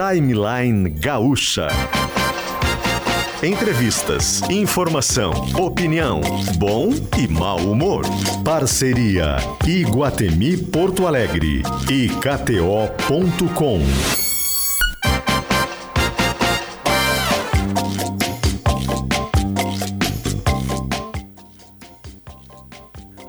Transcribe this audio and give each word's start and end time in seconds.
Timeline 0.00 0.88
Gaúcha. 0.88 1.68
Entrevistas, 3.42 4.40
informação, 4.48 5.30
opinião, 5.58 6.22
bom 6.56 6.88
e 7.18 7.28
mau 7.28 7.58
humor. 7.58 8.06
Parceria 8.42 9.36
Iguatemi 9.66 10.56
Porto 10.56 11.06
Alegre 11.06 11.62
e 11.90 12.08
KTO.com. 12.08 13.80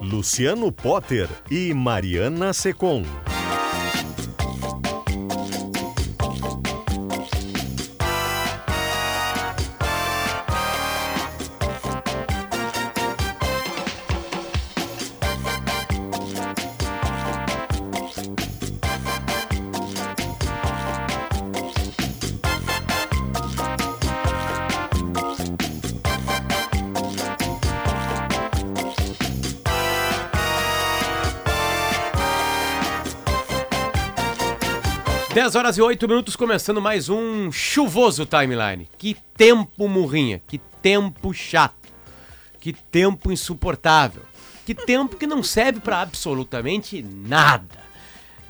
Luciano 0.01 0.71
Potter 0.71 1.27
e 1.49 1.73
Mariana 1.73 2.53
Secom. 2.53 3.03
Horas 35.61 35.77
e 35.77 35.81
8 35.83 36.07
minutos, 36.07 36.35
começando 36.35 36.81
mais 36.81 37.07
um 37.07 37.51
chuvoso 37.51 38.25
timeline. 38.25 38.89
Que 38.97 39.15
tempo 39.37 39.87
murrinha, 39.87 40.41
que 40.47 40.57
tempo 40.57 41.31
chato, 41.35 41.93
que 42.59 42.73
tempo 42.73 43.31
insuportável, 43.31 44.23
que 44.65 44.73
tempo 44.73 45.15
que 45.15 45.27
não 45.27 45.43
serve 45.43 45.79
para 45.79 46.01
absolutamente 46.01 47.03
nada. 47.03 47.77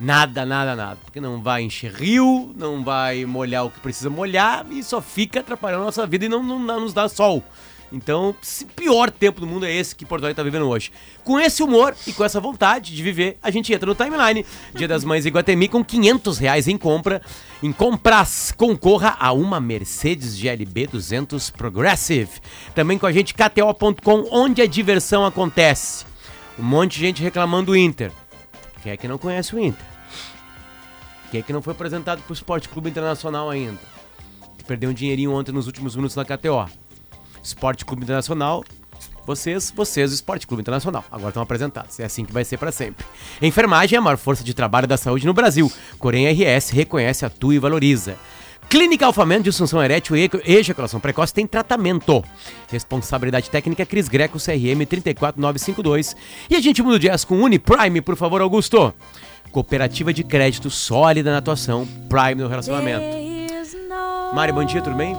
Nada, 0.00 0.46
nada, 0.46 0.74
nada. 0.74 0.98
Porque 1.04 1.20
não 1.20 1.42
vai 1.42 1.60
encher 1.60 1.92
rio, 1.92 2.50
não 2.56 2.82
vai 2.82 3.26
molhar 3.26 3.66
o 3.66 3.70
que 3.70 3.80
precisa 3.80 4.08
molhar 4.08 4.64
e 4.72 4.82
só 4.82 5.02
fica 5.02 5.40
atrapalhando 5.40 5.82
a 5.82 5.86
nossa 5.86 6.06
vida 6.06 6.24
e 6.24 6.30
não, 6.30 6.42
não, 6.42 6.58
não 6.58 6.80
nos 6.80 6.94
dá 6.94 7.10
sol. 7.10 7.44
Então, 7.92 8.34
pior 8.74 9.10
tempo 9.10 9.38
do 9.38 9.46
mundo 9.46 9.66
é 9.66 9.72
esse 9.72 9.94
que 9.94 10.06
Porto 10.06 10.22
Alegre 10.22 10.36
tá 10.36 10.42
vivendo 10.42 10.66
hoje. 10.66 10.90
Com 11.22 11.38
esse 11.38 11.62
humor 11.62 11.94
e 12.06 12.12
com 12.12 12.24
essa 12.24 12.40
vontade 12.40 12.96
de 12.96 13.02
viver, 13.02 13.38
a 13.42 13.50
gente 13.50 13.70
entra 13.72 13.86
no 13.86 13.94
timeline. 13.94 14.46
Dia 14.74 14.88
das 14.88 15.04
Mães 15.04 15.26
Iguatemi 15.26 15.68
com 15.68 15.84
500 15.84 16.38
reais 16.38 16.66
em 16.66 16.78
compra. 16.78 17.20
Em 17.62 17.70
compras, 17.70 18.50
concorra 18.56 19.14
a 19.20 19.32
uma 19.32 19.60
Mercedes 19.60 20.40
GLB 20.40 20.86
200 20.86 21.50
Progressive. 21.50 22.30
Também 22.74 22.98
com 22.98 23.06
a 23.06 23.12
gente, 23.12 23.34
KTO.com, 23.34 24.26
onde 24.32 24.62
a 24.62 24.66
diversão 24.66 25.26
acontece. 25.26 26.06
Um 26.58 26.62
monte 26.62 26.94
de 26.94 27.00
gente 27.00 27.22
reclamando 27.22 27.66
do 27.66 27.76
Inter. 27.76 28.10
Quem 28.82 28.92
é 28.92 28.96
que 28.96 29.06
não 29.06 29.18
conhece 29.18 29.54
o 29.54 29.60
Inter? 29.60 29.84
Quem 31.30 31.40
é 31.40 31.42
que 31.42 31.52
não 31.52 31.62
foi 31.62 31.72
apresentado 31.72 32.22
pro 32.22 32.32
Esporte 32.32 32.68
Clube 32.68 32.88
Internacional 32.88 33.50
ainda? 33.50 33.78
Que 34.56 34.64
perdeu 34.64 34.90
um 34.90 34.94
dinheirinho 34.94 35.32
ontem 35.32 35.52
nos 35.52 35.66
últimos 35.66 35.94
minutos 35.94 36.16
na 36.16 36.24
KTO. 36.24 36.81
Esporte 37.42 37.84
Clube 37.84 38.02
Internacional. 38.02 38.64
Vocês, 39.24 39.72
vocês, 39.74 40.10
o 40.10 40.14
Esporte 40.14 40.46
Clube 40.46 40.62
Internacional. 40.62 41.04
Agora 41.10 41.28
estão 41.28 41.42
apresentados. 41.42 41.98
É 42.00 42.04
assim 42.04 42.24
que 42.24 42.32
vai 42.32 42.44
ser 42.44 42.56
para 42.56 42.72
sempre. 42.72 43.04
Enfermagem 43.40 43.96
é 43.96 43.98
a 43.98 44.02
maior 44.02 44.16
força 44.16 44.42
de 44.42 44.52
trabalho 44.52 44.86
da 44.86 44.96
saúde 44.96 45.26
no 45.26 45.32
Brasil. 45.32 45.70
Corém 45.98 46.26
RS 46.28 46.70
reconhece, 46.70 47.24
atua 47.24 47.54
e 47.54 47.58
valoriza. 47.58 48.16
Clínica 48.68 49.04
Alfamento, 49.04 49.44
disfunção 49.44 49.82
erétil 49.82 50.16
e 50.16 50.30
ejaculação 50.44 50.98
precoce 50.98 51.34
tem 51.34 51.46
tratamento. 51.46 52.24
Responsabilidade 52.70 53.50
técnica 53.50 53.84
Cris 53.84 54.08
Greco, 54.08 54.38
CRM 54.38 54.86
34952. 54.88 56.16
E 56.48 56.56
a 56.56 56.60
gente 56.60 56.82
muda 56.82 56.96
o 56.96 56.98
jazz 56.98 57.24
com 57.24 57.40
Uniprime, 57.42 58.00
por 58.00 58.16
favor, 58.16 58.40
Augusto. 58.40 58.94
Cooperativa 59.50 60.12
de 60.12 60.24
crédito 60.24 60.70
sólida 60.70 61.30
na 61.30 61.38
atuação, 61.38 61.86
Prime 62.08 62.36
no 62.42 62.48
relacionamento. 62.48 63.04
Mari, 64.34 64.52
bom 64.52 64.64
dia, 64.64 64.80
tudo 64.80 64.96
bem? 64.96 65.14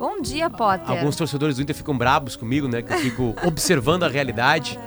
Bom 0.00 0.22
dia, 0.22 0.48
Potter. 0.48 0.88
Alguns 0.88 1.14
torcedores 1.14 1.56
do 1.56 1.62
Inter 1.62 1.76
ficam 1.76 1.96
brabos 1.96 2.34
comigo, 2.34 2.66
né? 2.66 2.80
Que 2.80 2.90
eu 2.90 2.98
fico 3.00 3.34
observando 3.46 4.02
a 4.04 4.08
realidade. 4.08 4.80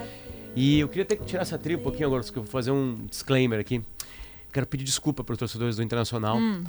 E 0.55 0.79
eu 0.79 0.89
queria 0.89 1.05
ter 1.05 1.17
que 1.17 1.23
tirar 1.23 1.43
essa 1.43 1.55
trilha 1.55 1.77
um 1.77 1.83
pouquinho 1.83 2.07
agora, 2.07 2.23
porque 2.23 2.39
eu 2.39 2.41
vou 2.41 2.51
fazer 2.51 2.71
um 2.71 2.95
disclaimer 3.07 3.59
aqui. 3.59 3.79
Quero 4.51 4.65
pedir 4.65 4.83
desculpa 4.83 5.23
para 5.23 5.33
os 5.33 5.37
torcedores 5.37 5.75
do 5.75 5.83
Internacional. 5.83 6.37
Hum. 6.37 6.63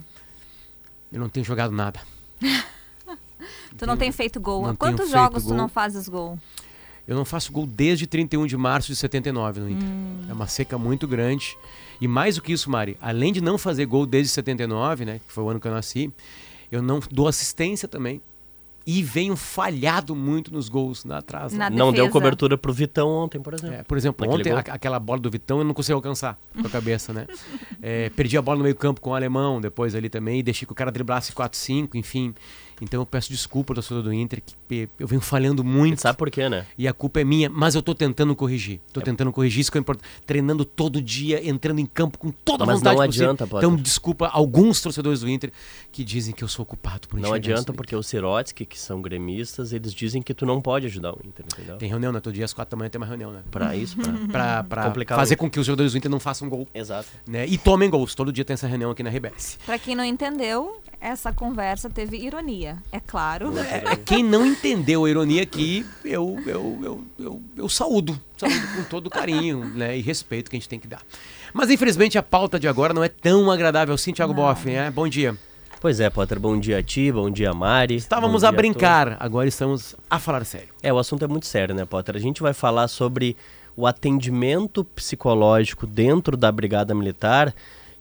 Eu 1.10 1.21
não 1.21 1.31
tenho 1.31 1.43
jogado 1.43 1.72
nada. 1.72 1.99
tu 3.78 3.87
não 3.87 3.97
tem 3.97 4.12
feito 4.12 4.38
gol. 4.38 4.66
Há 4.66 4.77
quantos 4.77 5.09
jogos 5.09 5.44
tu 5.44 5.49
gol. 5.49 5.56
não 5.56 5.66
fazes 5.66 6.06
gol? 6.06 6.38
Eu 7.09 7.16
não 7.16 7.25
faço 7.25 7.50
gol 7.50 7.66
desde 7.66 8.06
31 8.06 8.47
de 8.47 8.59
março 8.59 8.88
de 8.88 8.97
79 8.97 9.60
no 9.60 9.71
Inter. 9.71 9.88
É 10.28 10.34
uma 10.34 10.47
seca 10.47 10.77
muito 10.77 11.09
grande. 11.09 11.56
E 11.99 12.06
mais 12.06 12.34
do 12.34 12.43
que 12.43 12.53
isso, 12.53 12.71
Mari, 12.71 12.99
além 13.00 13.33
de 13.33 13.41
não 13.41 13.56
fazer 13.56 13.87
gol 13.87 14.04
desde 14.04 14.31
79, 14.33 15.06
né? 15.06 15.21
Que 15.27 15.33
foi 15.33 15.43
o 15.44 15.49
ano 15.49 15.59
que 15.59 15.66
eu 15.66 15.72
nasci, 15.72 16.12
eu 16.71 16.83
não 16.83 17.00
dou 17.10 17.27
assistência 17.27 17.88
também. 17.88 18.21
E 18.87 19.03
venho 19.03 19.34
falhado 19.34 20.15
muito 20.15 20.53
nos 20.53 20.69
gols 20.69 21.05
na 21.06 21.19
atrás. 21.19 21.53
Na 21.55 21.71
Não 21.71 21.91
deu 21.91 22.11
cobertura 22.11 22.59
pro 22.59 22.72
Vitão 22.72 23.09
ontem, 23.09 23.41
por 23.41 23.55
exemplo. 23.55 23.75
É, 23.77 23.83
por 23.83 23.97
exemplo, 23.97 24.27
Naquele 24.27 24.53
ontem 24.53 24.71
a- 24.71 24.75
aquela 24.75 24.99
bola 25.00 25.21
do 25.21 25.31
Vitão 25.31 25.59
eu 25.59 25.65
não 25.65 25.72
consegui 25.72 25.95
alcançar 25.95 26.39
com 26.61 26.67
a 26.67 26.71
cabeça, 26.71 27.12
né? 27.12 27.27
É, 27.87 28.09
perdi 28.11 28.37
a 28.39 28.43
bola 28.43 28.59
no 28.59 28.62
meio 28.65 28.75
campo 28.77 29.00
com 29.00 29.11
o 29.11 29.15
alemão 29.15 29.61
depois 29.61 29.95
ali 29.95 30.09
também, 30.09 30.41
e 30.41 30.43
deixei 30.43 30.65
que 30.67 30.72
o 30.72 30.75
cara 30.75 30.91
driblasse 30.91 31.33
4-5, 31.33 31.95
enfim. 31.97 32.34
Então 32.81 33.01
eu 33.01 33.07
peço 33.07 33.29
desculpa 33.31 33.73
ao 33.73 33.75
torcedor 33.77 34.03
do 34.03 34.12
Inter, 34.12 34.43
que 34.69 34.89
eu 34.99 35.07
venho 35.07 35.21
falhando 35.21 35.62
muito. 35.65 36.01
Sabe 36.01 36.19
por 36.19 36.31
quê, 36.31 36.49
né? 36.49 36.67
E 36.77 36.87
a 36.89 36.93
culpa 36.93 37.21
é 37.21 37.25
minha, 37.25 37.49
mas 37.49 37.75
eu 37.75 37.83
tô 37.83 37.95
tentando 37.95 38.35
corrigir. 38.35 38.81
Tô 38.93 39.01
tentando 39.01 39.33
corrigir, 39.33 39.61
isso 39.61 39.71
que 39.73 39.79
é 39.79 39.81
importante. 39.81 40.09
Treinando 40.27 40.65
todo 40.65 41.01
dia, 41.01 41.47
entrando 41.49 41.79
em 41.79 41.87
campo 41.87 42.19
com 42.19 42.31
toda 42.31 42.65
a 42.65 42.67
Mas 42.67 42.79
vontade 42.79 42.97
não 42.99 43.07
possível. 43.07 43.27
adianta, 43.31 43.47
Potter. 43.47 43.69
Então 43.69 43.77
desculpa 43.83 44.29
alguns 44.29 44.81
torcedores 44.81 45.21
do 45.21 45.29
Inter 45.29 45.53
que 45.93 46.05
dizem 46.05 46.34
que 46.34 46.43
eu 46.43 46.49
sou 46.49 46.65
culpado 46.65 47.09
por 47.09 47.19
Não 47.21 47.33
adianta 47.33 47.73
porque 47.73 47.95
os 47.95 48.07
Sirotsky, 48.07 48.65
que 48.67 48.79
são 48.79 49.01
gremistas, 49.01 49.73
eles 49.73 49.93
dizem 49.93 50.21
que 50.23 50.34
tu 50.34 50.45
não 50.47 50.61
pode 50.61 50.87
ajudar 50.87 51.13
o 51.13 51.21
Inter, 51.25 51.45
entendeu? 51.53 51.77
Tem 51.77 51.89
reunião, 51.89 52.13
né? 52.13 52.21
Todo 52.21 52.34
dia 52.34 52.45
às 52.45 52.53
quatro 52.53 52.73
da 52.73 52.77
manhã 52.79 52.91
tem 52.91 53.01
uma 53.01 53.07
reunião, 53.07 53.31
né? 53.33 53.43
Pra 53.51 53.75
isso, 53.77 53.97
pra... 53.97 54.15
Pra, 54.34 54.65
pra 54.65 54.84
Complicar 54.87 55.17
fazer 55.19 55.37
com 55.37 55.49
que 55.49 55.61
os 55.61 55.67
jogadores 55.67 55.93
do 55.93 55.99
Inter 55.99 56.11
não 56.11 56.19
façam 56.19 56.49
gol. 56.49 56.67
Exato. 56.75 57.09
né? 57.27 57.47
E 57.47 57.57
tomem 57.57 57.89
gols. 57.89 58.15
Todo 58.15 58.33
dia 58.33 58.45
tem 58.45 58.55
essa 58.55 58.67
reunião 58.67 58.91
aqui 58.91 59.03
na 59.03 59.11
RBS. 59.11 59.59
Pra 59.65 59.79
quem 59.79 59.95
não 59.95 60.05
entendeu, 60.05 60.81
essa 61.01 61.33
conversa 61.33 61.89
teve 61.89 62.17
ironia. 62.17 62.64
É 62.93 63.01
claro. 63.01 63.53
É, 63.59 63.97
quem 63.97 64.23
não 64.23 64.47
entendeu 64.47 65.05
a 65.05 65.11
ironia 65.11 65.43
aqui, 65.43 65.85
eu, 66.05 66.39
eu, 66.47 66.79
eu, 66.83 67.05
eu, 67.19 67.43
eu 67.57 67.69
saúdo. 67.69 68.19
Saúdo 68.37 68.67
com 68.77 68.85
todo 68.85 69.11
carinho 69.11 69.65
né? 69.65 69.97
e 69.97 70.01
respeito 70.01 70.51
que 70.51 70.57
a 70.57 70.59
gente 70.59 70.69
tem 70.69 70.79
que 70.79 70.89
dar. 70.89 71.03
Mas 71.53 71.71
infelizmente 71.71 72.19
a 72.19 72.23
pauta 72.23 72.59
de 72.59 72.67
agora 72.67 72.93
não 72.93 73.05
é 73.05 73.09
tão 73.09 73.51
agradável 73.51 73.95
assim, 73.95 74.13
Thiago 74.13 74.35
Boff. 74.35 74.67
Né? 74.67 74.91
Bom 74.91 75.09
dia. 75.09 75.37
Pois 75.81 76.01
é, 76.01 76.09
Potter, 76.09 76.41
bom 76.41 76.59
dia 76.59 76.79
a 76.79 76.83
ti, 76.83 77.13
bom 77.13 77.31
dia 77.31 77.53
Mari. 77.53 77.95
Estávamos 77.95 78.43
a 78.43 78.51
brincar, 78.51 79.19
agora 79.21 79.47
estamos 79.47 79.95
a 80.09 80.19
falar 80.19 80.43
sério. 80.45 80.69
É, 80.83 80.91
o 80.91 80.99
assunto 80.99 81.25
é 81.25 81.29
muito 81.29 81.45
sério, 81.45 81.75
né, 81.75 81.85
Potter? 81.85 82.17
A 82.17 82.19
gente 82.19 82.41
vai 82.41 82.55
falar 82.55 82.89
sobre 82.89 83.37
o 83.77 83.87
atendimento 83.87 84.83
psicológico 84.83 85.87
dentro 85.87 86.39
da 86.39 86.51
Brigada 86.51 86.95
Militar 86.95 87.55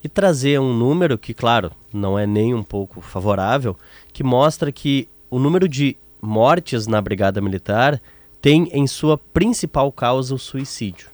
e 0.03 0.07
trazer 0.07 0.59
um 0.59 0.73
número 0.73 1.17
que, 1.17 1.33
claro, 1.33 1.71
não 1.91 2.17
é 2.17 2.25
nem 2.25 2.53
um 2.53 2.63
pouco 2.63 3.01
favorável, 3.01 3.77
que 4.13 4.23
mostra 4.23 4.71
que 4.71 5.09
o 5.29 5.39
número 5.39 5.67
de 5.67 5.97
mortes 6.21 6.85
na 6.85 7.01
Brigada 7.01 7.41
Militar 7.41 7.99
tem 8.39 8.69
em 8.71 8.85
sua 8.85 9.17
principal 9.17 9.91
causa 9.91 10.35
o 10.35 10.39
suicídio. 10.39 11.09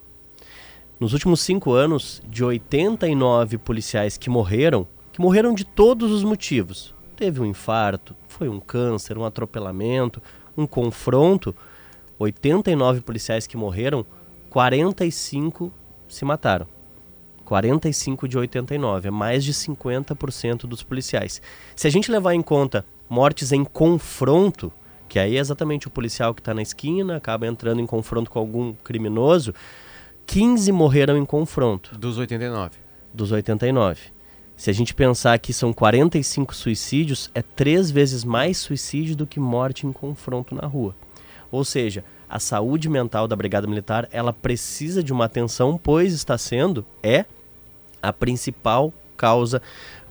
Nos 1.00 1.14
últimos 1.14 1.40
cinco 1.40 1.72
anos, 1.72 2.22
de 2.28 2.44
89 2.44 3.58
policiais 3.58 4.18
que 4.18 4.30
morreram, 4.30 4.86
que 5.14 5.22
morreram 5.22 5.54
de 5.54 5.64
todos 5.64 6.12
os 6.12 6.26
motivos. 6.26 6.94
Teve 7.16 7.40
um 7.40 7.46
infarto, 7.46 8.14
foi 8.28 8.50
um 8.50 8.60
câncer, 8.60 9.18
um 9.18 9.24
atropelamento, 9.24 10.22
um 10.58 10.68
confronto. 10.68 11.56
89 12.18 13.00
policiais 13.00 13.48
que 13.48 13.56
morreram, 13.56 14.06
45 14.50 15.72
se 16.10 16.26
mataram. 16.26 16.68
45 17.50 18.28
de 18.28 18.38
89, 18.38 19.08
é 19.08 19.12
mais 19.12 19.44
de 19.44 19.56
50% 19.56 20.68
dos 20.68 20.84
policiais. 20.84 21.42
Se 21.76 21.88
a 21.88 21.90
gente 21.90 22.12
levar 22.12 22.36
em 22.36 22.44
conta 22.44 22.86
mortes 23.10 23.52
em 23.52 23.64
confronto, 23.64 24.72
que 25.08 25.18
aí 25.18 25.36
é 25.36 25.40
exatamente 25.40 25.88
o 25.88 25.90
policial 25.90 26.36
que 26.36 26.42
está 26.42 26.54
na 26.54 26.62
esquina, 26.62 27.16
acaba 27.16 27.48
entrando 27.48 27.82
em 27.82 27.88
confronto 27.88 28.30
com 28.30 28.38
algum 28.38 28.74
criminoso, 28.84 29.52
15 30.28 30.72
morreram 30.72 31.18
em 31.18 31.26
confronto 31.26 31.98
Dos 31.98 32.20
89. 32.20 32.78
dos 33.12 33.32
89. 33.32 34.00
Se 34.56 34.70
a 34.70 34.74
gente 34.74 34.94
pensar 34.94 35.40
que 35.40 35.52
são 35.52 35.74
45 35.74 36.54
suicídios, 36.54 37.32
é 37.34 37.42
três 37.42 37.90
vezes 37.90 38.24
mais 38.24 38.60
suicídio 38.60 39.16
do 39.16 39.26
que 39.26 39.40
morte 39.40 39.88
em 39.88 39.92
confronto 39.92 40.54
na 40.54 40.68
rua. 40.68 40.96
Ou 41.52 41.66
seja, 41.66 42.06
a 42.30 42.38
saúde 42.38 42.88
mental 42.88 43.28
da 43.28 43.36
Brigada 43.36 43.66
Militar, 43.66 44.08
ela 44.12 44.32
precisa 44.32 45.02
de 45.02 45.12
uma 45.12 45.26
atenção, 45.26 45.80
pois 45.82 46.14
está 46.14 46.38
sendo, 46.38 46.86
é, 47.02 47.26
a 48.02 48.14
principal 48.14 48.94
causa 49.18 49.62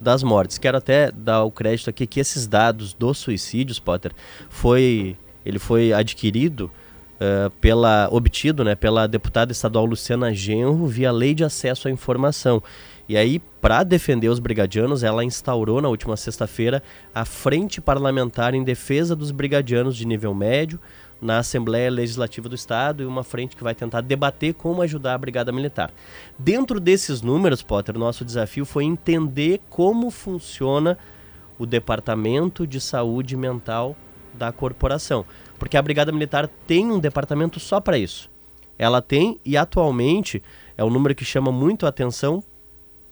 das 0.01 0.23
mortes. 0.23 0.59
Quero 0.59 0.77
até 0.77 1.11
dar 1.11 1.45
o 1.45 1.51
crédito 1.51 1.91
aqui 1.91 2.07
que 2.07 2.21
esses 2.21 2.47
dados 2.47 2.93
dos 2.93 3.19
suicídios, 3.19 3.79
Potter, 3.79 4.13
foi 4.51 5.17
ele 5.45 5.59
foi 5.59 5.93
adquirido 5.95 6.71
uh, 7.15 7.51
pela 7.61 8.09
obtido, 8.11 8.63
né, 8.63 8.75
pela 8.75 9.07
deputada 9.07 9.51
estadual 9.51 9.87
Luciana 9.87 10.33
Genro 10.35 10.87
via 10.87 11.11
Lei 11.11 11.35
de 11.35 11.43
Acesso 11.43 11.89
à 11.89 11.91
Informação. 11.91 12.63
E 13.09 13.17
aí, 13.17 13.39
para 13.39 13.83
defender 13.83 14.29
os 14.29 14.39
brigadianos, 14.39 15.03
ela 15.03 15.25
instaurou 15.25 15.81
na 15.81 15.89
última 15.89 16.15
sexta-feira 16.15 16.83
a 17.15 17.25
Frente 17.25 17.81
Parlamentar 17.81 18.55
em 18.55 18.63
Defesa 18.63 19.17
dos 19.17 19.31
Brigadianos 19.31 19.97
de 19.97 20.07
Nível 20.07 20.35
Médio 20.35 20.79
na 21.21 21.39
Assembleia 21.39 21.91
Legislativa 21.91 22.49
do 22.49 22.55
Estado 22.55 23.03
e 23.03 23.07
uma 23.07 23.25
frente 23.25 23.57
que 23.57 23.65
vai 23.65 23.75
tentar 23.75 24.01
debater 24.01 24.55
como 24.55 24.83
ajudar 24.83 25.15
a 25.15 25.19
Brigada 25.19 25.53
Militar. 25.53 25.91
Dentro 26.39 26.79
desses 26.79 27.23
números, 27.23 27.63
Potter, 27.63 27.99
nosso 27.99 28.25
desafio 28.25 28.65
foi 28.65 28.85
entender 28.85 29.61
como 29.69 30.11
funciona 30.11 30.97
o 31.59 31.67
Departamento 31.67 32.67
de 32.67 32.81
Saúde 32.81 33.37
Mental 33.37 33.97
da 34.35 34.53
corporação. 34.53 35.25
Porque 35.59 35.77
a 35.77 35.83
Brigada 35.83 36.13
Militar 36.13 36.49
tem 36.67 36.91
um 36.91 37.01
departamento 37.01 37.59
só 37.59 37.81
para 37.81 37.99
isso. 37.99 38.31
Ela 38.79 39.03
tem, 39.03 39.41
e 39.45 39.57
atualmente 39.57 40.41
é 40.77 40.85
um 40.85 40.91
número 40.91 41.15
que 41.15 41.25
chama 41.25 41.51
muito 41.51 41.85
a 41.85 41.89
atenção, 41.89 42.43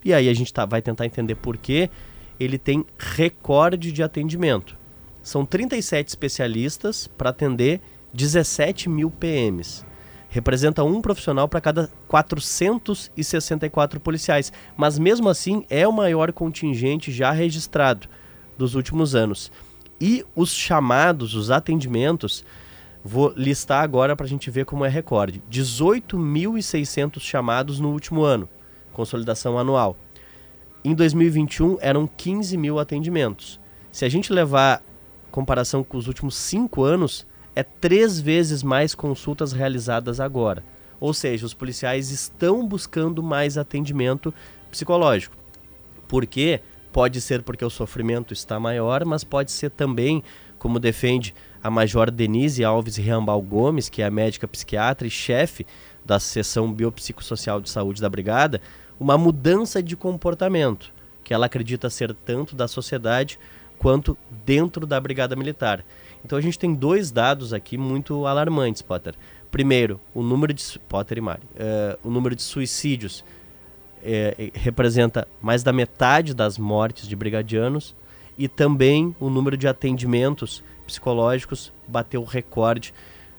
e 0.05 0.15
aí 0.15 0.29
a 0.29 0.35
gente 0.35 0.55
tá, 0.55 0.65
vai 0.65 0.81
tentar 0.81 1.05
entender 1.05 1.35
por 1.35 1.57
que 1.57 1.91
ele 2.39 2.57
tem 2.57 2.87
recorde 2.97 3.91
de 3.91 4.03
atendimento. 4.03 4.77
São 5.21 5.45
37 5.45 6.07
especialistas 6.07 7.09
para 7.09 7.31
atender 7.31 7.81
17 8.17 8.89
mil 8.89 9.11
PMs. 9.11 9.85
Representa 10.29 10.83
um 10.83 11.03
profissional 11.03 11.47
para 11.49 11.61
cada 11.61 11.91
464 12.09 14.01
policiais. 14.01 14.53
Mas 14.77 14.99
mesmo 14.99 15.29
assim 15.29 15.65
é 15.69 15.87
o 15.87 15.93
maior 15.93 16.33
contingente 16.33 17.13
já 17.13 17.31
registrado 17.31 18.09
dos 18.57 18.75
últimos 18.75 19.15
anos. 19.15 19.53
E 20.01 20.25
os 20.35 20.53
chamados, 20.53 21.35
os 21.35 21.51
atendimentos, 21.51 22.43
vou 23.05 23.33
listar 23.37 23.83
agora 23.83 24.17
para 24.17 24.27
a 24.27 24.29
gente 24.29 24.51
ver 24.51 24.65
como 24.65 24.85
é 24.85 24.89
recorde: 24.89 25.43
18.600 25.51 27.21
chamados 27.21 27.79
no 27.79 27.93
último 27.93 28.23
ano, 28.23 28.49
consolidação 28.93 29.59
anual. 29.59 29.97
Em 30.83 30.95
2021 30.95 31.79
eram 31.81 32.07
15 32.07 32.57
mil 32.57 32.79
atendimentos. 32.79 33.61
Se 33.93 34.05
a 34.05 34.09
gente 34.09 34.33
levar 34.33 34.83
comparação 35.31 35.83
com 35.85 35.97
os 35.97 36.07
últimos 36.07 36.37
cinco 36.37 36.83
anos, 36.83 37.27
é 37.57 37.63
três 37.63 38.21
vezes 38.21 38.63
mais 38.63 38.95
consultas 38.95 39.53
realizadas 39.53 40.21
agora. 40.21 40.63
Ou 41.01 41.15
seja, 41.15 41.47
os 41.47 41.55
policiais 41.55 42.11
estão 42.11 42.67
buscando 42.67 43.23
mais 43.23 43.57
atendimento 43.57 44.33
psicológico. 44.71 45.35
Por 46.07 46.27
quê? 46.27 46.61
Pode 46.93 47.21
ser 47.21 47.43
porque 47.43 47.65
o 47.65 47.71
sofrimento 47.71 48.35
está 48.35 48.61
maior, 48.61 49.05
mas 49.07 49.25
pode 49.25 49.51
ser 49.51 49.71
também, 49.71 50.23
como 50.59 50.79
defende 50.79 51.35
a 51.63 51.71
Major 51.71 52.11
Denise 52.11 52.63
Alves 52.63 52.97
Rambal 52.99 53.41
Gomes, 53.41 53.89
que 53.89 54.03
é 54.03 54.07
a 54.07 54.11
médica 54.11 54.47
psiquiatra 54.47 55.07
e 55.07 55.11
chefe 55.11 55.67
da 56.05 56.21
seção 56.21 56.73
biopsicossocial 56.73 57.61
de 57.61 57.71
saúde 57.71 58.01
da 58.01 58.09
Brigada, 58.09 58.61
uma 59.01 59.19
mudança 59.19 59.83
de 59.83 59.97
comportamento, 59.97 60.93
que 61.25 61.35
ela 61.35 61.47
acredita 61.47 61.91
ser 61.91 62.15
tanto 62.15 62.55
da 62.55 62.69
sociedade 62.69 63.39
quanto 63.79 64.17
dentro 64.45 64.87
da 64.87 65.01
Brigada 65.01 65.35
Militar. 65.35 65.85
Então 66.27 66.37
a 66.37 66.43
gente 66.43 66.59
tem 66.59 66.75
dois 66.75 67.13
dados 67.13 67.53
aqui 67.53 67.79
muito 67.79 68.27
alarmantes, 68.27 68.83
Potter. 68.83 69.15
Primeiro, 69.49 70.01
o 70.13 70.25
número 70.25 70.53
de 70.53 70.77
Potter 70.89 71.19
e 71.19 71.21
Mari, 71.21 71.43
uh, 71.55 71.97
o 72.03 72.11
número 72.11 72.35
de 72.35 72.43
suicídios 72.43 73.25
é, 74.03 74.51
representa 74.53 75.29
mais 75.41 75.63
da 75.63 75.73
metade 75.73 76.35
das 76.35 76.59
mortes 76.59 77.07
de 77.07 77.15
brigadianos 77.15 77.95
e 78.37 78.49
também 78.49 79.15
o 79.21 79.31
número 79.31 79.57
de 79.57 79.69
atendimentos 79.69 80.65
psicológicos 80.85 81.73
bateu 81.87 82.25
recorde 82.25 82.93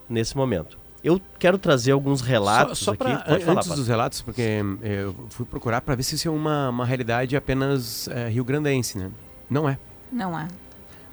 nesse 0.10 0.38
momento. 0.38 0.80
Eu 1.04 1.22
quero 1.38 1.58
trazer 1.58 1.92
alguns 1.92 2.22
relatos 2.22 2.80
só, 2.80 2.86
só 2.86 2.92
aqui. 2.92 3.04
Pra, 3.04 3.40
falar, 3.42 3.60
antes 3.60 3.70
dos 3.70 3.88
relatos, 3.88 4.22
porque 4.22 4.62
eu 4.82 5.14
fui 5.30 5.46
procurar 5.46 5.82
para 5.82 5.94
ver 5.94 6.04
se 6.04 6.16
isso 6.16 6.30
é 6.30 6.32
uma, 6.32 6.70
uma 6.70 6.86
realidade 6.86 7.36
apenas 7.36 8.08
é, 8.08 8.30
rio-grandense, 8.30 8.98
né? 8.98 9.12
Não 9.50 9.68
é. 9.68 9.78
Não 10.10 10.40
é. 10.40 10.48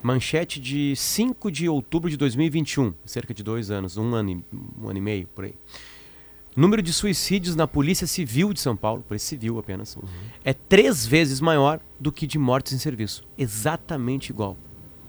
Manchete 0.04 0.60
de 0.60 0.94
5 0.94 1.50
de 1.50 1.66
outubro 1.66 2.10
de 2.10 2.18
2021, 2.18 2.92
cerca 3.06 3.32
de 3.32 3.42
dois 3.42 3.70
anos, 3.70 3.96
um 3.96 4.14
ano, 4.14 4.32
e, 4.32 4.44
um 4.78 4.86
ano 4.86 4.98
e 4.98 5.00
meio, 5.00 5.26
por 5.28 5.46
aí. 5.46 5.54
Número 6.54 6.82
de 6.82 6.92
suicídios 6.92 7.56
na 7.56 7.66
Polícia 7.66 8.06
Civil 8.06 8.52
de 8.52 8.60
São 8.60 8.76
Paulo, 8.76 9.02
Polícia 9.02 9.30
Civil 9.30 9.58
apenas, 9.58 9.96
uhum. 9.96 10.02
é 10.44 10.52
três 10.52 11.06
vezes 11.06 11.40
maior 11.40 11.80
do 11.98 12.12
que 12.12 12.26
de 12.26 12.38
mortes 12.38 12.74
em 12.74 12.78
serviço. 12.78 13.24
Exatamente 13.38 14.28
igual. 14.28 14.58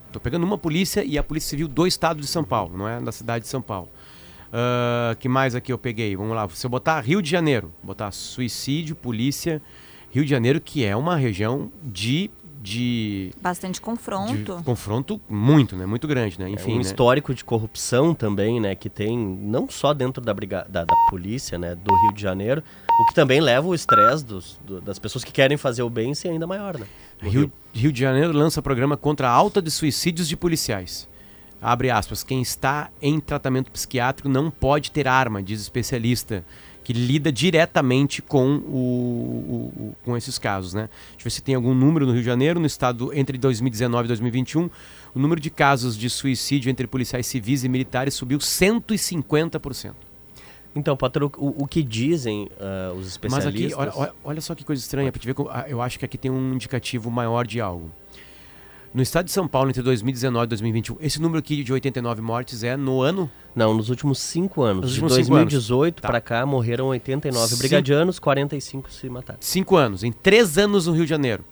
Estou 0.08 0.22
pegando 0.22 0.46
uma 0.46 0.58
polícia 0.58 1.04
e 1.04 1.18
a 1.18 1.24
Polícia 1.24 1.50
Civil 1.50 1.68
do 1.68 1.86
Estado 1.86 2.22
de 2.22 2.28
São 2.28 2.46
Paulo, 2.46 2.78
não 2.78 2.88
é 2.88 3.02
da 3.02 3.12
cidade 3.12 3.44
de 3.44 3.50
São 3.50 3.62
Paulo. 3.62 3.90
Uh, 4.48 5.14
que 5.18 5.28
mais 5.28 5.56
aqui 5.56 5.74
eu 5.74 5.78
peguei? 5.78 6.16
Vamos 6.16 6.34
lá. 6.34 6.48
Se 6.48 6.66
eu 6.66 6.70
botar 6.70 7.02
Rio 7.02 7.22
de 7.22 7.30
Janeiro, 7.30 7.70
botar 7.84 8.12
suicídio, 8.12 8.96
polícia, 8.96 9.62
Rio 10.10 10.24
de 10.24 10.30
Janeiro, 10.30 10.62
que 10.62 10.86
é 10.86 10.96
uma 10.96 11.18
região 11.18 11.70
de 11.84 12.32
de 12.66 13.32
bastante 13.40 13.80
confronto. 13.80 14.58
De 14.58 14.64
confronto 14.64 15.22
muito, 15.30 15.76
né? 15.76 15.86
Muito 15.86 16.08
grande, 16.08 16.40
né? 16.40 16.50
Enfim, 16.50 16.72
é 16.72 16.74
um 16.74 16.78
né? 16.78 16.82
histórico 16.82 17.32
de 17.32 17.46
corrupção 17.46 18.16
também, 18.16 18.60
né? 18.60 18.74
Que 18.74 18.90
tem 18.90 19.16
não 19.16 19.70
só 19.70 19.94
dentro 19.94 20.22
da, 20.22 20.34
briga 20.34 20.66
da, 20.68 20.84
da 20.84 20.96
polícia, 21.08 21.60
né? 21.60 21.76
Do 21.76 21.94
Rio 21.94 22.14
de 22.14 22.22
Janeiro, 22.22 22.64
o 23.00 23.06
que 23.06 23.14
também 23.14 23.40
leva 23.40 23.68
o 23.68 23.76
estresse 23.76 24.26
dos, 24.26 24.60
do, 24.66 24.82
das 24.82 24.98
pessoas 24.98 25.24
que 25.24 25.32
querem 25.32 25.58
fazer 25.58 25.84
o 25.84 25.90
bem 25.90 26.16
ser 26.16 26.30
ainda 26.30 26.48
maior, 26.48 26.76
né? 26.80 26.88
Rio, 27.22 27.32
Rio. 27.32 27.52
Rio 27.72 27.92
de 27.92 28.00
Janeiro 28.00 28.34
lança 28.34 28.64
programa 28.64 28.98
contra 28.98 29.30
a 29.30 29.32
alta 29.32 29.62
de 29.62 29.70
suicídios 29.70 30.28
de 30.28 30.36
policiais. 30.36 31.08
Abre 31.62 31.92
aspas. 31.92 32.24
Quem 32.24 32.42
está 32.42 32.90
em 33.00 33.20
tratamento 33.20 33.72
psiquiátrico 33.72 34.28
não 34.28 34.50
pode 34.50 34.90
ter 34.90 35.08
arma, 35.08 35.42
diz 35.42 35.62
especialista 35.62 36.44
que 36.86 36.94
lida 36.94 37.32
diretamente 37.32 38.22
com, 38.22 38.58
o, 38.58 38.78
o, 38.78 39.74
o, 39.76 39.96
com 40.06 40.16
esses 40.16 40.38
casos. 40.38 40.76
Né? 40.76 40.88
Deixa 41.14 41.22
eu 41.22 41.24
ver 41.24 41.30
se 41.32 41.42
tem 41.42 41.56
algum 41.56 41.74
número 41.74 42.06
no 42.06 42.12
Rio 42.12 42.22
de 42.22 42.28
Janeiro, 42.28 42.60
no 42.60 42.68
estado 42.68 43.12
entre 43.12 43.40
2019 43.40 44.06
e 44.06 44.08
2021. 44.10 44.70
O 45.16 45.20
número 45.20 45.42
de 45.42 45.50
casos 45.50 45.98
de 45.98 46.08
suicídio 46.12 46.70
entre 46.70 46.86
policiais 46.86 47.26
civis 47.26 47.64
e 47.64 47.70
militares 47.70 48.14
subiu 48.14 48.38
150%. 48.38 49.94
Então, 50.76 50.96
Potter, 50.96 51.24
o, 51.24 51.32
o 51.38 51.68
que 51.68 51.82
dizem 51.82 52.50
uh, 52.60 52.94
os 52.94 53.08
especialistas... 53.08 53.76
Mas 53.76 53.88
aqui, 53.88 53.98
olha, 53.98 54.14
olha 54.24 54.42
só 54.42 54.54
que 54.54 54.64
coisa 54.64 54.80
estranha, 54.80 55.12
porque 55.12 55.34
eu 55.68 55.82
acho 55.82 55.98
que 55.98 56.06
aqui 56.06 56.20
tem 56.20 56.30
um 56.30 56.54
indicativo 56.54 57.10
maior 57.10 57.48
de 57.48 57.60
algo. 57.60 57.90
No 58.96 59.02
estado 59.02 59.26
de 59.26 59.32
São 59.34 59.46
Paulo, 59.46 59.70
entre 59.70 59.84
2019 59.84 60.46
e 60.46 60.48
2021, 60.48 60.98
esse 61.02 61.22
número 61.22 61.40
aqui 61.40 61.62
de 61.66 61.74
89 61.74 62.22
mortes 62.22 62.64
é 62.64 62.78
no 62.78 63.02
ano? 63.02 63.30
Não, 63.54 63.74
nos 63.74 63.90
últimos 63.90 64.20
cinco 64.20 64.62
anos. 64.62 64.86
Nos 64.86 64.94
de 64.94 65.02
2018 65.02 66.02
para 66.02 66.14
tá. 66.14 66.22
cá 66.22 66.46
morreram 66.46 66.86
89 66.88 67.46
Cinco. 67.46 67.60
brigadianos, 67.60 68.20
45 68.20 68.90
se 68.90 69.10
mataram. 69.10 69.40
Cinco 69.42 69.75
anos. 69.75 70.02
Em 70.02 70.14
três 70.14 70.58
anos 70.58 70.88
no 70.88 70.94
Rio 70.94 71.04
de 71.04 71.10
Janeiro. 71.10 71.44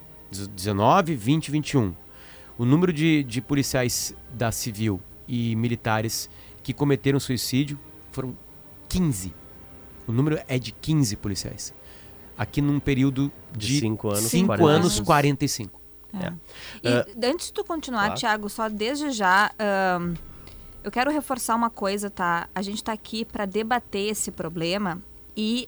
19, 0.56 1.16
20 1.16 1.52
21. 1.52 1.94
O 2.58 2.64
número 2.64 2.94
de, 2.94 3.26
de 3.26 3.42
policiais 3.42 4.16
da 4.32 4.50
civil 4.50 5.02
e 5.28 5.54
militares 5.58 6.30
que 6.64 6.72
cometeram 6.72 7.20
suicídio 7.20 7.78
foram 8.14 8.34
15. 8.88 9.34
O 10.08 10.14
número 10.14 10.40
é 10.48 10.58
de 10.58 10.72
15 10.72 11.18
policiais. 11.18 11.74
Aqui 12.38 12.62
num 12.62 12.80
período 12.80 13.30
de 13.52 13.82
5 13.82 14.08
anos, 14.08 14.24
cinco 14.24 14.48
40 14.48 14.66
anos, 14.66 15.00
45. 15.02 15.83
É. 16.14 16.34
E 16.84 16.90
uh, 16.90 17.30
antes 17.32 17.48
de 17.48 17.54
tu 17.54 17.64
continuar, 17.64 18.06
claro. 18.06 18.20
Thiago, 18.20 18.50
só 18.50 18.70
desde 18.70 19.12
já, 19.12 19.52
um, 20.00 20.14
eu 20.84 20.92
quero 20.92 21.12
reforçar 21.12 21.56
uma 21.56 21.70
coisa, 21.70 22.10
tá? 22.10 22.48
A 22.54 22.62
gente 22.62 22.78
está 22.78 22.92
aqui 22.92 23.26
para 23.26 23.46
debater 23.46 24.12
esse 24.12 24.32
problema 24.32 25.02
e 25.36 25.68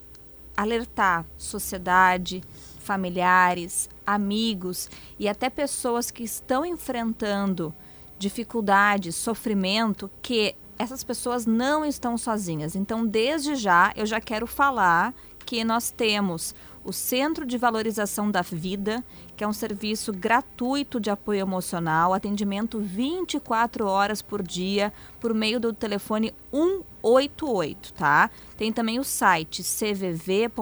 alertar 0.56 1.26
sociedade, 1.38 2.44
familiares, 2.80 3.90
amigos 4.06 4.90
e 5.20 5.28
até 5.28 5.50
pessoas 5.50 6.12
que 6.12 6.24
estão 6.24 6.66
enfrentando 6.66 7.74
dificuldades, 8.18 9.16
sofrimento, 9.16 10.10
que 10.22 10.56
essas 10.78 11.04
pessoas 11.04 11.46
não 11.46 11.86
estão 11.86 12.18
sozinhas. 12.18 12.76
Então, 12.76 13.06
desde 13.06 13.56
já, 13.56 13.92
eu 13.96 14.06
já 14.06 14.22
quero 14.22 14.46
falar 14.46 15.14
que 15.46 15.64
nós 15.64 15.92
temos 15.92 16.54
o 16.84 16.94
Centro 16.94 17.46
de 17.46 17.58
Valorização 17.58 18.30
da 18.30 18.42
Vida, 18.42 19.04
que 19.36 19.44
é 19.44 19.48
um 19.48 19.54
serviço 19.54 20.14
gratuito 20.14 21.00
de 21.00 21.10
apoio 21.10 21.42
emocional, 21.42 22.14
atendimento 22.14 22.80
24 22.80 23.86
horas 23.86 24.22
por 24.22 24.42
dia 24.42 24.94
por 25.20 25.34
meio 25.34 25.60
do 25.60 25.74
telefone 25.74 26.34
188, 26.52 27.94
tá? 27.94 28.30
Tem 28.58 28.72
também 28.72 29.00
o 29.00 29.04
site 29.04 29.64
cvv.org.br, 29.64 30.54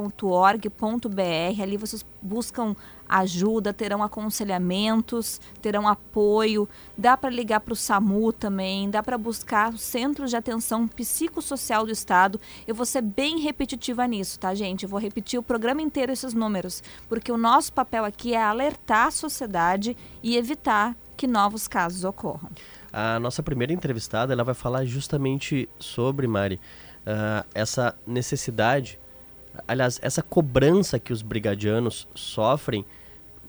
ali 1.62 1.78
vocês 1.78 2.06
buscam 2.22 2.76
ajuda, 3.08 3.74
terão 3.74 4.02
aconselhamentos, 4.02 5.40
terão 5.62 5.88
apoio, 5.88 6.68
dá 6.98 7.16
para 7.16 7.30
ligar 7.30 7.60
para 7.60 7.74
o 7.74 7.76
SAMU 7.76 8.34
também, 8.34 8.90
dá 8.90 9.04
para 9.04 9.18
buscar 9.18 9.74
os 9.74 9.82
centros 9.82 10.30
de 10.30 10.36
atenção 10.36 10.88
psicossocial 10.88 11.86
do 11.86 11.92
estado. 11.92 12.40
Eu 12.68 12.76
vou 12.76 12.86
ser 12.86 13.02
bem 13.02 13.40
repetitiva 13.40 14.08
nisso, 14.08 14.40
tá, 14.40 14.54
gente? 14.54 14.84
Eu 14.84 14.90
vou 14.90 15.00
repetir 15.00 15.40
o 15.40 15.44
programa 15.44 15.82
inteiro 15.82 16.12
esses 16.12 16.34
números, 16.34 16.84
porque 17.08 17.32
o 17.32 17.38
nosso 17.38 17.74
papel 17.74 18.06
aqui 18.06 18.34
é 18.34 18.42
alertar 18.42 19.08
a 19.08 19.12
sociedade 19.12 19.96
e 20.22 20.36
evitar 20.36 20.96
que 21.16 21.28
novos 21.28 21.68
casos 21.68 22.04
ocorram. 22.04 22.50
A 22.92 23.20
nossa 23.20 23.42
primeira 23.42 23.74
entrevistada 23.74 24.34
ela 24.34 24.44
vai 24.44 24.54
falar 24.54 24.86
justamente 24.86 25.68
sobre, 25.80 26.28
Mari, 26.28 26.60
uh, 27.08 27.46
essa 27.54 27.96
necessidade, 28.06 29.00
aliás, 29.68 30.00
essa 30.02 30.22
cobrança 30.22 31.00
que 31.00 31.14
os 31.14 31.22
brigadianos 31.22 32.08
sofrem. 32.14 32.86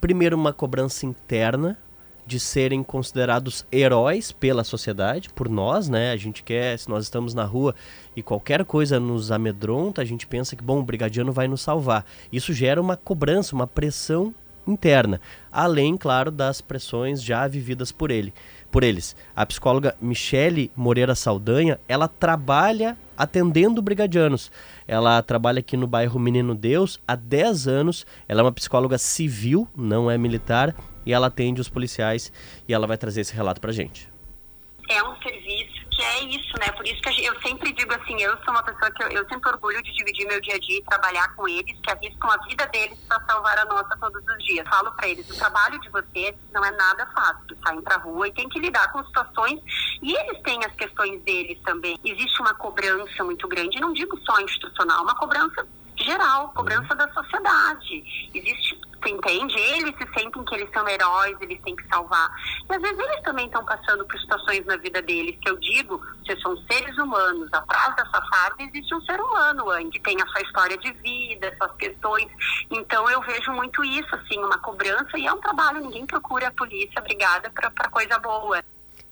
Primeiro, 0.00 0.36
uma 0.36 0.52
cobrança 0.52 1.06
interna 1.06 1.78
de 2.26 2.40
serem 2.40 2.82
considerados 2.82 3.66
heróis 3.70 4.32
pela 4.32 4.64
sociedade, 4.64 5.28
por 5.28 5.48
nós, 5.48 5.88
né? 5.88 6.10
A 6.10 6.16
gente 6.16 6.42
quer, 6.42 6.78
se 6.78 6.88
nós 6.88 7.04
estamos 7.04 7.34
na 7.34 7.44
rua 7.44 7.74
e 8.16 8.22
qualquer 8.22 8.64
coisa 8.64 8.98
nos 8.98 9.30
amedronta, 9.30 10.00
a 10.00 10.04
gente 10.04 10.26
pensa 10.26 10.56
que, 10.56 10.64
bom, 10.64 10.80
o 10.80 10.82
brigadiano 10.82 11.32
vai 11.32 11.46
nos 11.46 11.60
salvar. 11.60 12.04
Isso 12.32 12.52
gera 12.52 12.80
uma 12.80 12.96
cobrança, 12.96 13.54
uma 13.54 13.66
pressão 13.66 14.34
interna, 14.66 15.20
além, 15.50 15.96
claro, 15.96 16.30
das 16.30 16.60
pressões 16.60 17.22
já 17.22 17.46
vividas 17.46 17.92
por 17.92 18.10
ele 18.10 18.32
por 18.74 18.82
eles. 18.82 19.14
A 19.36 19.46
psicóloga 19.46 19.94
Michele 20.00 20.68
Moreira 20.74 21.14
Saldanha, 21.14 21.78
ela 21.86 22.08
trabalha 22.08 22.98
atendendo 23.16 23.80
brigadianos. 23.80 24.50
Ela 24.88 25.22
trabalha 25.22 25.60
aqui 25.60 25.76
no 25.76 25.86
bairro 25.86 26.18
Menino 26.18 26.56
Deus 26.56 26.98
há 27.06 27.14
10 27.14 27.68
anos. 27.68 28.04
Ela 28.26 28.40
é 28.40 28.42
uma 28.42 28.50
psicóloga 28.50 28.98
civil, 28.98 29.68
não 29.76 30.10
é 30.10 30.18
militar, 30.18 30.74
e 31.06 31.12
ela 31.12 31.28
atende 31.28 31.60
os 31.60 31.68
policiais 31.68 32.32
e 32.66 32.74
ela 32.74 32.84
vai 32.84 32.98
trazer 32.98 33.20
esse 33.20 33.32
relato 33.32 33.60
pra 33.60 33.70
gente. 33.70 34.08
É 34.90 35.00
um 35.04 35.14
serviço 35.22 35.53
é 36.14 36.24
isso, 36.24 36.58
né? 36.58 36.70
Por 36.72 36.86
isso 36.86 37.00
que 37.02 37.24
eu 37.24 37.40
sempre 37.40 37.72
digo 37.72 37.92
assim, 37.94 38.20
eu 38.20 38.36
sou 38.44 38.50
uma 38.50 38.62
pessoa 38.62 38.90
que 38.90 39.02
eu, 39.02 39.08
eu 39.08 39.28
sempre 39.28 39.48
orgulho 39.50 39.82
de 39.82 39.92
dividir 39.92 40.26
meu 40.26 40.40
dia 40.40 40.54
a 40.54 40.58
dia 40.58 40.78
e 40.78 40.84
trabalhar 40.84 41.34
com 41.34 41.48
eles, 41.48 41.78
que 41.80 41.90
arriscam 41.90 42.30
a 42.30 42.36
vida 42.44 42.66
deles 42.66 42.98
para 43.08 43.20
salvar 43.24 43.58
a 43.58 43.64
nossa 43.64 43.96
todos 43.98 44.22
os 44.26 44.44
dias. 44.44 44.66
Falo 44.68 44.92
para 44.92 45.08
eles, 45.08 45.28
o 45.28 45.36
trabalho 45.36 45.80
de 45.80 45.88
vocês 45.88 46.34
não 46.52 46.64
é 46.64 46.70
nada 46.70 47.06
fácil. 47.06 47.56
Saem 47.64 47.82
pra 47.82 47.96
rua 47.96 48.28
e 48.28 48.32
tem 48.32 48.48
que 48.48 48.58
lidar 48.58 48.92
com 48.92 49.04
situações 49.04 49.60
e 50.02 50.14
eles 50.14 50.42
têm 50.42 50.64
as 50.64 50.74
questões 50.74 51.20
deles 51.22 51.58
também. 51.62 51.98
Existe 52.04 52.40
uma 52.40 52.54
cobrança 52.54 53.24
muito 53.24 53.48
grande, 53.48 53.80
não 53.80 53.92
digo 53.92 54.18
só 54.20 54.40
institucional, 54.40 55.02
uma 55.02 55.16
cobrança 55.16 55.66
geral, 55.96 56.50
cobrança 56.50 56.94
da 56.94 57.12
sociedade. 57.12 58.30
Existe 58.34 58.78
você 59.04 59.10
entende? 59.10 59.58
Eles 59.58 59.94
se 59.96 60.18
sentem 60.18 60.44
que 60.44 60.54
eles 60.54 60.70
são 60.72 60.88
heróis, 60.88 61.36
eles 61.40 61.60
têm 61.62 61.76
que 61.76 61.86
salvar. 61.88 62.30
E 62.68 62.74
às 62.74 62.80
vezes 62.80 62.98
eles 62.98 63.22
também 63.22 63.46
estão 63.46 63.62
passando 63.64 64.04
por 64.06 64.18
situações 64.18 64.64
na 64.64 64.76
vida 64.78 65.02
deles 65.02 65.36
que 65.40 65.50
eu 65.50 65.58
digo, 65.58 66.00
vocês 66.24 66.40
são 66.40 66.56
seres 66.70 66.96
humanos. 66.96 67.52
Atrás 67.52 67.94
dessa 67.96 68.22
farda 68.30 68.62
existe 68.62 68.94
um 68.94 69.00
ser 69.02 69.20
humano 69.20 69.64
que 69.90 70.00
tem 70.00 70.16
a 70.22 70.26
sua 70.26 70.40
história 70.40 70.78
de 70.78 70.90
vida, 70.92 71.54
suas 71.58 71.72
questões. 71.76 72.28
Então 72.70 73.08
eu 73.10 73.20
vejo 73.20 73.52
muito 73.52 73.84
isso, 73.84 74.14
assim, 74.14 74.38
uma 74.38 74.58
cobrança 74.58 75.18
e 75.18 75.26
é 75.26 75.32
um 75.32 75.40
trabalho. 75.40 75.80
Ninguém 75.80 76.06
procura 76.06 76.48
a 76.48 76.52
polícia 76.52 77.00
brigada 77.02 77.50
para 77.50 77.90
coisa 77.90 78.18
boa 78.18 78.64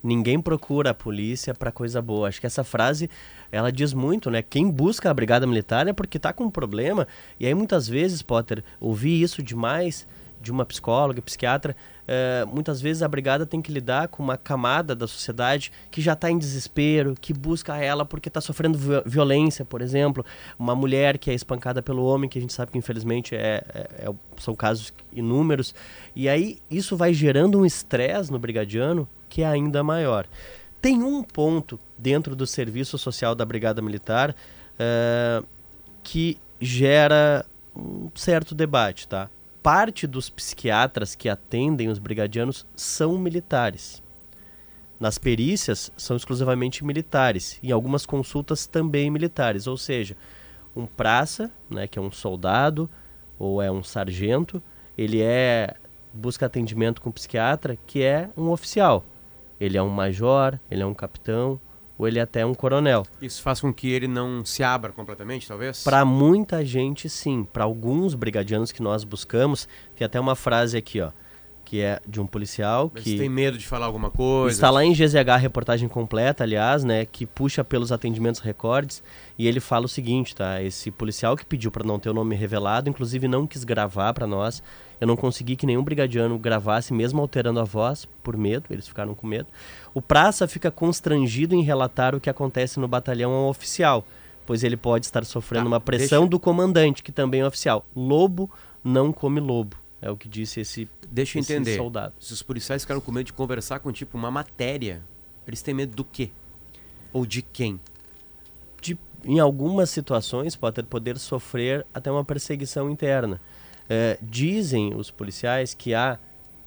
ninguém 0.03 0.41
procura 0.41 0.89
a 0.89 0.93
polícia 0.93 1.53
para 1.53 1.71
coisa 1.71 2.01
boa. 2.01 2.27
Acho 2.27 2.41
que 2.41 2.45
essa 2.45 2.63
frase 2.63 3.09
ela 3.53 3.71
diz 3.71 3.93
muito, 3.93 4.31
né? 4.31 4.41
Quem 4.41 4.67
busca 4.67 5.11
a 5.11 5.13
brigada 5.13 5.45
militar 5.45 5.87
é 5.87 5.93
porque 5.93 6.17
está 6.17 6.33
com 6.33 6.45
um 6.45 6.49
problema. 6.49 7.07
E 7.39 7.45
aí 7.45 7.53
muitas 7.53 7.87
vezes, 7.87 8.23
Potter, 8.23 8.63
ouvir 8.81 9.21
isso 9.21 9.43
demais 9.43 10.07
de 10.41 10.51
uma 10.51 10.65
psicóloga, 10.65 11.21
psiquiatra, 11.21 11.75
uh, 12.03 12.47
muitas 12.47 12.81
vezes 12.81 13.03
a 13.03 13.07
brigada 13.07 13.45
tem 13.45 13.61
que 13.61 13.71
lidar 13.71 14.07
com 14.09 14.21
uma 14.21 14.35
camada 14.35 14.95
da 14.95 15.07
sociedade 15.07 15.71
que 15.91 16.01
já 16.01 16.13
está 16.13 16.31
em 16.31 16.37
desespero, 16.37 17.15
que 17.21 17.31
busca 17.31 17.77
ela 17.77 18.03
porque 18.03 18.27
está 18.27 18.41
sofrendo 18.41 18.77
violência, 19.05 19.63
por 19.63 19.81
exemplo, 19.81 20.25
uma 20.57 20.75
mulher 20.75 21.19
que 21.19 21.29
é 21.31 21.33
espancada 21.33 21.81
pelo 21.81 22.03
homem, 22.03 22.29
que 22.29 22.39
a 22.39 22.41
gente 22.41 22.51
sabe 22.51 22.71
que 22.71 22.77
infelizmente 22.77 23.35
é, 23.35 23.63
é, 23.73 24.09
é 24.09 24.13
são 24.37 24.53
casos 24.53 24.91
inúmeros, 25.13 25.73
e 26.15 26.27
aí 26.27 26.57
isso 26.69 26.97
vai 26.97 27.13
gerando 27.13 27.59
um 27.59 27.65
estresse 27.65 28.31
no 28.31 28.39
brigadiano 28.39 29.07
que 29.29 29.43
é 29.43 29.45
ainda 29.45 29.81
maior. 29.83 30.27
Tem 30.83 31.01
um 31.01 31.23
ponto 31.23 31.79
dentro 31.97 32.35
do 32.35 32.45
serviço 32.45 32.97
social 32.97 33.33
da 33.33 33.45
Brigada 33.45 33.81
Militar 33.81 34.31
uh, 34.31 35.47
que 36.03 36.37
gera 36.59 37.45
um 37.73 38.09
certo 38.13 38.53
debate, 38.53 39.07
tá? 39.07 39.29
Parte 39.63 40.05
dos 40.05 40.29
psiquiatras 40.29 41.15
que 41.15 41.29
atendem 41.29 41.87
os 41.87 41.99
brigadianos 41.99 42.67
são 42.75 43.17
militares. 43.17 44.03
Nas 44.99 45.17
perícias 45.17 45.89
são 45.95 46.17
exclusivamente 46.17 46.83
militares, 46.83 47.57
em 47.63 47.71
algumas 47.71 48.05
consultas 48.05 48.67
também 48.67 49.09
militares, 49.09 49.67
ou 49.67 49.77
seja, 49.77 50.17
um 50.75 50.85
praça, 50.85 51.49
né, 51.69 51.87
que 51.87 51.97
é 51.97 52.01
um 52.01 52.11
soldado 52.11 52.89
ou 53.39 53.61
é 53.61 53.71
um 53.71 53.83
sargento, 53.83 54.61
ele 54.97 55.21
é 55.21 55.75
busca 56.13 56.45
atendimento 56.45 56.99
com 56.99 57.07
um 57.07 57.13
psiquiatra 57.13 57.77
que 57.87 58.03
é 58.03 58.29
um 58.35 58.49
oficial, 58.49 59.05
ele 59.63 59.77
é 59.77 59.81
um 59.81 59.89
major, 59.89 60.59
ele 60.69 60.83
é 60.83 60.85
um 60.85 60.93
capitão, 60.93 61.59
ou 61.97 62.05
ele 62.07 62.19
é 62.19 62.21
até 62.21 62.45
um 62.45 62.53
coronel. 62.53 63.05
Isso 63.21 63.41
faz 63.41 63.61
com 63.61 63.73
que 63.73 63.89
ele 63.89 64.07
não 64.07 64.43
se 64.43 64.61
abra 64.61 64.91
completamente, 64.91 65.47
talvez? 65.47 65.83
Para 65.83 66.03
muita 66.03 66.65
gente, 66.65 67.09
sim. 67.09 67.45
Para 67.45 67.63
alguns 67.63 68.13
brigadianos 68.13 68.73
que 68.73 68.81
nós 68.81 69.05
buscamos, 69.05 69.67
tem 69.95 70.05
até 70.05 70.19
uma 70.19 70.35
frase 70.35 70.77
aqui, 70.77 70.99
ó, 70.99 71.11
que 71.73 71.81
é 71.81 71.99
de 72.07 72.21
um 72.21 72.27
policial 72.27 72.91
Mas 72.93 73.03
que 73.03 73.17
tem 73.17 73.27
medo 73.27 73.57
de 73.57 73.65
falar 73.65 73.87
alguma 73.87 74.11
coisa. 74.11 74.55
Está 74.55 74.69
lá 74.69 74.85
em 74.85 74.93
GZH 74.93 75.37
reportagem 75.39 75.89
completa, 75.89 76.43
aliás, 76.43 76.83
né, 76.83 77.03
que 77.03 77.25
puxa 77.25 77.63
pelos 77.63 77.91
atendimentos 77.91 78.41
recordes 78.41 79.01
e 79.39 79.47
ele 79.47 79.59
fala 79.59 79.85
o 79.85 79.89
seguinte, 79.89 80.35
tá? 80.35 80.61
Esse 80.61 80.91
policial 80.91 81.35
que 81.35 81.43
pediu 81.43 81.71
para 81.71 81.83
não 81.83 81.97
ter 81.97 82.11
o 82.11 82.13
nome 82.13 82.35
revelado, 82.35 82.91
inclusive 82.91 83.27
não 83.27 83.47
quis 83.47 83.63
gravar 83.63 84.13
para 84.13 84.27
nós. 84.27 84.61
Eu 85.01 85.07
não 85.07 85.15
consegui 85.15 85.55
que 85.55 85.65
nenhum 85.65 85.83
brigadiano 85.83 86.37
gravasse, 86.37 86.93
mesmo 86.93 87.19
alterando 87.19 87.59
a 87.59 87.63
voz, 87.63 88.07
por 88.21 88.37
medo, 88.37 88.65
eles 88.69 88.87
ficaram 88.87 89.15
com 89.15 89.25
medo. 89.25 89.47
O 89.95 90.01
praça 90.01 90.47
fica 90.47 90.69
constrangido 90.69 91.55
em 91.55 91.63
relatar 91.63 92.13
o 92.13 92.19
que 92.19 92.29
acontece 92.29 92.79
no 92.79 92.87
batalhão 92.87 93.31
ao 93.31 93.49
oficial, 93.49 94.05
pois 94.45 94.63
ele 94.63 94.77
pode 94.77 95.07
estar 95.07 95.25
sofrendo 95.25 95.63
tá, 95.63 95.69
uma 95.69 95.81
pressão 95.81 96.19
deixa... 96.19 96.29
do 96.29 96.39
comandante, 96.39 97.01
que 97.01 97.11
também 97.11 97.41
é 97.41 97.47
oficial. 97.47 97.83
Lobo 97.95 98.47
não 98.83 99.11
come 99.11 99.39
lobo. 99.39 99.75
É 100.03 100.11
o 100.11 100.17
que 100.17 100.27
disse 100.27 100.59
esse, 100.59 100.85
deixa 101.13 101.37
eu 101.37 101.41
entender. 101.41 101.77
soldado. 101.77 102.13
Se 102.19 102.33
os 102.33 102.41
policiais 102.41 102.81
ficaram 102.81 102.99
com 102.99 103.11
medo 103.11 103.27
de 103.27 103.33
conversar 103.33 103.79
com 103.79 103.91
tipo 103.91 104.17
uma 104.17 104.31
matéria, 104.31 105.01
eles 105.47 105.61
têm 105.61 105.73
medo 105.73 105.95
do 105.95 106.03
quê? 106.03 106.31
Ou 107.11 107.25
de 107.25 107.41
quem? 107.41 107.79
De, 108.81 108.97
em 109.23 109.39
algumas 109.39 109.89
situações 109.91 110.55
pode 110.55 110.81
poder 110.83 111.17
sofrer 111.19 111.85
até 111.93 112.11
uma 112.11 112.25
perseguição 112.25 112.89
interna. 112.89 113.39
É, 113.87 114.17
dizem 114.21 114.95
os 114.95 115.11
policiais 115.11 115.73
que 115.73 115.93
há, 115.93 116.17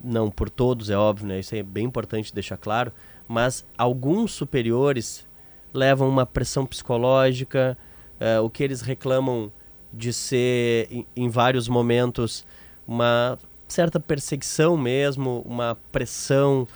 não 0.02 0.30
por 0.30 0.48
todos, 0.48 0.90
é 0.90 0.96
óbvio, 0.96 1.26
né? 1.26 1.40
isso 1.40 1.54
é 1.56 1.62
bem 1.62 1.86
importante 1.86 2.32
deixar 2.32 2.56
claro, 2.56 2.92
mas 3.26 3.64
alguns 3.76 4.32
superiores 4.32 5.26
levam 5.74 6.08
uma 6.08 6.24
pressão 6.24 6.64
psicológica, 6.64 7.76
é, 8.20 8.38
o 8.38 8.48
que 8.48 8.62
eles 8.62 8.80
reclamam 8.80 9.50
de 9.92 10.12
ser, 10.12 10.88
em, 10.90 11.06
em 11.16 11.28
vários 11.28 11.68
momentos, 11.68 12.46
uma 12.86 13.38
certa 13.68 13.98
perseguição 13.98 14.76
mesmo, 14.76 15.42
uma 15.46 15.76
pressão. 15.90 16.66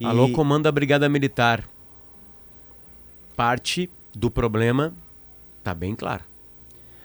E... 0.00 0.04
Alô, 0.04 0.30
comando 0.30 0.64
da 0.64 0.72
Brigada 0.72 1.08
Militar. 1.08 1.68
Parte 3.36 3.90
do 4.14 4.30
problema 4.30 4.92
tá 5.62 5.74
bem 5.74 5.94
claro. 5.94 6.24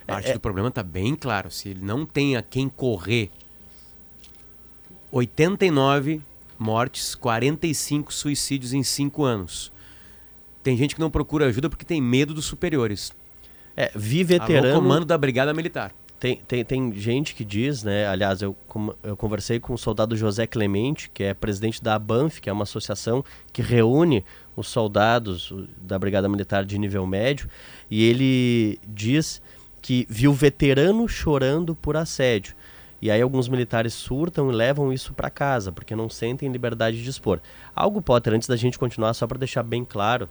Parte 0.07 0.31
é, 0.31 0.33
do 0.33 0.39
problema 0.39 0.69
está 0.69 0.83
bem 0.83 1.15
claro. 1.15 1.51
Se 1.51 1.69
ele 1.69 1.83
não 1.83 2.05
tem 2.05 2.35
a 2.35 2.41
quem 2.41 2.67
correr, 2.67 3.31
89 5.11 6.21
mortes, 6.57 7.13
45 7.15 8.13
suicídios 8.13 8.73
em 8.73 8.83
5 8.83 9.23
anos. 9.23 9.71
Tem 10.63 10.77
gente 10.77 10.95
que 10.95 11.01
não 11.01 11.11
procura 11.11 11.45
ajuda 11.47 11.69
porque 11.69 11.85
tem 11.85 12.01
medo 12.01 12.33
dos 12.33 12.45
superiores. 12.45 13.11
É, 13.75 13.91
vi 13.95 14.23
veterano. 14.23 14.67
Alô, 14.67 14.81
comando 14.81 15.05
da 15.05 15.17
Brigada 15.17 15.53
Militar. 15.53 15.93
Tem, 16.23 16.37
tem, 16.37 16.63
tem 16.63 16.93
gente 16.93 17.35
que 17.35 17.43
diz, 17.43 17.83
né? 17.83 18.07
Aliás, 18.07 18.41
eu, 18.41 18.55
eu 19.03 19.17
conversei 19.17 19.59
com 19.59 19.73
o 19.73 19.77
soldado 19.77 20.15
José 20.15 20.47
Clemente, 20.47 21.09
que 21.09 21.21
é 21.21 21.33
presidente 21.33 21.83
da 21.83 21.95
ABANF, 21.95 22.39
que 22.39 22.49
é 22.49 22.53
uma 22.53 22.63
associação 22.63 23.25
que 23.51 23.61
reúne 23.61 24.23
os 24.55 24.69
soldados 24.69 25.53
da 25.81 25.99
Brigada 25.99 26.29
Militar 26.29 26.63
de 26.63 26.77
nível 26.77 27.05
médio, 27.05 27.49
e 27.91 28.05
ele 28.05 28.79
diz 28.87 29.41
que 29.81 30.07
viu 30.09 30.31
veterano 30.31 31.09
chorando 31.09 31.75
por 31.75 31.97
assédio. 31.97 32.55
E 33.01 33.11
aí 33.11 33.21
alguns 33.21 33.49
militares 33.49 33.93
surtam 33.93 34.49
e 34.49 34.55
levam 34.55 34.93
isso 34.93 35.13
para 35.13 35.29
casa, 35.29 35.73
porque 35.73 35.93
não 35.93 36.07
sentem 36.07 36.49
liberdade 36.49 37.03
de 37.03 37.09
expor. 37.09 37.41
Algo, 37.75 38.01
Potter, 38.01 38.31
antes 38.31 38.47
da 38.47 38.55
gente 38.55 38.79
continuar, 38.79 39.13
só 39.13 39.27
para 39.27 39.39
deixar 39.39 39.61
bem 39.61 39.83
claro, 39.83 40.29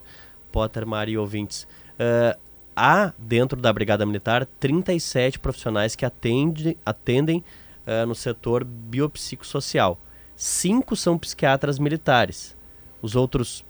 Potter, 0.50 0.86
Mari 0.86 1.12
e 1.12 1.18
ouvintes, 1.18 1.64
uh, 2.00 2.40
há 2.76 3.12
dentro 3.18 3.60
da 3.60 3.72
Brigada 3.72 4.06
Militar 4.06 4.46
37 4.58 5.38
profissionais 5.38 5.94
que 5.94 6.04
atende, 6.04 6.76
atendem 6.84 7.44
uh, 7.86 8.06
no 8.06 8.14
setor 8.14 8.64
biopsicossocial. 8.64 9.98
Cinco 10.36 10.96
são 10.96 11.18
psiquiatras 11.18 11.78
militares. 11.78 12.56
Os 13.00 13.14
outros 13.14 13.64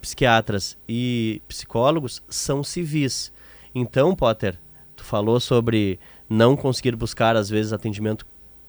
psiquiatras 0.00 0.76
e 0.88 1.42
psicólogos 1.46 2.22
são 2.28 2.64
civis. 2.64 3.32
Então, 3.74 4.14
Potter, 4.14 4.58
tu 4.96 5.04
falou 5.04 5.38
sobre 5.40 5.98
não 6.28 6.56
conseguir 6.56 6.96
buscar, 6.96 7.36
às 7.36 7.48
vezes, 7.48 7.72
atendimento 7.72 8.26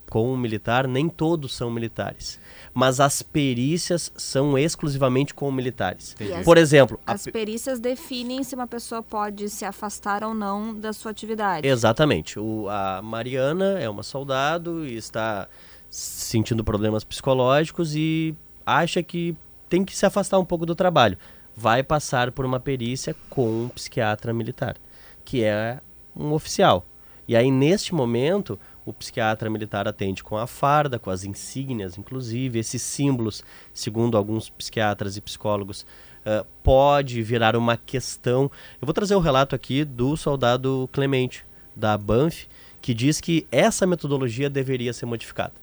com 0.09 0.33
um 0.33 0.37
militar, 0.37 0.87
nem 0.87 1.07
todos 1.07 1.55
são 1.55 1.69
militares. 1.69 2.39
Mas 2.73 2.99
as 2.99 3.21
perícias 3.21 4.11
são 4.17 4.57
exclusivamente 4.57 5.33
com 5.33 5.51
militares. 5.51 6.15
As, 6.37 6.43
Por 6.43 6.57
exemplo, 6.57 6.99
as 7.05 7.27
a... 7.27 7.31
perícias 7.31 7.79
definem 7.79 8.43
se 8.43 8.55
uma 8.55 8.67
pessoa 8.67 9.03
pode 9.03 9.49
se 9.49 9.65
afastar 9.65 10.23
ou 10.23 10.33
não 10.33 10.73
da 10.73 10.91
sua 10.93 11.11
atividade. 11.11 11.67
Exatamente. 11.67 12.39
O, 12.39 12.67
a 12.69 13.01
Mariana 13.01 13.79
é 13.79 13.89
uma 13.89 14.03
soldado 14.03 14.85
e 14.85 14.95
está 14.95 15.47
sentindo 15.89 16.63
problemas 16.63 17.03
psicológicos 17.03 17.95
e 17.95 18.35
acha 18.65 19.01
que 19.01 19.35
tem 19.67 19.83
que 19.83 19.95
se 19.95 20.05
afastar 20.05 20.39
um 20.39 20.45
pouco 20.45 20.65
do 20.65 20.75
trabalho. 20.75 21.17
Vai 21.55 21.83
passar 21.83 22.31
por 22.31 22.45
uma 22.45 22.59
perícia 22.59 23.15
com 23.29 23.65
um 23.65 23.69
psiquiatra 23.69 24.33
militar, 24.33 24.77
que 25.25 25.43
é 25.43 25.79
um 26.15 26.33
oficial. 26.33 26.85
E 27.27 27.35
aí, 27.35 27.51
neste 27.51 27.93
momento, 27.93 28.57
o 28.89 28.93
psiquiatra 28.93 29.49
militar 29.49 29.87
atende 29.87 30.23
com 30.23 30.37
a 30.37 30.47
farda, 30.47 30.97
com 30.97 31.09
as 31.09 31.23
insígnias, 31.23 31.97
inclusive, 31.97 32.59
esses 32.59 32.81
símbolos, 32.81 33.43
segundo 33.73 34.17
alguns 34.17 34.49
psiquiatras 34.49 35.15
e 35.15 35.21
psicólogos, 35.21 35.85
uh, 36.25 36.45
pode 36.63 37.21
virar 37.21 37.55
uma 37.55 37.77
questão. 37.77 38.51
Eu 38.81 38.85
vou 38.85 38.93
trazer 38.93 39.15
o 39.15 39.19
um 39.19 39.21
relato 39.21 39.55
aqui 39.55 39.85
do 39.85 40.17
soldado 40.17 40.89
Clemente, 40.91 41.45
da 41.75 41.97
Banff, 41.97 42.47
que 42.81 42.93
diz 42.93 43.21
que 43.21 43.45
essa 43.51 43.85
metodologia 43.85 44.49
deveria 44.49 44.91
ser 44.91 45.05
modificada. 45.05 45.53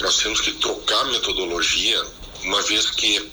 Nós 0.00 0.18
temos 0.18 0.40
que 0.40 0.52
trocar 0.54 1.00
a 1.00 1.04
metodologia, 1.04 2.02
uma 2.44 2.60
vez 2.62 2.90
que 2.90 3.30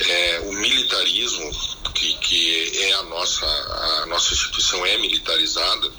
é, 0.00 0.40
o 0.40 0.52
militarismo, 0.52 1.50
que, 1.94 2.14
que 2.14 2.78
é 2.84 2.92
a 2.94 3.02
nossa, 3.04 3.46
a 3.46 4.06
nossa 4.06 4.32
instituição 4.32 4.84
é 4.86 4.98
militarizada, 4.98 5.92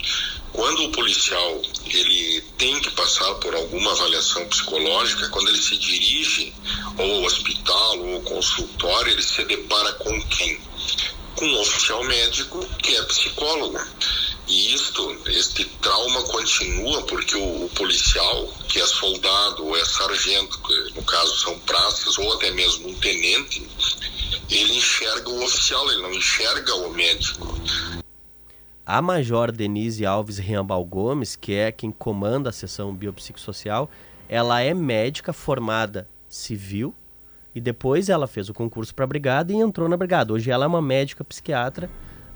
quando 0.52 0.84
o 0.84 0.90
policial 0.90 1.62
ele 1.86 2.40
tem 2.58 2.80
que 2.80 2.90
passar 2.90 3.34
por 3.36 3.54
alguma 3.54 3.92
avaliação 3.92 4.46
psicológica, 4.48 5.28
quando 5.28 5.48
ele 5.48 5.62
se 5.62 5.76
dirige 5.76 6.52
ao 6.98 7.22
hospital 7.22 7.98
ou 8.00 8.14
ao 8.16 8.20
consultório, 8.22 9.12
ele 9.12 9.22
se 9.22 9.44
depara 9.44 9.92
com 9.94 10.20
quem? 10.28 10.60
Com 11.36 11.46
um 11.46 11.60
oficial 11.60 12.02
médico 12.04 12.66
que 12.82 12.96
é 12.96 13.02
psicólogo. 13.04 13.78
E 14.48 14.74
isto, 14.74 15.16
este 15.26 15.64
trauma 15.80 16.22
continua 16.24 17.02
porque 17.02 17.36
o, 17.36 17.66
o, 17.66 17.68
policial, 17.68 18.52
que 18.68 18.80
é 18.80 18.86
soldado 18.86 19.64
ou 19.64 19.76
é 19.76 19.84
sargento, 19.84 20.60
no 20.96 21.04
caso 21.04 21.38
são 21.38 21.56
praças, 21.60 22.18
ou 22.18 22.32
até 22.32 22.50
mesmo 22.50 22.88
um 22.88 22.94
tenente, 22.94 23.62
ele 24.50 24.76
enxerga 24.76 25.28
o 25.28 25.44
oficial, 25.44 25.90
ele 25.90 26.02
não 26.02 26.12
enxerga 26.12 26.74
o 26.74 26.90
médico. 26.92 27.46
A 28.84 29.00
Major 29.00 29.52
Denise 29.52 30.04
Alves 30.04 30.38
Riambal 30.38 30.84
Gomes, 30.84 31.36
que 31.36 31.54
é 31.54 31.70
quem 31.70 31.90
comanda 31.90 32.50
a 32.50 32.52
seção 32.52 32.94
biopsicossocial, 32.94 33.90
ela 34.28 34.60
é 34.60 34.74
médica 34.74 35.32
formada 35.32 36.08
civil 36.28 36.94
e 37.54 37.60
depois 37.60 38.08
ela 38.08 38.26
fez 38.26 38.48
o 38.48 38.54
concurso 38.54 38.94
para 38.94 39.04
a 39.04 39.08
brigada 39.08 39.52
e 39.52 39.56
entrou 39.56 39.88
na 39.88 39.96
brigada. 39.96 40.32
Hoje 40.32 40.50
ela 40.50 40.64
é 40.64 40.68
uma 40.68 40.82
médica 40.82 41.24
psiquiatra 41.24 41.90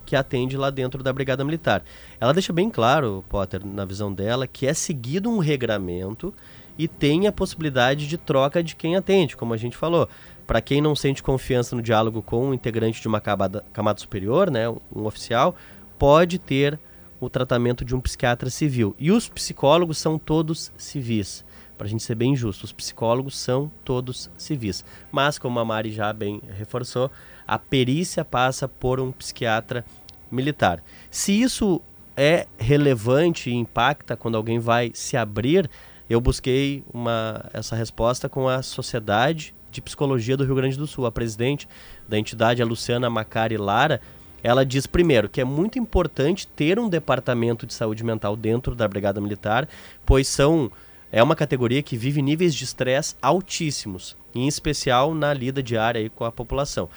que 0.05 0.15
atende 0.15 0.57
lá 0.57 0.71
dentro 0.71 1.03
da 1.03 1.13
Brigada 1.13 1.45
Militar. 1.45 1.83
Ela 2.21 2.33
deixa 2.33 2.53
bem 2.53 2.69
claro, 2.69 3.25
Potter, 3.29 3.65
na 3.65 3.85
visão 3.85 4.13
dela, 4.13 4.47
que 4.47 4.67
é 4.67 4.75
seguido 4.75 5.31
um 5.31 5.39
regramento 5.39 6.33
e 6.79 6.89
tem 6.89 7.27
a 7.27 7.33
possibilidade 7.33 8.07
de 8.07 8.17
troca 8.17 8.63
de 8.63 8.75
quem 8.75 8.97
atende, 8.97 9.37
como 9.37 9.55
a 9.55 9.57
gente 9.57 9.77
falou. 9.77 10.09
Para 10.47 10.61
quem 10.61 10.81
não 10.81 10.95
sente 10.95 11.23
confiança 11.23 11.75
no 11.75 11.83
diálogo 11.83 12.23
com 12.23 12.49
um 12.49 12.55
integrante 12.55 13.01
de 13.01 13.09
uma 13.09 13.21
camada, 13.21 13.65
camada 13.73 14.01
superior, 14.01 14.51
né, 14.51 14.69
um 14.69 15.07
oficial, 15.07 15.57
pode 15.99 16.39
ter 16.39 16.79
o 17.19 17.31
tratamento 17.31 17.85
de 17.85 17.95
um 17.95 18.01
psiquiatra 18.01 18.51
civil. 18.51 18.95
E 18.99 19.11
os 19.11 19.29
psicólogos 19.29 19.99
são 19.99 20.19
todos 20.19 20.73
civis. 20.77 21.45
Para 21.79 21.87
a 21.87 21.91
gente 21.91 22.03
ser 22.03 22.15
bem 22.15 22.37
justo, 22.37 22.65
os 22.65 22.73
psicólogos 22.73 23.37
são 23.37 23.71
todos 23.85 24.31
civis. 24.37 24.85
Mas, 25.11 25.39
como 25.39 25.59
a 25.59 25.65
Mari 25.65 25.93
já 25.93 26.13
bem 26.13 26.41
reforçou, 26.57 27.11
a 27.47 27.59
perícia 27.59 28.25
passa 28.25 28.69
por 28.69 29.01
um 29.01 29.11
psiquiatra 29.11 29.85
militar. 30.31 30.83
Se 31.11 31.33
isso 31.33 31.81
é 32.17 32.47
relevante 32.57 33.51
e 33.51 33.55
impacta 33.55 34.17
quando 34.17 34.37
alguém 34.37 34.59
vai 34.59 34.93
se 34.95 35.17
abrir, 35.17 35.69
eu 36.09 36.21
busquei 36.21 36.85
uma, 36.93 37.45
essa 37.53 37.75
resposta 37.75 38.29
com 38.29 38.49
a 38.49 38.63
Sociedade 38.63 39.55
de 39.71 39.81
Psicologia 39.81 40.37
do 40.37 40.45
Rio 40.45 40.55
Grande 40.55 40.77
do 40.77 40.87
Sul. 40.87 41.07
A 41.07 41.13
presidente 41.13 41.69
da 42.09 42.19
entidade, 42.19 42.63
a 42.63 42.67
Luciana 42.67 43.11
Macari 43.11 43.57
Lara, 43.57 44.01
ela 44.43 44.65
diz 44.65 44.87
primeiro 44.87 45.29
que 45.29 45.41
é 45.41 45.45
muito 45.45 45.79
importante 45.79 46.47
ter 46.47 46.79
um 46.79 46.89
departamento 46.89 47.67
de 47.67 47.73
saúde 47.73 48.05
mental 48.05 48.37
dentro 48.37 48.75
da 48.75 48.87
Brigada 48.87 49.21
Militar, 49.21 49.69
pois 50.05 50.29
são 50.29 50.71
é 51.11 51.23
uma 51.23 51.37
categoria 51.37 51.83
que 51.83 51.97
vive 51.97 52.21
níveis 52.21 52.55
de 52.55 52.65
estresse 52.65 53.15
altíssimos, 53.23 54.17
em 54.35 54.49
especial 54.49 55.15
na 55.15 55.33
lida 55.33 55.63
diária 55.63 56.11
com 56.11 56.25
a 56.25 56.33
população. 56.33 56.89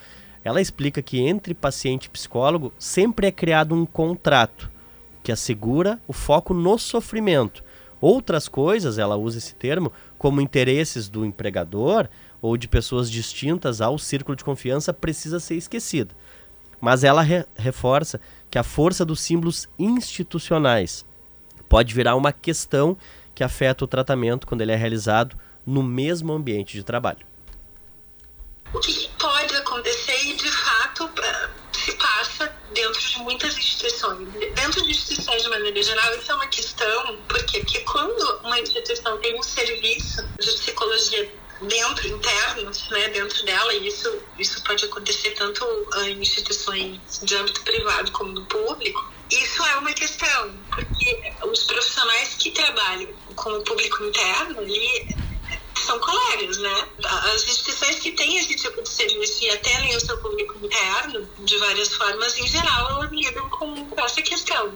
Ela 0.44 0.60
explica 0.60 1.02
que 1.02 1.20
entre 1.20 1.54
paciente 1.54 2.06
e 2.06 2.10
psicólogo 2.10 2.74
sempre 2.80 3.28
é 3.28 3.32
criado 3.32 3.76
um 3.76 3.86
contrato 3.86 4.72
que 5.22 5.32
assegura 5.32 6.00
o 6.08 6.14
foco 6.14 6.54
no 6.54 6.80
sofrimento. 6.80 7.64
Outras 8.00 8.48
coisas, 8.48 8.98
ela 8.98 9.16
usa 9.16 9.38
esse 9.38 9.56
termo, 9.56 9.92
como 10.18 10.42
interesses 10.42 11.10
do 11.10 11.26
empregador 11.26 12.08
ou 12.42 12.56
de 12.56 12.68
pessoas 12.68 13.10
distintas 13.10 13.82
ao 13.82 13.98
círculo 13.98 14.36
de 14.36 14.44
confiança, 14.44 14.94
precisa 14.94 15.40
ser 15.40 15.56
esquecida. 15.56 16.16
Mas 16.80 17.04
ela 17.04 17.22
re 17.22 17.44
reforça 17.56 18.22
que 18.50 18.60
a 18.60 18.64
força 18.64 19.04
dos 19.04 19.20
símbolos 19.20 19.68
institucionais 19.80 21.06
pode 21.68 21.94
virar 21.94 22.16
uma 22.16 22.32
questão 22.32 22.96
que 23.34 23.44
afeta 23.44 23.84
o 23.84 23.88
tratamento 23.88 24.46
quando 24.48 24.62
ele 24.62 24.72
é 24.72 24.76
realizado 24.76 25.36
no 25.66 25.82
mesmo 25.84 26.32
ambiente 26.32 26.74
de 26.74 26.84
trabalho 26.84 27.26
o 28.74 28.80
que 28.80 29.07
dentro 32.98 33.10
de 33.10 33.20
muitas 33.20 33.58
instituições. 33.58 34.28
Dentro 34.56 34.84
de 34.84 34.92
instituições 34.92 35.44
de 35.44 35.50
maneira 35.50 35.82
geral, 35.84 36.16
isso 36.16 36.32
é 36.32 36.36
uma 36.36 36.48
questão, 36.48 37.18
por 37.28 37.46
quê? 37.46 37.60
Porque 37.60 37.80
quando 37.82 38.40
uma 38.44 38.60
instituição 38.60 39.18
tem 39.20 39.38
um 39.38 39.44
serviço 39.44 40.28
de 40.40 40.52
psicologia 40.52 41.32
dentro, 41.62 42.08
interno, 42.08 42.72
né, 42.92 43.10
dentro 43.10 43.46
dela, 43.46 43.74
e 43.74 43.88
isso, 43.88 44.22
isso 44.38 44.64
pode 44.64 44.86
acontecer 44.86 45.32
tanto 45.32 45.66
em 46.06 46.20
instituições 46.20 47.00
de 47.22 47.36
âmbito 47.36 47.62
privado 47.62 48.12
como 48.12 48.32
no 48.32 48.46
público, 48.46 49.14
isso 49.30 49.64
é 49.64 49.78
uma 49.78 49.92
questão, 49.94 50.56
porque 50.74 51.34
os 51.44 51.64
profissionais 51.64 52.36
que 52.36 52.52
trabalham 52.52 53.10
com 53.36 53.50
o 53.52 53.64
público 53.64 54.04
interno 54.06 54.60
ali 54.60 55.18
são 55.88 55.98
colegas, 56.00 56.58
né? 56.58 56.88
As 57.34 57.44
instituições 57.44 58.00
que 58.00 58.12
têm 58.12 58.38
esse 58.38 58.56
tipo 58.56 58.84
de 58.84 58.90
serviço 58.90 59.44
e 59.46 59.50
atendem 59.50 59.96
o 59.96 60.00
seu 60.00 60.18
público 60.18 60.54
interno, 60.64 61.28
de 61.40 61.58
várias 61.58 61.94
formas, 61.94 62.38
em 62.38 62.46
geral, 62.46 62.90
elas 62.92 63.12
lidam 63.12 63.50
com 63.50 63.88
essa 63.98 64.22
questão. 64.22 64.74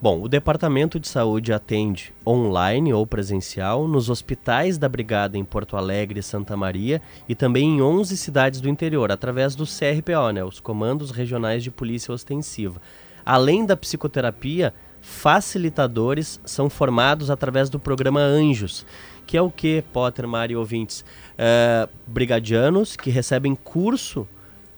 Bom, 0.00 0.22
o 0.22 0.28
Departamento 0.28 1.00
de 1.00 1.08
Saúde 1.08 1.52
atende 1.52 2.14
online 2.26 2.92
ou 2.92 3.06
presencial 3.06 3.88
nos 3.88 4.10
hospitais 4.10 4.76
da 4.76 4.88
Brigada 4.88 5.38
em 5.38 5.44
Porto 5.44 5.76
Alegre 5.76 6.20
e 6.20 6.22
Santa 6.22 6.56
Maria 6.56 7.00
e 7.28 7.34
também 7.34 7.76
em 7.76 7.82
11 7.82 8.16
cidades 8.16 8.60
do 8.60 8.68
interior, 8.68 9.10
através 9.10 9.56
do 9.56 9.64
CRPO, 9.64 10.30
né, 10.32 10.44
os 10.44 10.60
Comandos 10.60 11.10
Regionais 11.10 11.64
de 11.64 11.70
Polícia 11.70 12.12
Ostensiva. 12.12 12.80
Além 13.24 13.64
da 13.64 13.76
psicoterapia, 13.76 14.74
facilitadores 15.00 16.38
são 16.44 16.68
formados 16.68 17.30
através 17.30 17.70
do 17.70 17.78
programa 17.78 18.20
Anjos, 18.20 18.84
que 19.26 19.36
é 19.36 19.42
o 19.42 19.50
que, 19.50 19.82
Potter, 19.92 20.26
Mari 20.26 20.54
ouvintes? 20.54 21.04
É, 21.36 21.88
brigadianos 22.06 22.96
que 22.96 23.10
recebem 23.10 23.54
curso 23.54 24.26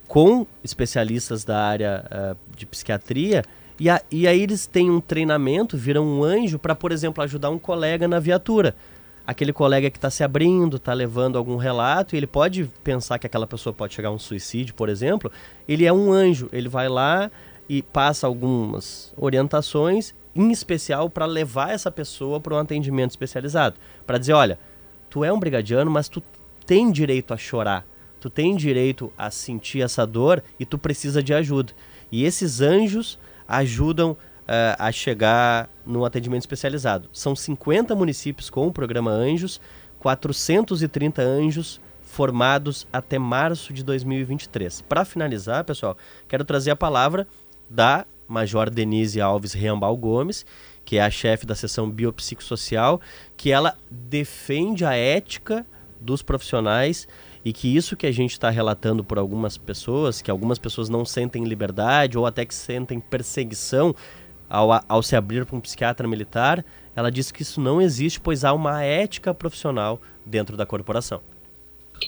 com 0.08 0.46
especialistas 0.62 1.44
da 1.44 1.60
área 1.60 2.04
uh, 2.06 2.56
de 2.56 2.64
psiquiatria 2.64 3.42
e, 3.78 3.90
a, 3.90 4.00
e 4.10 4.26
aí 4.26 4.42
eles 4.42 4.66
têm 4.66 4.90
um 4.90 5.00
treinamento, 5.00 5.76
viram 5.76 6.06
um 6.06 6.24
anjo 6.24 6.58
para, 6.58 6.74
por 6.74 6.92
exemplo, 6.92 7.22
ajudar 7.22 7.50
um 7.50 7.58
colega 7.58 8.08
na 8.08 8.18
viatura. 8.18 8.74
Aquele 9.26 9.52
colega 9.52 9.90
que 9.90 9.98
está 9.98 10.08
se 10.08 10.22
abrindo, 10.22 10.76
está 10.76 10.92
levando 10.92 11.36
algum 11.36 11.56
relato, 11.56 12.14
e 12.14 12.18
ele 12.18 12.26
pode 12.26 12.70
pensar 12.82 13.18
que 13.18 13.26
aquela 13.26 13.46
pessoa 13.46 13.72
pode 13.72 13.92
chegar 13.92 14.08
a 14.08 14.12
um 14.12 14.18
suicídio, 14.18 14.74
por 14.74 14.88
exemplo. 14.88 15.30
Ele 15.68 15.84
é 15.84 15.92
um 15.92 16.12
anjo, 16.12 16.48
ele 16.52 16.68
vai 16.68 16.88
lá 16.88 17.30
e 17.68 17.82
passa 17.82 18.26
algumas 18.26 19.12
orientações 19.16 20.14
em 20.36 20.50
especial 20.50 21.08
para 21.08 21.24
levar 21.24 21.70
essa 21.70 21.90
pessoa 21.90 22.40
para 22.40 22.54
um 22.54 22.58
atendimento 22.58 23.10
especializado. 23.10 23.76
Para 24.06 24.18
dizer, 24.18 24.34
olha, 24.34 24.58
tu 25.08 25.24
é 25.24 25.32
um 25.32 25.38
brigadiano, 25.38 25.90
mas 25.90 26.08
tu 26.08 26.22
tem 26.66 26.90
direito 26.90 27.32
a 27.32 27.36
chorar, 27.36 27.86
tu 28.20 28.28
tem 28.28 28.54
direito 28.56 29.12
a 29.16 29.30
sentir 29.30 29.82
essa 29.82 30.06
dor 30.06 30.42
e 30.58 30.66
tu 30.66 30.78
precisa 30.78 31.22
de 31.22 31.32
ajuda. 31.32 31.72
E 32.10 32.24
esses 32.24 32.60
anjos 32.60 33.18
ajudam 33.48 34.12
uh, 34.12 34.16
a 34.78 34.90
chegar 34.92 35.68
no 35.84 36.04
atendimento 36.04 36.42
especializado. 36.42 37.08
São 37.12 37.34
50 37.34 37.94
municípios 37.94 38.50
com 38.50 38.66
o 38.66 38.72
programa 38.72 39.10
Anjos, 39.10 39.60
430 39.98 41.22
anjos 41.22 41.80
formados 42.02 42.86
até 42.92 43.18
março 43.18 43.72
de 43.72 43.82
2023. 43.82 44.82
Para 44.82 45.04
finalizar, 45.04 45.64
pessoal, 45.64 45.96
quero 46.28 46.44
trazer 46.44 46.70
a 46.70 46.76
palavra 46.76 47.26
da 47.68 48.06
Major 48.28 48.70
Denise 48.70 49.20
Alves 49.20 49.52
Reambal 49.52 49.96
Gomes, 49.96 50.44
que 50.84 50.96
é 50.96 51.02
a 51.02 51.10
chefe 51.10 51.44
da 51.46 51.54
seção 51.54 51.90
biopsicossocial, 51.90 53.00
que 53.36 53.50
ela 53.50 53.76
defende 53.90 54.84
a 54.84 54.94
ética 54.94 55.66
dos 56.00 56.22
profissionais 56.22 57.08
e 57.44 57.52
que 57.52 57.74
isso 57.74 57.96
que 57.96 58.06
a 58.06 58.12
gente 58.12 58.32
está 58.32 58.50
relatando 58.50 59.04
por 59.04 59.18
algumas 59.18 59.56
pessoas, 59.56 60.20
que 60.20 60.30
algumas 60.30 60.58
pessoas 60.58 60.88
não 60.88 61.04
sentem 61.04 61.44
liberdade 61.44 62.18
ou 62.18 62.26
até 62.26 62.44
que 62.44 62.54
sentem 62.54 63.00
perseguição 63.00 63.94
ao, 64.48 64.70
ao 64.88 65.02
se 65.02 65.16
abrir 65.16 65.44
para 65.44 65.56
um 65.56 65.60
psiquiatra 65.60 66.06
militar, 66.06 66.64
ela 66.94 67.10
disse 67.10 67.32
que 67.32 67.42
isso 67.42 67.60
não 67.60 67.80
existe, 67.80 68.20
pois 68.20 68.44
há 68.44 68.52
uma 68.52 68.82
ética 68.82 69.34
profissional 69.34 70.00
dentro 70.24 70.56
da 70.56 70.64
corporação 70.64 71.20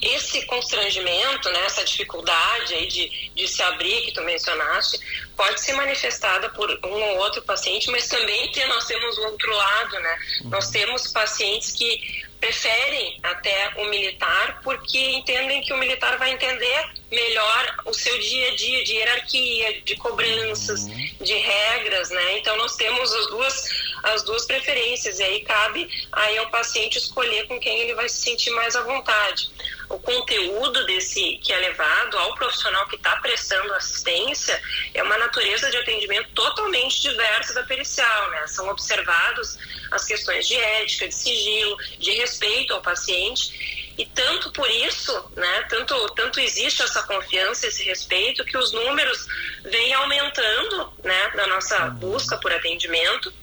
esse 0.01 0.45
constrangimento, 0.45 1.49
né, 1.49 1.65
essa 1.65 1.83
dificuldade 1.83 2.73
aí 2.73 2.87
de, 2.87 3.31
de 3.35 3.47
se 3.47 3.61
abrir 3.63 4.01
que 4.03 4.11
tu 4.11 4.21
mencionaste, 4.21 4.99
pode 5.35 5.59
ser 5.61 5.73
manifestada 5.73 6.49
por 6.49 6.69
um 6.85 7.01
ou 7.01 7.17
outro 7.17 7.41
paciente, 7.41 7.89
mas 7.89 8.07
também 8.07 8.51
tem, 8.51 8.67
nós 8.67 8.85
temos 8.85 9.17
o 9.17 9.23
outro 9.25 9.51
lado, 9.51 9.99
né? 9.99 10.19
Nós 10.45 10.69
temos 10.69 11.07
pacientes 11.11 11.71
que 11.71 12.27
preferem 12.39 13.19
até 13.21 13.73
o 13.77 13.85
militar 13.85 14.61
porque 14.63 14.97
entendem 14.97 15.61
que 15.61 15.73
o 15.73 15.77
militar 15.77 16.17
vai 16.17 16.31
entender 16.31 16.89
melhor 17.11 17.77
o 17.85 17.93
seu 17.93 18.17
dia 18.19 18.51
a 18.51 18.55
dia 18.55 18.83
de 18.83 18.93
hierarquia, 18.93 19.81
de 19.81 19.95
cobranças, 19.97 20.83
uhum. 20.83 21.09
de 21.21 21.33
regras, 21.33 22.09
né? 22.09 22.37
Então 22.37 22.55
nós 22.57 22.75
temos 22.75 23.13
as 23.13 23.27
duas 23.27 23.89
as 24.03 24.23
duas 24.23 24.45
preferências 24.45 25.19
e 25.19 25.23
aí 25.23 25.41
cabe 25.41 25.89
aí 26.13 26.37
ao 26.37 26.49
paciente 26.49 26.97
escolher 26.97 27.45
com 27.47 27.59
quem 27.59 27.79
ele 27.79 27.93
vai 27.93 28.07
se 28.07 28.21
sentir 28.21 28.51
mais 28.51 28.75
à 28.75 28.83
vontade. 28.83 29.49
O 29.89 29.97
conteúdo 29.97 30.85
desse 30.85 31.39
que 31.43 31.51
é 31.51 31.57
levado 31.57 32.15
ao 32.19 32.35
profissional 32.35 32.87
que 32.87 32.95
está 32.95 33.15
prestando 33.17 33.73
assistência 33.73 34.61
é 34.93 35.01
uma 35.01 35.17
natureza 35.17 35.69
de 35.71 35.77
atendimento 35.77 36.29
totalmente 36.35 37.01
diversa 37.01 37.55
da 37.55 37.63
pericial, 37.63 38.29
né? 38.29 38.45
São 38.45 38.69
observados 38.69 39.57
as 39.89 40.05
questões 40.05 40.47
de 40.47 40.55
ética, 40.55 41.07
de 41.07 41.15
sigilo, 41.15 41.75
de 41.97 42.11
respeito 42.11 42.73
ao 42.75 42.81
paciente. 42.81 43.89
E 43.97 44.05
tanto 44.05 44.51
por 44.51 44.69
isso, 44.69 45.31
né, 45.35 45.63
tanto, 45.63 46.07
tanto 46.09 46.39
existe 46.39 46.81
essa 46.81 47.03
confiança, 47.03 47.67
esse 47.67 47.83
respeito, 47.83 48.45
que 48.45 48.57
os 48.57 48.71
números 48.71 49.25
vêm 49.63 49.93
aumentando 49.93 50.93
né, 51.03 51.31
na 51.33 51.47
nossa 51.47 51.89
busca 51.89 52.37
por 52.37 52.53
atendimento 52.53 53.33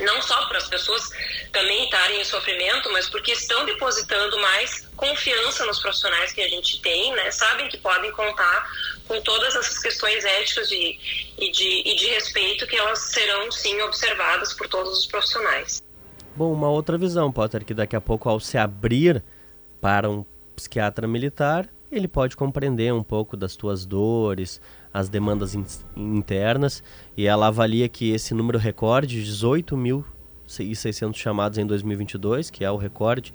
não 0.00 0.20
só 0.22 0.46
para 0.46 0.58
as 0.58 0.68
pessoas 0.68 1.08
também 1.52 1.84
estarem 1.84 2.20
em 2.20 2.24
sofrimento, 2.24 2.90
mas 2.92 3.08
porque 3.08 3.32
estão 3.32 3.64
depositando 3.64 4.38
mais 4.40 4.86
confiança 4.96 5.64
nos 5.66 5.80
profissionais 5.80 6.32
que 6.32 6.40
a 6.40 6.48
gente 6.48 6.80
tem, 6.82 7.12
né? 7.14 7.30
Sabem 7.30 7.68
que 7.68 7.78
podem 7.78 8.10
contar 8.12 8.68
com 9.06 9.20
todas 9.20 9.54
essas 9.54 9.78
questões 9.78 10.24
éticas 10.24 10.70
e, 10.70 10.98
de, 11.38 11.82
e 11.84 11.96
de 11.96 12.06
respeito 12.06 12.66
que 12.66 12.76
elas 12.76 12.98
serão 12.98 13.50
sim 13.50 13.80
observadas 13.82 14.52
por 14.52 14.68
todos 14.68 14.98
os 14.98 15.06
profissionais. 15.06 15.82
Bom, 16.34 16.52
uma 16.52 16.68
outra 16.68 16.98
visão, 16.98 17.32
Potter, 17.32 17.64
que 17.64 17.72
daqui 17.72 17.96
a 17.96 18.00
pouco 18.00 18.28
ao 18.28 18.40
se 18.40 18.58
abrir 18.58 19.22
para 19.80 20.10
um 20.10 20.24
psiquiatra 20.54 21.06
militar, 21.06 21.68
ele 21.90 22.08
pode 22.08 22.36
compreender 22.36 22.92
um 22.92 23.02
pouco 23.02 23.36
das 23.36 23.56
tuas 23.56 23.86
dores, 23.86 24.60
as 24.92 25.08
demandas 25.08 25.54
in 25.54 25.64
internas, 25.94 26.82
e 27.16 27.26
ela 27.26 27.46
avalia 27.46 27.88
que 27.88 28.10
esse 28.10 28.34
número 28.34 28.58
recorde, 28.58 29.22
18.600 29.22 31.14
chamados 31.14 31.56
em 31.58 31.66
2022, 31.66 32.50
que 32.50 32.64
é 32.64 32.70
o 32.70 32.76
recorde, 32.76 33.32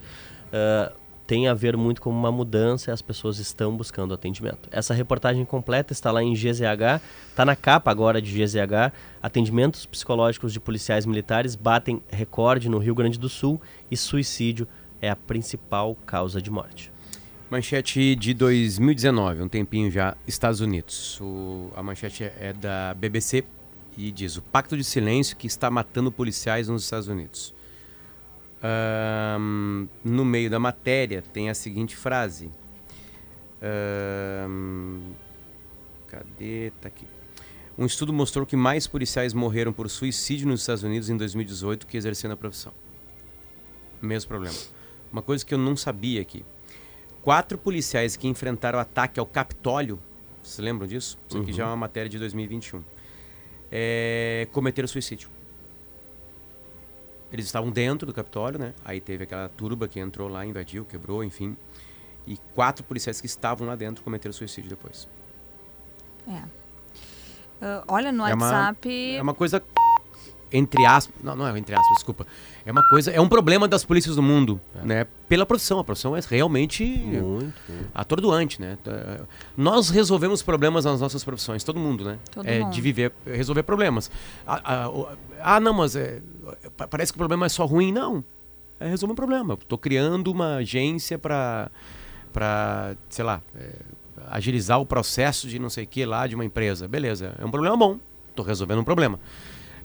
uh, 0.47 0.93
tem 1.25 1.47
a 1.47 1.53
ver 1.53 1.77
muito 1.77 2.01
com 2.01 2.09
uma 2.09 2.31
mudança 2.31 2.91
e 2.91 2.93
as 2.93 3.01
pessoas 3.01 3.39
estão 3.39 3.75
buscando 3.75 4.13
atendimento. 4.13 4.67
Essa 4.69 4.93
reportagem 4.93 5.45
completa 5.45 5.93
está 5.93 6.11
lá 6.11 6.21
em 6.21 6.33
GZH, 6.33 7.01
está 7.29 7.45
na 7.45 7.55
capa 7.55 7.89
agora 7.89 8.21
de 8.21 8.31
GZH. 8.31 8.91
Atendimentos 9.23 9.85
psicológicos 9.85 10.51
de 10.51 10.59
policiais 10.59 11.05
militares 11.05 11.55
batem 11.55 12.03
recorde 12.09 12.67
no 12.67 12.79
Rio 12.79 12.93
Grande 12.93 13.17
do 13.17 13.29
Sul 13.29 13.61
e 13.89 13.95
suicídio 13.95 14.67
é 15.01 15.09
a 15.09 15.15
principal 15.15 15.95
causa 16.05 16.41
de 16.41 16.51
morte. 16.51 16.91
Manchete 17.49 18.15
de 18.15 18.33
2019, 18.33 19.41
um 19.41 19.47
tempinho 19.47 19.89
já, 19.89 20.15
Estados 20.27 20.59
Unidos. 20.59 21.19
O, 21.21 21.71
a 21.75 21.81
manchete 21.81 22.23
é 22.23 22.53
da 22.53 22.93
BBC 22.93 23.45
e 23.97 24.11
diz: 24.11 24.37
O 24.37 24.41
pacto 24.41 24.77
de 24.77 24.83
silêncio 24.83 25.35
que 25.37 25.47
está 25.47 25.69
matando 25.69 26.11
policiais 26.11 26.67
nos 26.67 26.83
Estados 26.83 27.07
Unidos. 27.07 27.53
Um, 28.63 29.87
no 30.03 30.23
meio 30.23 30.49
da 30.49 30.59
matéria 30.59 31.23
tem 31.33 31.49
a 31.49 31.53
seguinte 31.53 31.95
frase. 31.95 32.51
Um, 34.47 35.11
cadê? 36.07 36.71
Tá 36.79 36.87
aqui. 36.87 37.05
Um 37.77 37.85
estudo 37.85 38.13
mostrou 38.13 38.45
que 38.45 38.55
mais 38.55 38.85
policiais 38.85 39.33
morreram 39.33 39.73
por 39.73 39.89
suicídio 39.89 40.47
nos 40.47 40.61
Estados 40.61 40.83
Unidos 40.83 41.09
em 41.09 41.17
2018 41.17 41.87
que 41.87 41.97
exercendo 41.97 42.33
a 42.33 42.37
profissão. 42.37 42.73
Mesmo 44.01 44.27
problema. 44.27 44.55
Uma 45.11 45.21
coisa 45.21 45.45
que 45.45 45.53
eu 45.53 45.57
não 45.57 45.75
sabia 45.75 46.21
aqui 46.21 46.45
quatro 47.21 47.57
policiais 47.57 48.15
que 48.15 48.27
enfrentaram 48.27 48.79
ataque 48.79 49.19
ao 49.19 49.25
Capitólio, 49.25 49.99
vocês 50.43 50.59
lembram 50.59 50.87
disso? 50.87 51.17
Isso 51.27 51.37
aqui 51.37 51.51
uhum. 51.51 51.57
já 51.57 51.63
é 51.63 51.67
uma 51.67 51.77
matéria 51.77 52.09
de 52.09 52.17
2021. 52.17 52.81
É, 53.71 54.47
cometeram 54.51 54.87
suicídio. 54.87 55.29
Eles 57.31 57.45
estavam 57.45 57.71
dentro 57.71 58.05
do 58.05 58.13
Capitólio, 58.13 58.59
né? 58.59 58.73
Aí 58.83 58.99
teve 58.99 59.23
aquela 59.23 59.47
turba 59.47 59.87
que 59.87 59.99
entrou 59.99 60.27
lá, 60.27 60.45
invadiu, 60.45 60.83
quebrou, 60.83 61.23
enfim. 61.23 61.55
E 62.27 62.37
quatro 62.53 62.83
policiais 62.83 63.21
que 63.21 63.27
estavam 63.27 63.67
lá 63.67 63.75
dentro 63.75 64.03
cometeram 64.03 64.33
suicídio 64.33 64.69
depois. 64.69 65.07
É. 66.27 66.41
Uh, 67.65 67.83
olha, 67.87 68.11
no 68.11 68.25
é 68.25 68.33
WhatsApp. 68.33 68.87
Uma, 68.87 69.17
é 69.17 69.21
uma 69.21 69.33
coisa 69.33 69.63
entre 70.51 70.85
aspas, 70.85 71.15
não, 71.23 71.35
não 71.35 71.47
é 71.47 71.57
entre 71.57 71.73
aspas, 71.73 71.95
desculpa. 71.95 72.27
É 72.65 72.71
uma 72.71 72.87
coisa, 72.89 73.11
é 73.11 73.19
um 73.19 73.27
problema 73.27 73.67
das 73.67 73.83
polícias 73.83 74.15
do 74.15 74.21
mundo, 74.21 74.59
é. 74.75 74.85
né? 74.85 75.07
Pela 75.27 75.45
profissão, 75.45 75.79
a 75.79 75.83
profissão 75.83 76.15
é 76.15 76.21
realmente 76.27 76.83
muito, 76.85 77.53
atordoante, 77.93 78.61
né? 78.61 78.77
Nós 79.55 79.89
resolvemos 79.89 80.41
problemas 80.41 80.85
nas 80.85 80.99
nossas 80.99 81.23
profissões, 81.23 81.63
todo 81.63 81.79
mundo, 81.79 82.03
né? 82.03 82.19
Todo 82.31 82.47
é 82.47 82.59
mundo. 82.59 82.73
de 82.73 82.81
viver, 82.81 83.13
resolver 83.25 83.63
problemas. 83.63 84.11
Ah, 84.45 84.61
ah, 84.63 85.15
ah, 85.41 85.59
não, 85.59 85.73
mas 85.73 85.95
é, 85.95 86.21
parece 86.89 87.11
que 87.11 87.17
o 87.17 87.19
problema 87.19 87.45
é 87.45 87.49
só 87.49 87.65
ruim, 87.65 87.91
não. 87.91 88.23
É 88.79 88.87
resolver 88.87 89.13
um 89.13 89.15
problema. 89.15 89.53
Estou 89.53 89.77
criando 89.77 90.31
uma 90.31 90.55
agência 90.55 91.17
para 91.17 91.71
para, 92.31 92.95
sei 93.09 93.25
lá, 93.25 93.41
é, 93.55 93.73
agilizar 94.29 94.79
o 94.79 94.85
processo 94.85 95.47
de 95.47 95.59
não 95.59 95.69
sei 95.69 95.83
o 95.83 95.87
que 95.87 96.05
lá 96.05 96.25
de 96.27 96.35
uma 96.35 96.45
empresa. 96.45 96.87
Beleza, 96.87 97.35
é 97.39 97.45
um 97.45 97.51
problema 97.51 97.75
bom. 97.75 97.99
Estou 98.29 98.45
resolvendo 98.45 98.79
um 98.79 98.83
problema. 98.83 99.19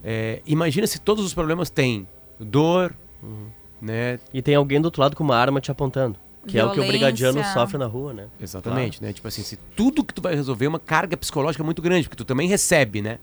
É, 0.09 0.41
imagina 0.47 0.87
se 0.87 1.01
todos 1.01 1.25
os 1.25 1.35
problemas 1.35 1.69
têm 1.69 2.07
dor, 2.39 2.95
uhum. 3.21 3.49
né? 3.83 4.21
E 4.33 4.41
tem 4.41 4.55
alguém 4.55 4.81
do 4.81 4.85
outro 4.85 5.03
lado 5.03 5.17
com 5.17 5.25
uma 5.25 5.37
arma 5.37 5.61
te 5.61 5.69
apontando. 5.69 6.17
Que 6.47 6.53
Violência. 6.53 6.61
é 6.61 6.65
o 6.71 6.73
que 6.73 6.81
o 6.81 6.87
brigadiano 6.87 7.43
sofre 7.53 7.77
na 7.77 7.87
rua, 7.87 8.15
né? 8.15 8.29
Exatamente, 8.41 8.99
claro. 8.99 9.09
né? 9.09 9.13
Tipo 9.13 9.27
assim, 9.27 9.43
se 9.43 9.57
tudo 9.75 10.05
que 10.05 10.15
tu 10.15 10.23
vai 10.23 10.37
resolver 10.37 10.67
é 10.67 10.69
uma 10.69 10.79
carga 10.79 11.17
psicológica 11.17 11.65
muito 11.65 11.83
grande, 11.83 12.05
porque 12.05 12.17
tu 12.17 12.25
também 12.25 12.47
recebe, 12.47 13.03
né? 13.03 13.19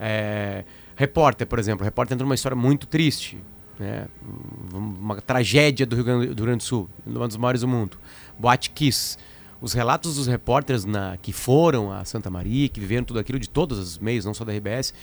É, 0.00 0.64
repórter, 0.96 1.46
por 1.46 1.58
exemplo, 1.58 1.82
o 1.82 1.84
repórter 1.84 2.14
entra 2.14 2.24
numa 2.24 2.34
história 2.34 2.56
muito 2.56 2.86
triste, 2.86 3.38
né? 3.78 4.06
Uma 4.72 5.20
tragédia 5.20 5.84
do 5.84 5.94
Rio 5.94 6.06
Grande 6.06 6.26
do, 6.28 6.42
Grande 6.42 6.58
do 6.58 6.64
Sul, 6.64 6.88
uma 7.04 7.28
dos 7.28 7.36
maiores 7.36 7.60
do 7.60 7.68
mundo. 7.68 7.98
Boate 8.38 8.70
Kiss. 8.70 9.18
Os 9.60 9.74
relatos 9.74 10.16
dos 10.16 10.26
repórteres 10.26 10.86
na, 10.86 11.18
que 11.18 11.34
foram 11.34 11.92
a 11.92 12.02
Santa 12.06 12.30
Maria, 12.30 12.66
que 12.70 12.80
viveram 12.80 13.04
tudo 13.04 13.18
aquilo 13.18 13.38
de 13.38 13.48
todos 13.48 13.78
os 13.78 13.98
meios, 13.98 14.24
não 14.24 14.32
só 14.32 14.42
da 14.42 14.52
RBS, 14.52 14.94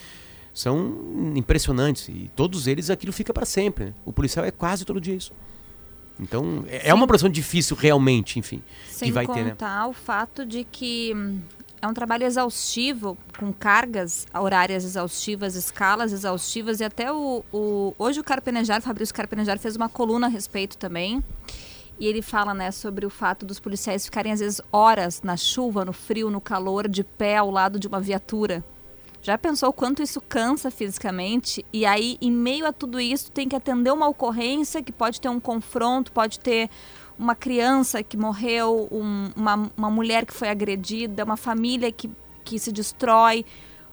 são 0.52 1.32
impressionantes. 1.34 2.08
E 2.08 2.30
todos 2.36 2.66
eles 2.66 2.90
aquilo 2.90 3.12
fica 3.12 3.32
para 3.32 3.46
sempre. 3.46 3.86
Né? 3.86 3.94
O 4.04 4.12
policial 4.12 4.44
é 4.44 4.50
quase 4.50 4.84
todo 4.84 5.00
dia 5.00 5.14
isso. 5.14 5.32
Então, 6.20 6.64
é, 6.68 6.90
é 6.90 6.94
uma 6.94 7.06
profissão 7.06 7.30
difícil 7.30 7.76
realmente, 7.76 8.38
enfim. 8.38 8.62
Sem 8.88 9.08
que 9.08 9.12
vai 9.12 9.26
contar 9.26 9.56
ter, 9.56 9.64
né? 9.64 9.84
o 9.86 9.92
fato 9.92 10.44
de 10.44 10.62
que 10.64 11.12
hum, 11.14 11.40
é 11.80 11.86
um 11.86 11.94
trabalho 11.94 12.24
exaustivo, 12.24 13.16
com 13.38 13.52
cargas 13.52 14.26
horárias 14.34 14.84
exaustivas, 14.84 15.56
escalas 15.56 16.12
exaustivas, 16.12 16.80
e 16.80 16.84
até 16.84 17.10
o... 17.10 17.42
o 17.52 17.94
hoje 17.98 18.20
o 18.20 18.24
Carpenejar, 18.24 18.78
o 18.78 18.82
Fabrício 18.82 19.14
Carpenejar, 19.14 19.58
fez 19.58 19.74
uma 19.74 19.88
coluna 19.88 20.26
a 20.26 20.30
respeito 20.30 20.76
também. 20.76 21.24
E 21.98 22.06
ele 22.06 22.22
fala 22.22 22.52
né, 22.52 22.70
sobre 22.70 23.06
o 23.06 23.10
fato 23.10 23.46
dos 23.46 23.60
policiais 23.60 24.04
ficarem, 24.04 24.32
às 24.32 24.40
vezes, 24.40 24.60
horas 24.72 25.22
na 25.22 25.36
chuva, 25.36 25.84
no 25.84 25.92
frio, 25.92 26.30
no 26.30 26.40
calor, 26.40 26.88
de 26.88 27.04
pé 27.04 27.36
ao 27.36 27.50
lado 27.50 27.78
de 27.78 27.86
uma 27.86 28.00
viatura 28.00 28.64
já 29.22 29.38
pensou 29.38 29.68
o 29.68 29.72
quanto 29.72 30.02
isso 30.02 30.20
cansa 30.20 30.70
fisicamente? 30.70 31.64
E 31.72 31.86
aí, 31.86 32.18
em 32.20 32.30
meio 32.30 32.66
a 32.66 32.72
tudo 32.72 33.00
isso, 33.00 33.30
tem 33.30 33.48
que 33.48 33.54
atender 33.54 33.92
uma 33.92 34.08
ocorrência 34.08 34.82
que 34.82 34.90
pode 34.90 35.20
ter 35.20 35.28
um 35.28 35.38
confronto, 35.38 36.10
pode 36.10 36.40
ter 36.40 36.68
uma 37.16 37.36
criança 37.36 38.02
que 38.02 38.16
morreu, 38.16 38.88
um, 38.90 39.30
uma, 39.36 39.70
uma 39.76 39.90
mulher 39.90 40.26
que 40.26 40.34
foi 40.34 40.48
agredida, 40.48 41.24
uma 41.24 41.36
família 41.36 41.92
que, 41.92 42.10
que 42.44 42.58
se 42.58 42.72
destrói. 42.72 43.46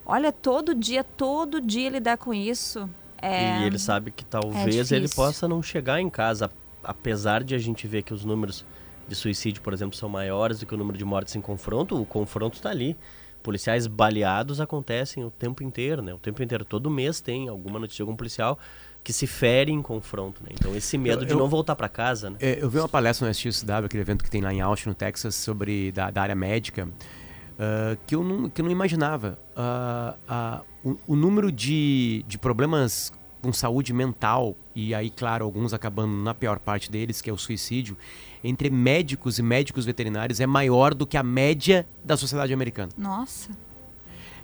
Olha, 0.04 0.32
todo 0.32 0.74
dia, 0.74 1.04
todo 1.04 1.60
dia 1.60 1.90
lidar 1.90 2.16
com 2.16 2.34
isso. 2.34 2.90
É, 3.22 3.60
e 3.60 3.64
ele 3.66 3.78
sabe 3.78 4.10
que 4.10 4.24
talvez 4.24 4.90
é 4.90 4.96
ele 4.96 5.08
possa 5.08 5.46
não 5.46 5.62
chegar 5.62 6.00
em 6.00 6.10
casa, 6.10 6.50
apesar 6.82 7.44
de 7.44 7.54
a 7.54 7.58
gente 7.58 7.86
ver 7.86 8.02
que 8.02 8.12
os 8.12 8.24
números 8.24 8.64
de 9.06 9.14
suicídio, 9.14 9.62
por 9.62 9.72
exemplo, 9.72 9.96
são 9.96 10.08
maiores 10.08 10.58
do 10.58 10.66
que 10.66 10.74
o 10.74 10.78
número 10.78 10.98
de 10.98 11.04
mortes 11.04 11.36
em 11.36 11.40
confronto, 11.40 12.00
o 12.00 12.06
confronto 12.06 12.56
está 12.56 12.70
ali. 12.70 12.96
Policiais 13.42 13.86
baleados 13.86 14.60
acontecem 14.60 15.24
o 15.24 15.30
tempo 15.30 15.62
inteiro, 15.62 16.02
né? 16.02 16.12
O 16.12 16.18
tempo 16.18 16.42
inteiro. 16.42 16.64
Todo 16.64 16.90
mês 16.90 17.20
tem 17.20 17.48
alguma 17.48 17.78
notícia 17.78 17.96
de 17.96 18.02
algum 18.02 18.16
policial 18.16 18.58
que 19.02 19.12
se 19.12 19.26
fere 19.26 19.72
em 19.72 19.80
confronto, 19.80 20.42
né? 20.42 20.50
Então 20.52 20.74
esse 20.76 20.98
medo 20.98 21.22
eu, 21.22 21.26
de 21.26 21.32
eu, 21.32 21.38
não 21.38 21.48
voltar 21.48 21.74
para 21.74 21.88
casa, 21.88 22.30
né? 22.30 22.36
É, 22.40 22.62
eu 22.62 22.68
vi 22.68 22.78
uma 22.78 22.88
palestra 22.88 23.26
no 23.26 23.34
SXW, 23.34 23.86
aquele 23.86 24.02
evento 24.02 24.22
que 24.22 24.30
tem 24.30 24.40
lá 24.40 24.52
em 24.52 24.60
Austin, 24.60 24.90
no 24.90 24.94
Texas, 24.94 25.34
sobre 25.34 25.90
da, 25.92 26.10
da 26.10 26.22
área 26.22 26.34
médica, 26.34 26.86
uh, 26.86 27.98
que, 28.06 28.14
eu 28.14 28.22
não, 28.22 28.50
que 28.50 28.60
eu 28.60 28.64
não 28.64 28.72
imaginava. 28.72 29.38
Uh, 29.56 30.32
uh, 30.32 30.90
o, 31.06 31.12
o, 31.14 31.16
número 31.16 31.50
de, 31.50 32.24
de 32.28 32.38
problemas 32.38 33.12
com 33.40 33.52
saúde 33.52 33.92
mental, 33.92 34.54
e 34.74 34.94
aí, 34.94 35.08
claro, 35.08 35.46
alguns 35.46 35.72
acabando 35.72 36.12
na 36.12 36.34
pior 36.34 36.58
parte 36.58 36.90
deles, 36.90 37.22
que 37.22 37.30
é 37.30 37.32
o 37.32 37.38
suicídio, 37.38 37.96
entre 38.42 38.70
médicos 38.70 39.38
e 39.38 39.42
médicos 39.42 39.84
veterinários 39.84 40.40
é 40.40 40.46
maior 40.46 40.94
do 40.94 41.06
que 41.06 41.16
a 41.16 41.22
média 41.22 41.86
da 42.04 42.16
sociedade 42.16 42.52
americana. 42.52 42.90
Nossa. 42.96 43.50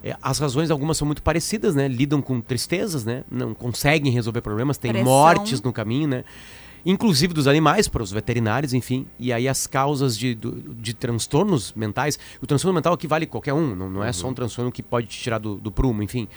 É, 0.02 0.16
as 0.22 0.38
razões, 0.38 0.70
algumas 0.70 0.96
são 0.96 1.06
muito 1.06 1.22
parecidas, 1.22 1.74
né? 1.74 1.88
Lidam 1.88 2.20
com 2.20 2.40
tristezas, 2.40 3.04
né? 3.04 3.24
Não 3.30 3.54
conseguem 3.54 4.12
resolver 4.12 4.40
problemas, 4.40 4.78
tem 4.78 4.92
Pressão. 4.92 5.10
mortes 5.10 5.62
no 5.62 5.72
caminho, 5.72 6.08
né? 6.08 6.24
Inclusive 6.84 7.34
dos 7.34 7.48
animais, 7.48 7.88
para 7.88 8.02
os 8.02 8.12
veterinários, 8.12 8.72
enfim. 8.72 9.08
E 9.18 9.32
aí 9.32 9.48
as 9.48 9.66
causas 9.66 10.16
de, 10.16 10.36
de, 10.36 10.50
de 10.74 10.94
transtornos 10.94 11.72
mentais. 11.74 12.16
O 12.40 12.46
transtorno 12.46 12.74
mental 12.74 12.92
aqui 12.92 13.08
vale 13.08 13.26
qualquer 13.26 13.54
um, 13.54 13.74
não, 13.74 13.90
não 13.90 14.04
é 14.04 14.08
uhum. 14.08 14.12
só 14.12 14.28
um 14.28 14.34
transtorno 14.34 14.70
que 14.70 14.82
pode 14.82 15.08
te 15.08 15.18
tirar 15.18 15.38
do, 15.38 15.56
do 15.56 15.72
prumo, 15.72 16.02
enfim. 16.02 16.28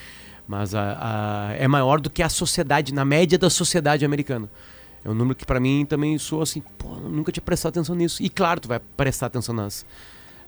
Mas 0.47 0.73
a, 0.73 1.49
a, 1.51 1.53
é 1.53 1.67
maior 1.67 2.01
do 2.01 2.09
que 2.09 2.23
a 2.23 2.29
sociedade, 2.29 2.91
na 2.91 3.05
média 3.05 3.37
da 3.37 3.51
sociedade 3.51 4.03
americana. 4.03 4.49
É 5.03 5.09
um 5.09 5.13
número 5.13 5.35
que 5.35 5.45
para 5.45 5.59
mim 5.59 5.85
também 5.85 6.17
soa 6.17 6.43
assim, 6.43 6.61
pô, 6.77 6.95
nunca 6.95 7.31
tinha 7.31 7.43
prestado 7.43 7.71
atenção 7.71 7.95
nisso. 7.95 8.21
E 8.21 8.29
claro, 8.29 8.59
tu 8.59 8.67
vai 8.67 8.79
prestar 8.97 9.27
atenção 9.27 9.55
nas, 9.55 9.85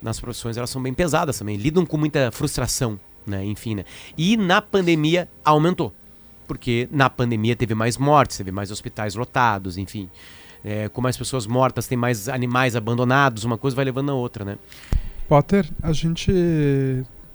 nas 0.01 0.19
profissões, 0.19 0.57
elas 0.57 0.69
são 0.69 0.81
bem 0.81 0.93
pesadas 0.93 1.37
também, 1.37 1.57
lidam 1.57 1.85
com 1.85 1.97
muita 1.97 2.31
frustração, 2.31 2.99
né? 3.25 3.43
Enfim, 3.45 3.75
né? 3.75 3.85
E 4.17 4.35
na 4.35 4.61
pandemia 4.61 5.29
aumentou. 5.43 5.93
Porque 6.47 6.89
na 6.91 7.09
pandemia 7.09 7.55
teve 7.55 7.73
mais 7.73 7.97
mortes, 7.97 8.37
teve 8.37 8.51
mais 8.51 8.71
hospitais 8.71 9.15
lotados, 9.15 9.77
enfim. 9.77 10.09
É, 10.63 10.89
com 10.89 11.01
mais 11.01 11.17
pessoas 11.17 11.47
mortas, 11.47 11.87
tem 11.87 11.97
mais 11.97 12.27
animais 12.27 12.75
abandonados, 12.75 13.45
uma 13.45 13.57
coisa 13.57 13.75
vai 13.75 13.85
levando 13.85 14.11
a 14.11 14.13
outra, 14.13 14.43
né? 14.43 14.57
Potter, 15.27 15.67
a 15.81 15.93
gente 15.93 16.31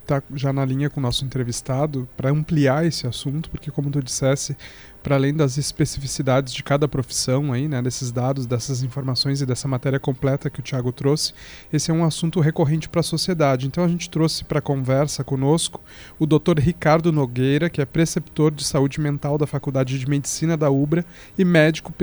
está 0.03 0.23
já 0.35 0.53
na 0.53 0.65
linha 0.65 0.89
com 0.89 1.01
o 1.01 1.03
nosso 1.03 1.25
entrevistado 1.25 2.09
para 2.17 2.31
ampliar 2.31 2.87
esse 2.87 3.07
assunto, 3.07 3.51
porque 3.51 3.71
como 3.71 3.91
tu 3.91 4.03
dissesse, 4.03 4.57
para 5.07 5.15
além 5.15 5.33
das 5.33 5.57
especificidades 5.57 6.53
de 6.53 6.65
cada 6.65 6.89
profissão 6.89 7.53
aí, 7.53 7.69
né, 7.69 7.81
desses 7.81 8.11
dados, 8.11 8.45
dessas 8.45 8.83
informações 8.83 9.41
e 9.41 9.47
dessa 9.47 9.69
matéria 9.69 10.01
completa 10.01 10.51
que 10.51 10.59
o 10.59 10.63
Tiago 10.65 10.91
trouxe, 10.91 11.33
esse 11.73 11.93
é 11.93 11.95
um 11.95 12.05
assunto 12.05 12.41
recorrente 12.41 12.89
para 12.89 12.99
a 12.99 13.05
sociedade. 13.05 13.69
Então 13.69 13.85
a 13.85 13.89
gente 13.89 14.11
trouxe 14.11 14.43
para 14.43 14.61
conversa 14.61 15.23
conosco 15.23 15.81
o 16.19 16.27
Dr. 16.27 16.59
Ricardo 16.59 17.13
Nogueira, 17.13 17.71
que 17.71 17.81
é 17.81 17.85
preceptor 17.85 18.51
de 18.51 18.65
saúde 18.65 19.01
mental 19.01 19.39
da 19.39 19.47
Faculdade 19.47 19.97
de 19.97 20.11
Medicina 20.11 20.57
da 20.57 20.71
UBRA 20.71 21.05
e 21.39 21.45
médico 21.45 21.95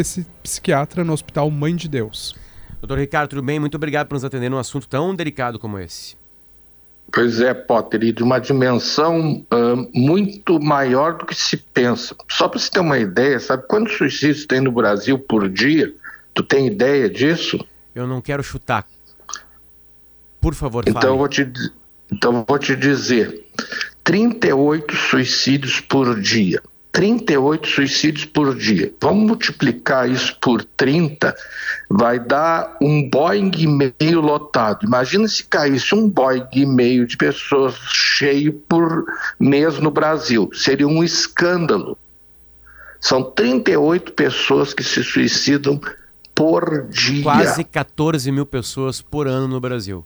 psiquiatra 0.42 1.04
no 1.04 1.12
Hospital 1.12 1.52
Mãe 1.52 1.76
de 1.76 1.90
Deus. 1.90 2.34
Doutor 2.80 3.00
Ricardo, 3.00 3.32
tudo 3.32 3.44
bem? 3.44 3.60
Muito 3.60 3.76
obrigado 3.76 4.08
por 4.08 4.14
nos 4.14 4.24
atender 4.24 4.48
num 4.48 4.58
assunto 4.58 4.88
tão 4.88 5.14
delicado 5.14 5.60
como 5.60 5.78
esse. 5.78 6.23
Pois 7.14 7.40
é, 7.40 7.54
Potter, 7.54 8.04
e 8.06 8.12
de 8.12 8.24
uma 8.24 8.40
dimensão 8.40 9.46
uh, 9.54 9.90
muito 9.94 10.60
maior 10.60 11.16
do 11.16 11.28
que 11.28 11.36
se 11.36 11.56
pensa. 11.56 12.16
Só 12.28 12.48
para 12.48 12.60
você 12.60 12.72
ter 12.72 12.80
uma 12.80 12.98
ideia, 12.98 13.40
sabe 13.40 13.68
quantos 13.68 13.96
suicídios 13.96 14.48
tem 14.48 14.60
no 14.60 14.72
Brasil 14.72 15.20
por 15.20 15.48
dia? 15.48 15.94
Tu 16.34 16.42
tem 16.42 16.66
ideia 16.66 17.08
disso? 17.08 17.64
Eu 17.94 18.08
não 18.08 18.20
quero 18.20 18.42
chutar. 18.42 18.88
Por 20.42 20.56
favor, 20.56 20.84
então 20.88 21.02
fale. 21.02 21.16
Vou 21.16 21.28
te, 21.28 21.54
então 22.12 22.44
vou 22.48 22.58
te 22.58 22.76
dizer, 22.76 23.46
38 24.04 24.96
suicídios 24.96 25.80
por 25.80 26.20
dia. 26.20 26.64
38 26.94 27.68
suicídios 27.68 28.26
por 28.26 28.56
dia. 28.56 28.94
Vamos 29.02 29.26
multiplicar 29.26 30.08
isso 30.08 30.38
por 30.40 30.64
30, 30.64 31.36
vai 31.90 32.20
dar 32.20 32.78
um 32.80 33.10
Boeing 33.10 33.52
e 33.58 33.68
meio 33.68 34.22
lotado. 34.22 34.86
Imagina 34.86 35.28
se 35.28 35.44
caísse 35.44 35.96
um 35.96 36.08
Boeing 36.08 36.48
e 36.54 36.66
meio 36.68 37.08
de 37.08 37.18
pessoas 37.18 37.74
cheio 37.92 38.54
por 38.54 39.06
mês 39.40 39.80
no 39.80 39.90
Brasil. 39.90 40.50
Seria 40.54 40.88
um 40.88 41.04
escândalo. 41.04 41.98
São 43.02 43.24
38 43.24 44.14
pessoas 44.14 44.72
que 44.72 44.84
se 44.84 45.04
suicidam 45.04 45.82
por 46.36 46.88
dia. 46.88 47.24
Quase 47.24 47.64
14 47.64 48.32
mil 48.32 48.46
pessoas 48.46 49.02
por 49.02 49.28
ano 49.28 49.48
no 49.48 49.60
Brasil. 49.60 50.06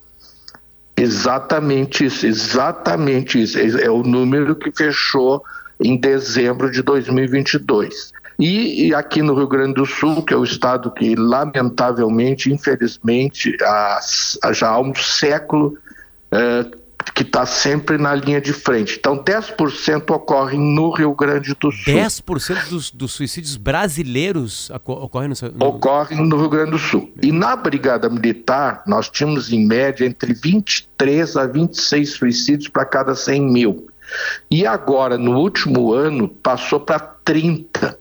Exatamente 0.95 2.05
isso, 2.05 2.25
exatamente 2.25 3.41
isso. 3.41 3.59
É 3.59 3.89
o 3.89 4.01
número 4.01 4.55
que 4.55 4.71
fechou 4.71 5.43
em 5.79 5.97
dezembro 5.97 6.71
de 6.71 6.81
2022. 6.81 8.11
E, 8.39 8.87
e, 8.87 8.93
aqui 8.93 9.21
no 9.21 9.33
Rio 9.33 9.47
Grande 9.47 9.73
do 9.73 9.85
Sul, 9.85 10.21
que 10.23 10.33
é 10.33 10.37
o 10.37 10.43
estado 10.43 10.91
que, 10.91 11.15
lamentavelmente, 11.15 12.51
infelizmente, 12.53 13.57
há, 13.63 13.99
já 14.53 14.69
há 14.69 14.79
um 14.79 14.93
século 14.93 15.75
é, 16.31 16.65
que 17.15 17.23
está 17.23 17.47
sempre 17.47 17.97
na 17.97 18.13
linha 18.13 18.39
de 18.39 18.53
frente. 18.53 18.97
Então, 18.99 19.17
10% 19.17 20.11
ocorrem 20.11 20.59
no 20.59 20.91
Rio 20.91 21.15
Grande 21.15 21.55
do 21.59 21.71
Sul. 21.71 21.93
10% 21.93 22.69
dos, 22.69 22.91
dos 22.91 23.13
suicídios 23.13 23.57
brasileiros 23.57 24.69
ocorrem 24.69 25.29
no, 25.29 25.35
no... 25.55 25.65
Ocorrem 25.65 26.23
no 26.23 26.37
Rio 26.37 26.49
Grande 26.49 26.71
do 26.71 26.77
Sul. 26.77 27.11
E 27.21 27.31
na 27.31 27.55
Brigada 27.55 28.07
Militar, 28.07 28.83
nós 28.85 29.09
tínhamos, 29.09 29.51
em 29.51 29.65
média, 29.65 30.05
entre 30.05 30.33
23 30.33 31.37
a 31.37 31.47
26 31.47 32.09
suicídios 32.11 32.67
para 32.67 32.85
cada 32.85 33.15
100 33.15 33.41
mil. 33.41 33.87
E 34.49 34.65
agora, 34.65 35.17
no 35.17 35.37
último 35.37 35.93
ano, 35.93 36.27
passou 36.27 36.79
para 36.79 36.99
30. 36.99 37.97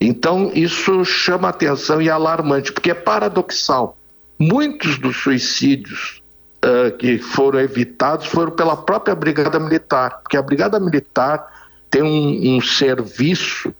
Então, 0.00 0.50
isso 0.54 1.04
chama 1.04 1.48
atenção 1.48 2.02
e 2.02 2.08
é 2.08 2.10
alarmante, 2.10 2.72
porque 2.72 2.90
é 2.90 2.94
paradoxal. 2.94 3.96
Muitos 4.38 4.98
dos 4.98 5.16
suicídios 5.16 6.22
uh, 6.64 6.96
que 6.96 7.18
foram 7.18 7.60
evitados 7.60 8.26
foram 8.26 8.52
pela 8.52 8.76
própria 8.76 9.14
Brigada 9.14 9.60
Militar, 9.60 10.20
porque 10.22 10.36
a 10.36 10.42
Brigada 10.42 10.80
Militar 10.80 11.46
tem 11.88 12.02
um, 12.02 12.56
um 12.56 12.60
serviço 12.60 13.72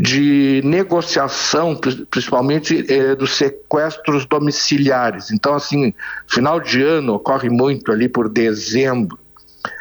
de 0.00 0.62
negociação, 0.64 1.78
principalmente 2.10 2.86
eh, 2.88 3.14
dos 3.14 3.32
sequestros 3.32 4.24
domiciliares. 4.24 5.30
Então, 5.30 5.54
assim, 5.54 5.92
final 6.26 6.58
de 6.58 6.80
ano 6.82 7.14
ocorre 7.14 7.50
muito 7.50 7.92
ali 7.92 8.08
por 8.08 8.26
dezembro, 8.26 9.18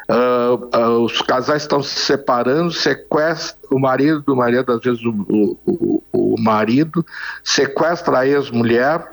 Uh, 0.10 1.04
os 1.04 1.22
casais 1.22 1.62
estão 1.62 1.82
se 1.84 2.00
separando, 2.00 2.72
sequestra 2.72 3.58
o 3.72 3.80
marido 3.80 4.22
do 4.22 4.36
marido, 4.36 4.72
às 4.72 4.82
vezes 4.82 5.02
o, 5.06 5.58
o, 5.66 6.04
o 6.12 6.36
marido, 6.42 7.06
sequestra 7.44 8.20
a 8.20 8.28
ex-mulher 8.28 9.08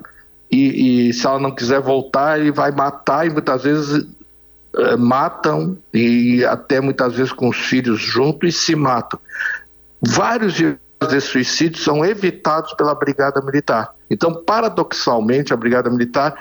e, 0.51 1.09
e, 1.09 1.13
se 1.13 1.27
ela 1.27 1.39
não 1.39 1.55
quiser 1.55 1.81
voltar, 1.81 2.41
ele 2.41 2.51
vai 2.51 2.71
matar 2.71 3.27
e 3.27 3.31
muitas 3.31 3.63
vezes 3.65 4.05
uh, 4.75 4.99
matam 4.99 5.77
e 5.93 6.45
até 6.45 6.81
muitas 6.81 7.15
vezes 7.15 7.33
com 7.33 7.49
os 7.49 7.59
filhos 7.59 8.01
junto 8.01 8.47
e 8.47 8.53
se 8.53 8.75
matam. 8.75 9.21
Vários 10.01 10.55
desses 11.11 11.31
suicídios 11.31 11.85
são 11.85 12.05
evitados 12.05 12.73
pela 12.75 12.95
Brigada 12.95 13.41
Militar. 13.43 13.93
Então, 14.11 14.33
paradoxalmente, 14.45 15.53
a 15.53 15.57
Brigada 15.57 15.91
Militar 15.91 16.35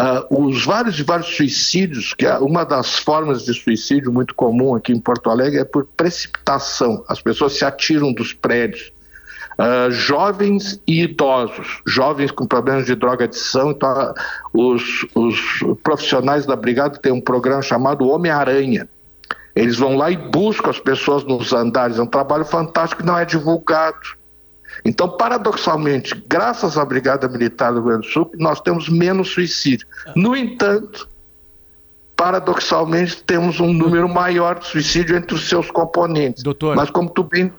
Uh, 0.00 0.46
os 0.46 0.64
vários 0.64 0.98
e 0.98 1.02
vários 1.02 1.36
suicídios, 1.36 2.14
que 2.14 2.24
é 2.24 2.38
uma 2.38 2.64
das 2.64 2.98
formas 2.98 3.44
de 3.44 3.52
suicídio 3.52 4.10
muito 4.10 4.34
comum 4.34 4.74
aqui 4.74 4.92
em 4.92 4.98
Porto 4.98 5.28
Alegre 5.28 5.58
é 5.58 5.64
por 5.64 5.84
precipitação. 5.94 7.04
As 7.06 7.20
pessoas 7.20 7.52
se 7.52 7.66
atiram 7.66 8.10
dos 8.10 8.32
prédios. 8.32 8.90
Uh, 9.58 9.90
jovens 9.90 10.80
e 10.86 11.02
idosos, 11.02 11.82
jovens 11.86 12.30
com 12.30 12.46
problemas 12.46 12.86
de 12.86 12.94
drogadição. 12.94 13.72
Então, 13.72 14.14
uh, 14.54 14.72
os, 14.72 15.04
os 15.14 15.38
profissionais 15.82 16.46
da 16.46 16.56
brigada 16.56 16.98
têm 16.98 17.12
um 17.12 17.20
programa 17.20 17.60
chamado 17.60 18.08
Homem-Aranha. 18.08 18.88
Eles 19.54 19.76
vão 19.76 19.96
lá 19.96 20.10
e 20.10 20.16
buscam 20.16 20.70
as 20.70 20.80
pessoas 20.80 21.24
nos 21.24 21.52
andares. 21.52 21.98
É 21.98 22.02
um 22.02 22.06
trabalho 22.06 22.46
fantástico 22.46 23.02
que 23.02 23.06
não 23.06 23.18
é 23.18 23.26
divulgado. 23.26 24.18
Então, 24.84 25.08
paradoxalmente, 25.08 26.14
graças 26.26 26.78
à 26.78 26.84
Brigada 26.84 27.28
Militar 27.28 27.72
do 27.72 27.80
Rio 27.80 27.88
Grande 27.88 28.06
do 28.06 28.12
Sul, 28.12 28.30
nós 28.38 28.60
temos 28.60 28.88
menos 28.88 29.28
suicídio. 29.28 29.86
No 30.14 30.34
entanto, 30.34 31.08
paradoxalmente, 32.16 33.22
temos 33.22 33.60
um 33.60 33.72
número 33.72 34.08
maior 34.08 34.58
de 34.58 34.66
suicídio 34.66 35.16
entre 35.16 35.34
os 35.34 35.48
seus 35.48 35.70
componentes. 35.70 36.42
Doutor. 36.42 36.76
Mas 36.76 36.90
como 36.90 37.10
tu 37.10 37.22
bem. 37.24 37.52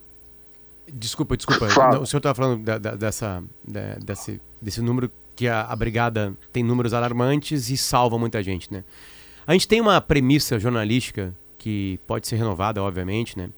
Desculpa, 0.91 1.37
desculpa. 1.37 1.69
Fala. 1.69 1.99
O 1.99 2.05
senhor 2.05 2.19
estava 2.19 2.35
falando 2.35 2.63
da, 2.63 2.77
da, 2.77 2.95
dessa, 2.95 3.43
da, 3.67 3.95
desse, 4.03 4.41
desse 4.61 4.81
número 4.81 5.09
que 5.35 5.47
a, 5.47 5.61
a 5.61 5.75
Brigada 5.75 6.33
tem 6.51 6.63
números 6.63 6.93
alarmantes 6.93 7.69
e 7.69 7.77
salva 7.77 8.17
muita 8.17 8.43
gente, 8.43 8.71
né? 8.71 8.83
A 9.47 9.53
gente 9.53 9.67
tem 9.67 9.81
uma 9.81 9.99
premissa 9.99 10.59
jornalística 10.59 11.33
que 11.57 11.99
pode 12.05 12.27
ser 12.27 12.35
renovada, 12.35 12.81
obviamente, 12.83 13.37
né? 13.37 13.49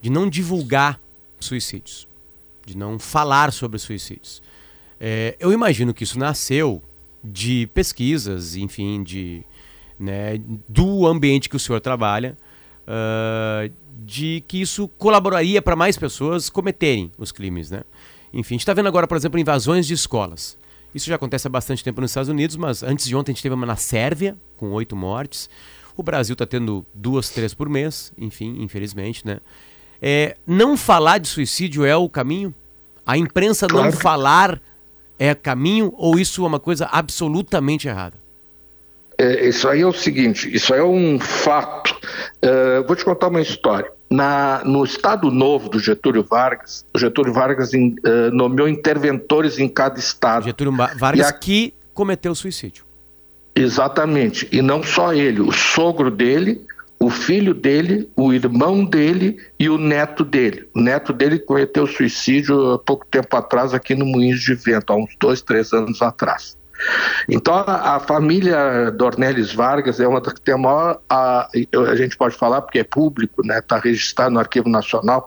De 0.00 0.08
não 0.08 0.28
divulgar 0.28 1.00
suicídios, 1.38 2.05
de 2.66 2.76
não 2.76 2.98
falar 2.98 3.52
sobre 3.52 3.78
suicídios. 3.78 4.42
É, 5.00 5.36
eu 5.38 5.52
imagino 5.52 5.94
que 5.94 6.04
isso 6.04 6.18
nasceu 6.18 6.82
de 7.22 7.68
pesquisas, 7.68 8.56
enfim, 8.56 9.02
de, 9.02 9.44
né, 9.98 10.38
do 10.68 11.06
ambiente 11.06 11.48
que 11.48 11.56
o 11.56 11.60
senhor 11.60 11.80
trabalha, 11.80 12.36
uh, 12.86 13.72
de 14.04 14.42
que 14.46 14.60
isso 14.60 14.88
colaboraria 14.88 15.62
para 15.62 15.76
mais 15.76 15.96
pessoas 15.96 16.50
cometerem 16.50 17.10
os 17.16 17.32
crimes, 17.32 17.70
né? 17.70 17.82
Enfim, 18.32 18.54
a 18.54 18.56
gente 18.56 18.62
está 18.62 18.74
vendo 18.74 18.88
agora, 18.88 19.06
por 19.06 19.16
exemplo, 19.16 19.38
invasões 19.40 19.86
de 19.86 19.94
escolas. 19.94 20.58
Isso 20.94 21.06
já 21.06 21.16
acontece 21.16 21.46
há 21.46 21.50
bastante 21.50 21.82
tempo 21.82 22.00
nos 22.00 22.10
Estados 22.10 22.28
Unidos, 22.28 22.56
mas 22.56 22.82
antes 22.82 23.06
de 23.06 23.16
ontem 23.16 23.32
a 23.32 23.34
gente 23.34 23.42
teve 23.42 23.54
uma 23.54 23.66
na 23.66 23.76
Sérvia, 23.76 24.36
com 24.56 24.70
oito 24.72 24.94
mortes. 24.94 25.48
O 25.96 26.02
Brasil 26.02 26.34
está 26.34 26.46
tendo 26.46 26.84
duas, 26.94 27.30
três 27.30 27.54
por 27.54 27.68
mês, 27.68 28.12
enfim, 28.18 28.56
infelizmente, 28.60 29.26
né? 29.26 29.40
É, 30.00 30.36
não 30.46 30.76
falar 30.76 31.18
de 31.18 31.28
suicídio 31.28 31.84
é 31.84 31.96
o 31.96 32.08
caminho? 32.08 32.54
A 33.04 33.16
imprensa 33.16 33.66
claro. 33.66 33.86
não 33.86 33.92
falar 33.92 34.60
é 35.18 35.34
caminho 35.34 35.92
ou 35.96 36.18
isso 36.18 36.44
é 36.44 36.46
uma 36.46 36.60
coisa 36.60 36.88
absolutamente 36.90 37.88
errada? 37.88 38.16
É, 39.18 39.48
isso 39.48 39.66
aí 39.68 39.80
é 39.80 39.86
o 39.86 39.92
seguinte, 39.92 40.54
isso 40.54 40.74
aí 40.74 40.80
é 40.80 40.84
um 40.84 41.18
fato. 41.18 41.96
Uh, 42.44 42.86
vou 42.86 42.94
te 42.94 43.04
contar 43.04 43.28
uma 43.28 43.40
história. 43.40 43.90
Na, 44.08 44.62
no 44.64 44.84
Estado 44.84 45.30
Novo 45.30 45.68
do 45.68 45.80
Getúlio 45.80 46.22
Vargas, 46.22 46.84
o 46.94 46.98
Getúlio 46.98 47.32
Vargas 47.32 47.74
in, 47.74 47.96
uh, 48.04 48.30
nomeou 48.30 48.68
interventores 48.68 49.58
em 49.58 49.68
cada 49.68 49.98
estado. 49.98 50.44
Getúlio 50.44 50.72
Vargas 50.72 51.28
a... 51.28 51.32
que 51.32 51.74
cometeu 51.94 52.34
suicídio. 52.34 52.84
Exatamente. 53.54 54.46
E 54.52 54.60
não 54.60 54.82
só 54.82 55.14
ele, 55.14 55.40
o 55.40 55.50
sogro 55.50 56.10
dele, 56.10 56.64
o 56.98 57.10
filho 57.10 57.52
dele, 57.52 58.10
o 58.16 58.32
irmão 58.32 58.84
dele 58.84 59.38
e 59.58 59.68
o 59.68 59.76
neto 59.76 60.24
dele. 60.24 60.68
O 60.74 60.80
neto 60.80 61.12
dele 61.12 61.38
cometeu 61.38 61.86
suicídio 61.86 62.72
há 62.72 62.78
pouco 62.78 63.06
tempo 63.06 63.36
atrás 63.36 63.74
aqui 63.74 63.94
no 63.94 64.06
Moinhos 64.06 64.40
de 64.40 64.54
Vento, 64.54 64.92
há 64.92 64.96
uns 64.96 65.14
dois, 65.20 65.42
três 65.42 65.72
anos 65.72 66.00
atrás. 66.00 66.56
Então 67.28 67.54
a, 67.54 67.98
família 67.98 68.90
Dornelles 68.90 69.52
Vargas 69.52 69.98
é 69.98 70.06
uma 70.06 70.20
das 70.20 70.34
que 70.34 70.40
tem 70.40 70.54
a 70.54 70.58
maior, 70.58 71.00
a, 71.08 71.48
a 71.90 71.96
gente 71.96 72.16
pode 72.16 72.36
falar 72.36 72.60
porque 72.62 72.80
é 72.80 72.84
público, 72.84 73.44
né? 73.44 73.58
Está 73.58 73.78
registrado 73.78 74.32
no 74.32 74.40
Arquivo 74.40 74.68
Nacional, 74.68 75.26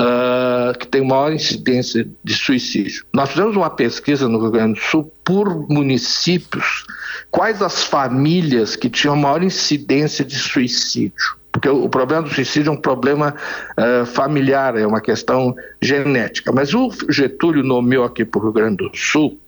uh, 0.00 0.76
que 0.78 0.86
tem 0.86 1.04
maior 1.06 1.32
incidência 1.32 2.08
de 2.22 2.34
suicídio. 2.34 3.04
Nós 3.12 3.30
fizemos 3.30 3.56
uma 3.56 3.70
pesquisa 3.70 4.28
no 4.28 4.40
Rio 4.40 4.50
Grande 4.50 4.78
do 4.78 4.84
Sul 4.84 5.12
por 5.24 5.68
municípios, 5.68 6.84
quais 7.30 7.62
as 7.62 7.84
famílias 7.84 8.76
que 8.76 8.88
tinham 8.88 9.16
maior 9.16 9.42
incidência 9.42 10.24
de 10.24 10.36
suicídio. 10.36 11.36
Porque 11.50 11.68
o 11.70 11.88
problema 11.88 12.22
do 12.22 12.34
suicídio 12.34 12.68
é 12.68 12.72
um 12.72 12.80
problema 12.80 13.34
uh, 13.78 14.04
familiar, 14.04 14.76
é 14.76 14.86
uma 14.86 15.00
questão 15.00 15.54
genética. 15.80 16.52
Mas 16.52 16.74
o 16.74 16.90
Getúlio 17.08 17.62
nomeou 17.62 18.04
aqui 18.04 18.26
para 18.26 18.38
o 18.38 18.42
Rio 18.42 18.52
Grande 18.52 18.76
do 18.76 18.90
Sul 18.94 19.38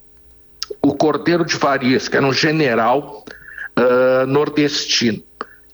o 0.83 0.95
Cordeiro 0.95 1.45
de 1.45 1.55
Farias, 1.55 2.09
que 2.09 2.17
era 2.17 2.27
um 2.27 2.33
general 2.33 3.25
uh, 3.79 4.27
nordestino. 4.27 5.23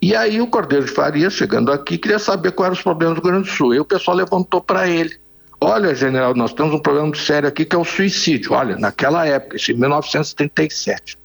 E 0.05 0.15
aí 0.15 0.39
o 0.39 0.47
Cordeiro 0.47 0.85
de 0.85 0.91
Faria, 0.91 1.31
chegando 1.31 1.73
aqui, 1.73 1.97
queria 1.97 2.19
saber 2.19 2.53
quais 2.53 2.67
eram 2.67 2.77
os 2.77 2.83
problemas 2.83 3.15
do 3.15 3.23
Rio 3.23 3.33
Grande 3.33 3.49
do 3.49 3.57
Sul. 3.57 3.75
E 3.75 3.81
o 3.81 3.87
pessoal 3.87 4.15
levantou 4.15 4.61
para 4.61 4.87
ele. 4.87 5.19
Olha, 5.59 5.95
general, 5.95 6.35
nós 6.35 6.53
temos 6.53 6.75
um 6.75 6.79
problema 6.79 7.11
sério 7.15 7.49
aqui 7.49 7.65
que 7.65 7.75
é 7.75 7.79
o 7.79 7.87
suicídio. 7.87 8.53
Olha, 8.53 8.77
naquela 8.77 9.27
época, 9.27 9.57
isso 9.57 9.73
em 9.73 9.77
1937. 9.77 11.17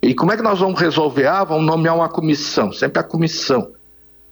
E 0.00 0.14
como 0.14 0.32
é 0.32 0.38
que 0.38 0.42
nós 0.42 0.58
vamos 0.58 0.80
resolver? 0.80 1.26
Ah, 1.26 1.44
vamos 1.44 1.66
nomear 1.66 1.94
uma 1.94 2.08
comissão, 2.08 2.72
sempre 2.72 2.98
a 2.98 3.02
comissão. 3.02 3.72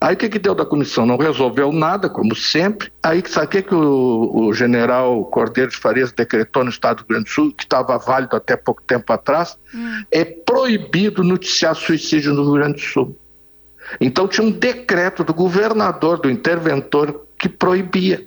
Aí 0.01 0.15
o 0.15 0.17
que, 0.17 0.31
que 0.31 0.39
deu 0.39 0.55
da 0.55 0.65
comissão? 0.65 1.05
Não 1.05 1.19
resolveu 1.19 1.71
nada, 1.71 2.09
como 2.09 2.35
sempre. 2.35 2.91
Aí 3.03 3.23
sabe 3.27 3.47
o 3.47 3.51
que, 3.51 3.63
que 3.63 3.75
o, 3.75 4.47
o 4.47 4.55
general 4.55 5.23
Cordeiro 5.27 5.71
de 5.71 5.77
Farias 5.77 6.11
decretou 6.13 6.65
no 6.65 6.71
estado 6.71 6.97
do 6.97 7.01
Rio 7.01 7.09
Grande 7.09 7.25
do 7.25 7.31
Sul, 7.31 7.53
que 7.53 7.65
estava 7.65 7.99
válido 7.99 8.35
até 8.37 8.57
pouco 8.57 8.83
tempo 8.87 9.13
atrás? 9.13 9.59
Hum. 9.75 10.03
É 10.11 10.25
proibido 10.25 11.23
noticiar 11.23 11.75
suicídio 11.77 12.33
no 12.33 12.43
Rio 12.45 12.55
Grande 12.55 12.77
do 12.77 12.81
Sul. 12.81 13.19
Então 14.01 14.29
tinha 14.29 14.47
um 14.47 14.51
decreto 14.51 15.25
do 15.25 15.35
governador, 15.35 16.19
do 16.19 16.31
interventor, 16.31 17.27
que 17.39 17.49
proibia. 17.49 18.27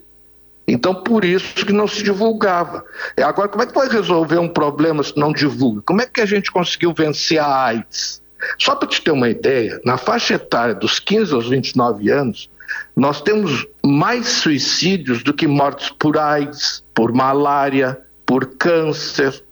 Então, 0.68 0.96
por 0.96 1.24
isso 1.24 1.66
que 1.66 1.72
não 1.72 1.88
se 1.88 2.04
divulgava. 2.04 2.84
Agora, 3.24 3.48
como 3.48 3.64
é 3.64 3.68
que 3.68 3.74
vai 3.74 3.88
resolver 3.88 4.40
um 4.40 4.50
problema 4.50 5.04
se 5.04 5.16
não 5.16 5.32
divulga? 5.32 5.82
Como 5.86 6.02
é 6.02 6.08
que 6.08 6.22
a 6.22 6.26
gente 6.26 6.52
conseguiu 6.52 6.92
vencer 6.94 7.40
a 7.40 7.66
AIDS? 7.66 8.22
Só 8.60 8.76
para 8.76 8.88
te 8.88 9.02
ter 9.02 9.12
uma 9.12 9.30
ideia, 9.30 9.80
na 9.86 9.98
faixa 9.98 10.34
etária 10.36 10.74
dos 10.74 11.00
15 11.00 11.34
aos 11.34 11.48
29 11.48 12.10
anos, 12.12 12.50
nós 12.96 13.22
temos 13.22 13.68
mais 13.84 14.28
suicídios 14.28 15.24
do 15.24 15.34
que 15.34 15.48
mortes 15.48 15.90
por 15.90 16.18
AIDS, 16.18 16.84
por 16.94 17.14
malária, 17.14 18.00
por 18.26 18.46
câncer, 18.58 19.44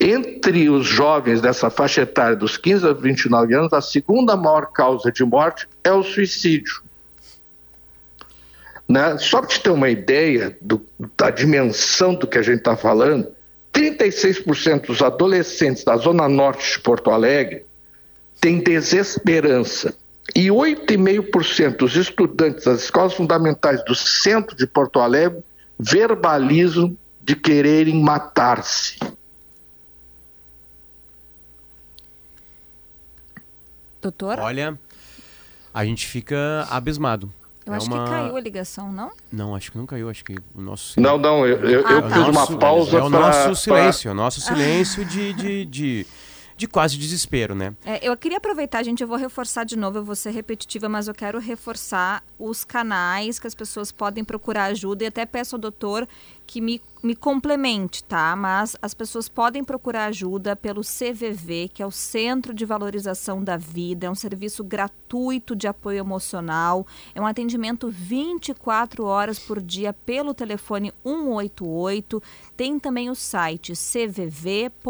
entre 0.00 0.68
os 0.68 0.86
jovens 0.86 1.40
dessa 1.40 1.70
faixa 1.70 2.02
etária 2.02 2.36
dos 2.36 2.56
15 2.56 2.86
a 2.86 2.92
29 2.92 3.54
anos, 3.54 3.72
a 3.72 3.80
segunda 3.80 4.36
maior 4.36 4.66
causa 4.72 5.10
de 5.10 5.24
morte 5.24 5.68
é 5.82 5.92
o 5.92 6.02
suicídio. 6.02 6.82
Né? 8.88 9.18
Só 9.18 9.40
para 9.40 9.48
te 9.48 9.60
ter 9.60 9.70
uma 9.70 9.90
ideia 9.90 10.56
do, 10.60 10.84
da 11.16 11.30
dimensão 11.30 12.14
do 12.14 12.26
que 12.26 12.38
a 12.38 12.42
gente 12.42 12.58
está 12.58 12.76
falando, 12.76 13.28
36% 13.72 14.86
dos 14.86 15.02
adolescentes 15.02 15.84
da 15.84 15.96
zona 15.96 16.28
norte 16.28 16.72
de 16.72 16.80
Porto 16.80 17.10
Alegre 17.10 17.64
têm 18.40 18.60
desesperança. 18.60 19.94
E 20.34 20.48
8,5% 20.48 21.76
dos 21.76 21.96
estudantes 21.96 22.64
das 22.64 22.84
escolas 22.84 23.14
fundamentais 23.14 23.82
do 23.84 23.94
centro 23.94 24.56
de 24.56 24.66
Porto 24.66 25.00
Alegre 25.00 25.42
verbalizam 25.78 26.96
de 27.22 27.36
quererem 27.36 28.02
matar-se. 28.02 28.98
Doutor? 34.00 34.38
Olha, 34.38 34.78
a 35.72 35.84
gente 35.84 36.06
fica 36.06 36.66
abismado. 36.70 37.32
Eu 37.68 37.74
é 37.74 37.76
acho 37.76 37.86
uma... 37.86 38.04
que 38.04 38.10
caiu 38.10 38.36
a 38.36 38.40
ligação, 38.40 38.90
não? 38.90 39.12
Não, 39.30 39.54
acho 39.54 39.70
que 39.70 39.76
não 39.76 39.84
caiu. 39.84 40.08
Acho 40.08 40.24
que 40.24 40.36
o 40.54 40.60
nosso 40.60 40.94
silêncio... 40.94 41.02
Não, 41.02 41.18
não, 41.18 41.46
eu, 41.46 41.58
eu, 41.68 41.86
ah, 41.86 41.92
eu 41.92 42.02
fiz 42.02 42.34
nosso, 42.34 42.52
uma 42.52 42.58
pausa 42.58 42.98
É 42.98 43.02
o 43.02 43.10
nosso 43.10 43.42
pra... 43.42 43.54
silêncio, 43.54 44.08
é 44.08 44.12
o 44.12 44.14
nosso 44.14 44.40
silêncio 44.42 45.04
de, 45.04 45.34
de, 45.34 45.64
de, 45.66 46.06
de 46.56 46.66
quase 46.66 46.96
desespero, 46.96 47.54
né? 47.54 47.74
É, 47.84 48.08
eu 48.08 48.16
queria 48.16 48.38
aproveitar, 48.38 48.82
gente, 48.82 49.02
eu 49.02 49.08
vou 49.08 49.18
reforçar 49.18 49.64
de 49.64 49.76
novo, 49.76 49.98
eu 49.98 50.04
vou 50.04 50.16
ser 50.16 50.30
repetitiva, 50.30 50.88
mas 50.88 51.08
eu 51.08 51.14
quero 51.14 51.38
reforçar 51.38 52.24
os 52.38 52.64
canais 52.64 53.38
que 53.38 53.46
as 53.46 53.54
pessoas 53.54 53.92
podem 53.92 54.24
procurar 54.24 54.64
ajuda 54.64 55.04
e 55.04 55.06
até 55.06 55.26
peço 55.26 55.56
ao 55.56 55.60
doutor 55.60 56.08
que 56.48 56.62
me, 56.62 56.80
me 57.02 57.14
complemente, 57.14 58.02
tá? 58.02 58.34
Mas 58.34 58.74
as 58.80 58.94
pessoas 58.94 59.28
podem 59.28 59.62
procurar 59.62 60.06
ajuda 60.06 60.56
pelo 60.56 60.80
CVV, 60.80 61.68
que 61.68 61.82
é 61.82 61.86
o 61.86 61.90
Centro 61.90 62.54
de 62.54 62.64
Valorização 62.64 63.44
da 63.44 63.58
Vida, 63.58 64.06
é 64.06 64.10
um 64.10 64.14
serviço 64.14 64.64
gratuito 64.64 65.54
de 65.54 65.68
apoio 65.68 65.98
emocional, 65.98 66.86
é 67.14 67.20
um 67.20 67.26
atendimento 67.26 67.90
24 67.90 69.04
horas 69.04 69.38
por 69.38 69.60
dia 69.60 69.92
pelo 69.92 70.32
telefone 70.32 70.90
188. 71.04 72.22
Tem 72.56 72.78
também 72.78 73.10
o 73.10 73.14
site 73.14 73.74
cvv.org.br. 73.74 74.88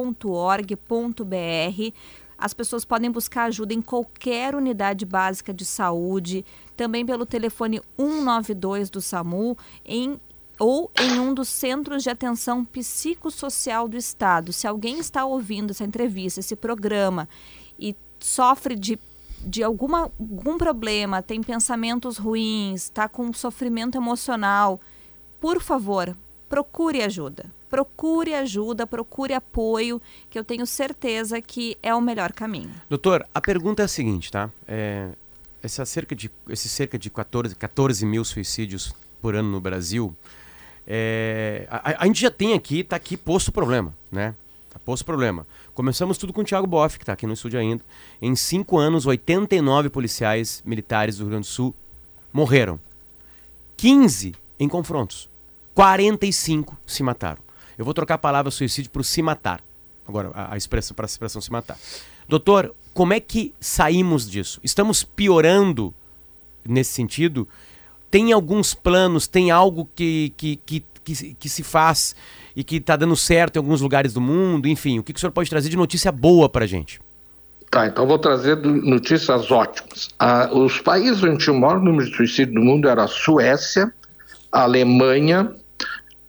As 2.39 2.55
pessoas 2.55 2.85
podem 2.85 3.11
buscar 3.11 3.47
ajuda 3.47 3.75
em 3.75 3.83
qualquer 3.83 4.55
unidade 4.55 5.05
básica 5.05 5.53
de 5.53 5.65
saúde, 5.65 6.45
também 6.77 7.05
pelo 7.05 7.27
telefone 7.27 7.81
192 7.99 8.91
do 8.91 9.01
SAMU, 9.01 9.59
em 9.85 10.21
ou 10.59 10.91
em 10.99 11.21
um 11.21 11.33
dos 11.33 11.49
centros 11.49 12.03
de 12.03 12.11
atenção 12.11 12.65
psicossocial 12.65 13.87
do 13.87 13.97
Estado. 13.97 14.53
Se 14.53 14.67
alguém 14.67 14.99
está 14.99 15.25
ouvindo 15.25 15.71
essa 15.71 15.85
entrevista, 15.85 16.41
esse 16.41 16.57
programa, 16.57 17.29
e 17.79 17.95
sofre 18.19 18.75
de, 18.75 18.99
de 19.41 19.63
alguma, 19.63 20.11
algum 20.19 20.59
problema, 20.59 21.23
tem 21.23 21.43
pensamentos 21.43 22.19
ruins, 22.19 22.85
está 22.85 23.09
com 23.09 23.33
sofrimento 23.33 23.97
emocional, 23.97 24.81
por 25.41 25.61
favor, 25.61 26.17
procure 26.49 27.03
ajuda. 27.03 27.47
Procure 27.71 28.35
ajuda, 28.35 28.87
procure 28.87 29.35
apoio, 29.35 30.01
que 30.31 30.39
eu 30.39 30.45
tenho 30.45 30.67
certeza 30.67 31.41
que 31.41 31.77
é 31.83 31.95
o 31.95 32.01
melhor 32.01 32.33
caminho. 32.33 32.73
Doutor, 32.89 33.29
a 33.35 33.41
pergunta 33.43 33.83
é 33.83 33.85
a 33.85 33.89
seguinte, 33.89 34.33
tá? 34.33 34.51
É, 34.67 35.11
essa 35.63 35.85
cerca 35.85 36.17
de, 36.17 36.31
esse 36.49 36.67
cerca 36.67 36.99
de 36.99 37.11
14, 37.11 37.55
14 37.55 38.07
mil 38.07 38.25
suicídios 38.25 38.95
por 39.21 39.35
ano 39.35 39.51
no 39.51 39.61
Brasil, 39.61 40.17
é, 40.91 41.67
a, 41.71 42.03
a, 42.03 42.07
gente 42.07 42.23
já 42.23 42.31
tem 42.31 42.55
aqui, 42.55 42.83
tá 42.83 42.97
aqui 42.97 43.15
posto 43.15 43.49
o 43.49 43.53
problema, 43.53 43.93
né? 44.11 44.35
Tá 44.71 44.79
posto 44.79 45.03
o 45.03 45.05
problema. 45.05 45.47
Começamos 45.75 46.17
tudo 46.17 46.33
com 46.33 46.41
o 46.41 46.45
Thiago 46.45 46.67
Boff, 46.67 46.97
que 46.97 47.03
está 47.03 47.13
aqui 47.13 47.27
no 47.27 47.35
estúdio 47.35 47.61
ainda. 47.61 47.85
Em 48.23 48.35
cinco 48.35 48.79
anos, 48.79 49.05
89 49.05 49.91
policiais 49.91 50.63
militares 50.65 51.19
do 51.19 51.25
Rio 51.25 51.31
Grande 51.33 51.47
do 51.47 51.51
Sul 51.51 51.75
morreram. 52.33 52.81
15 53.77 54.35
em 54.59 54.67
confrontos. 54.67 55.29
45 55.75 56.75
se 56.87 57.03
mataram. 57.03 57.43
Eu 57.77 57.85
vou 57.85 57.93
trocar 57.93 58.15
a 58.15 58.19
palavra 58.19 58.51
suicídio 58.51 58.91
para 58.91 59.03
se 59.03 59.21
matar. 59.21 59.63
Agora, 60.07 60.31
a, 60.35 60.55
a 60.55 60.57
expressão 60.57 60.95
para 60.95 61.05
a 61.05 61.07
expressão 61.07 61.43
se 61.43 61.53
matar. 61.53 61.79
Doutor, 62.27 62.75
como 62.95 63.13
é 63.13 63.21
que 63.21 63.55
saímos 63.61 64.29
disso? 64.29 64.59
Estamos 64.65 65.05
piorando 65.05 65.95
nesse 66.67 66.93
sentido? 66.93 67.47
Tem 68.11 68.33
alguns 68.33 68.75
planos, 68.75 69.27
tem 69.27 69.51
algo 69.51 69.89
que, 69.95 70.33
que, 70.37 70.57
que, 70.65 70.85
que, 71.05 71.35
que 71.35 71.49
se 71.49 71.63
faz 71.63 72.17
e 72.57 72.65
que 72.65 72.77
está 72.77 72.97
dando 72.97 73.17
certo 73.17 73.57
em 73.57 73.59
alguns 73.59 73.81
lugares 73.81 74.13
do 74.13 74.21
mundo? 74.21 74.67
Enfim, 74.67 74.99
o 74.99 75.03
que, 75.03 75.13
que 75.13 75.19
o 75.19 75.21
senhor 75.21 75.33
pode 75.33 75.51
trazer 75.51 75.69
de 75.69 75.77
notícia 75.77 76.11
boa 76.11 76.49
para 76.49 76.65
a 76.65 76.69
gente? 76.69 77.01
Tá, 77.71 77.87
então 77.87 78.07
vou 78.07 78.19
trazer 78.19 78.57
notícias 78.57 79.51
ótimas. 79.51 80.09
Ah, 80.19 80.49
os 80.51 80.81
países 80.81 81.23
onde 81.23 81.51
o 81.51 81.55
maior 81.55 81.81
número 81.81 82.09
de 82.09 82.17
suicídio 82.17 82.55
do 82.55 82.61
mundo 82.61 82.89
era 82.89 83.05
a 83.05 83.09
Suécia, 83.09 83.93
a 84.51 84.63
Alemanha, 84.63 85.53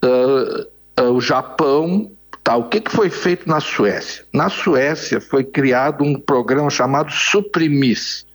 uh, 0.04 1.02
uh, 1.02 1.10
o 1.12 1.20
Japão. 1.20 2.10
Tá, 2.44 2.56
o 2.56 2.68
que, 2.68 2.80
que 2.80 2.90
foi 2.90 3.08
feito 3.10 3.48
na 3.48 3.60
Suécia? 3.60 4.24
Na 4.32 4.48
Suécia 4.50 5.20
foi 5.20 5.44
criado 5.44 6.04
um 6.04 6.18
programa 6.18 6.68
chamado 6.68 7.10
Suprimis, 7.10 8.26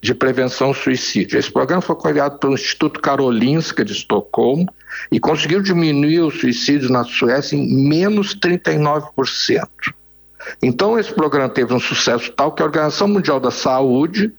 de 0.00 0.14
prevenção 0.14 0.72
suicídio. 0.72 1.38
Esse 1.38 1.50
programa 1.50 1.82
foi 1.82 1.96
criado 1.96 2.38
pelo 2.38 2.54
Instituto 2.54 3.00
Karolinska 3.00 3.84
de 3.84 3.92
Estocolmo 3.92 4.66
e 5.10 5.18
conseguiu 5.18 5.60
diminuir 5.60 6.20
o 6.20 6.30
suicídio 6.30 6.90
na 6.90 7.04
Suécia 7.04 7.56
em 7.56 7.88
menos 7.88 8.34
39%. 8.36 9.66
Então, 10.62 10.98
esse 10.98 11.12
programa 11.12 11.48
teve 11.48 11.74
um 11.74 11.80
sucesso 11.80 12.32
tal 12.32 12.52
que 12.52 12.62
a 12.62 12.66
Organização 12.66 13.08
Mundial 13.08 13.40
da 13.40 13.50
Saúde 13.50 14.32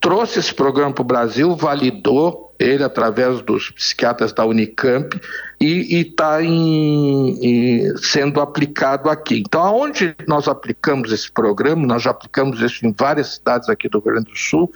trouxe 0.00 0.38
esse 0.38 0.54
programa 0.54 0.92
para 0.92 1.02
o 1.02 1.06
Brasil, 1.06 1.56
validou 1.56 2.45
ele 2.58 2.82
através 2.82 3.42
dos 3.42 3.70
psiquiatras 3.70 4.32
da 4.32 4.44
Unicamp 4.44 5.20
e 5.60 6.00
está 6.00 6.38
sendo 8.02 8.40
aplicado 8.40 9.08
aqui. 9.08 9.42
Então, 9.46 9.62
aonde 9.62 10.14
nós 10.26 10.48
aplicamos 10.48 11.12
esse 11.12 11.30
programa, 11.30 11.86
nós 11.86 12.02
já 12.02 12.10
aplicamos 12.10 12.60
isso 12.60 12.86
em 12.86 12.94
várias 12.96 13.34
cidades 13.34 13.68
aqui 13.68 13.88
do 13.88 13.98
Rio 13.98 14.12
Grande 14.12 14.30
do 14.30 14.36
Sul, 14.36 14.70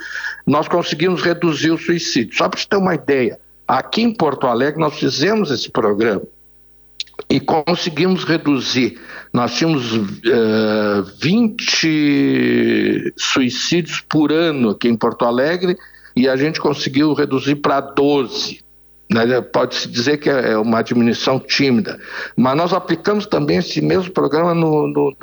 nós 0.47 0.69
conseguimos 0.69 1.23
reduzir 1.23 1.71
o 1.71 1.79
suicídio. 1.79 2.37
Só 2.37 2.49
para 2.49 2.59
você 2.59 2.67
ter 2.67 2.77
uma 2.77 2.95
ideia, 2.95 3.39
aqui 3.67 4.03
em 4.03 4.13
Porto 4.13 4.47
Alegre 4.47 4.81
nós 4.81 4.99
fizemos 4.99 5.51
esse 5.51 5.71
programa 5.71 6.23
e 7.29 7.39
conseguimos 7.41 8.25
reduzir. 8.25 8.99
Nós 9.33 9.55
tínhamos 9.55 9.93
uh, 9.93 10.07
eh, 10.27 11.03
20 11.21 13.15
suicídios 13.17 14.01
por 14.01 14.33
ano 14.33 14.71
aqui 14.71 14.89
em 14.89 14.97
Porto 14.97 15.25
Alegre 15.25 15.77
e 16.15 16.29
a 16.29 16.37
gente 16.37 16.61
conseguiu 16.61 17.13
reduzir 17.13 17.57
para 17.57 17.81
12. 17.81 18.61
Né? 19.11 19.41
Pode-se 19.41 19.89
dizer 19.89 20.19
que 20.19 20.31
é 20.31 20.57
uma 20.57 20.83
diminuição 20.83 21.39
tímida. 21.39 21.99
Mas 22.37 22.57
nós 22.57 22.73
aplicamos 22.73 23.27
também 23.27 23.59
esse 23.59 23.81
mesmo 23.81 24.13
programa 24.13 24.55
no, 24.55 24.87
no, 24.87 25.17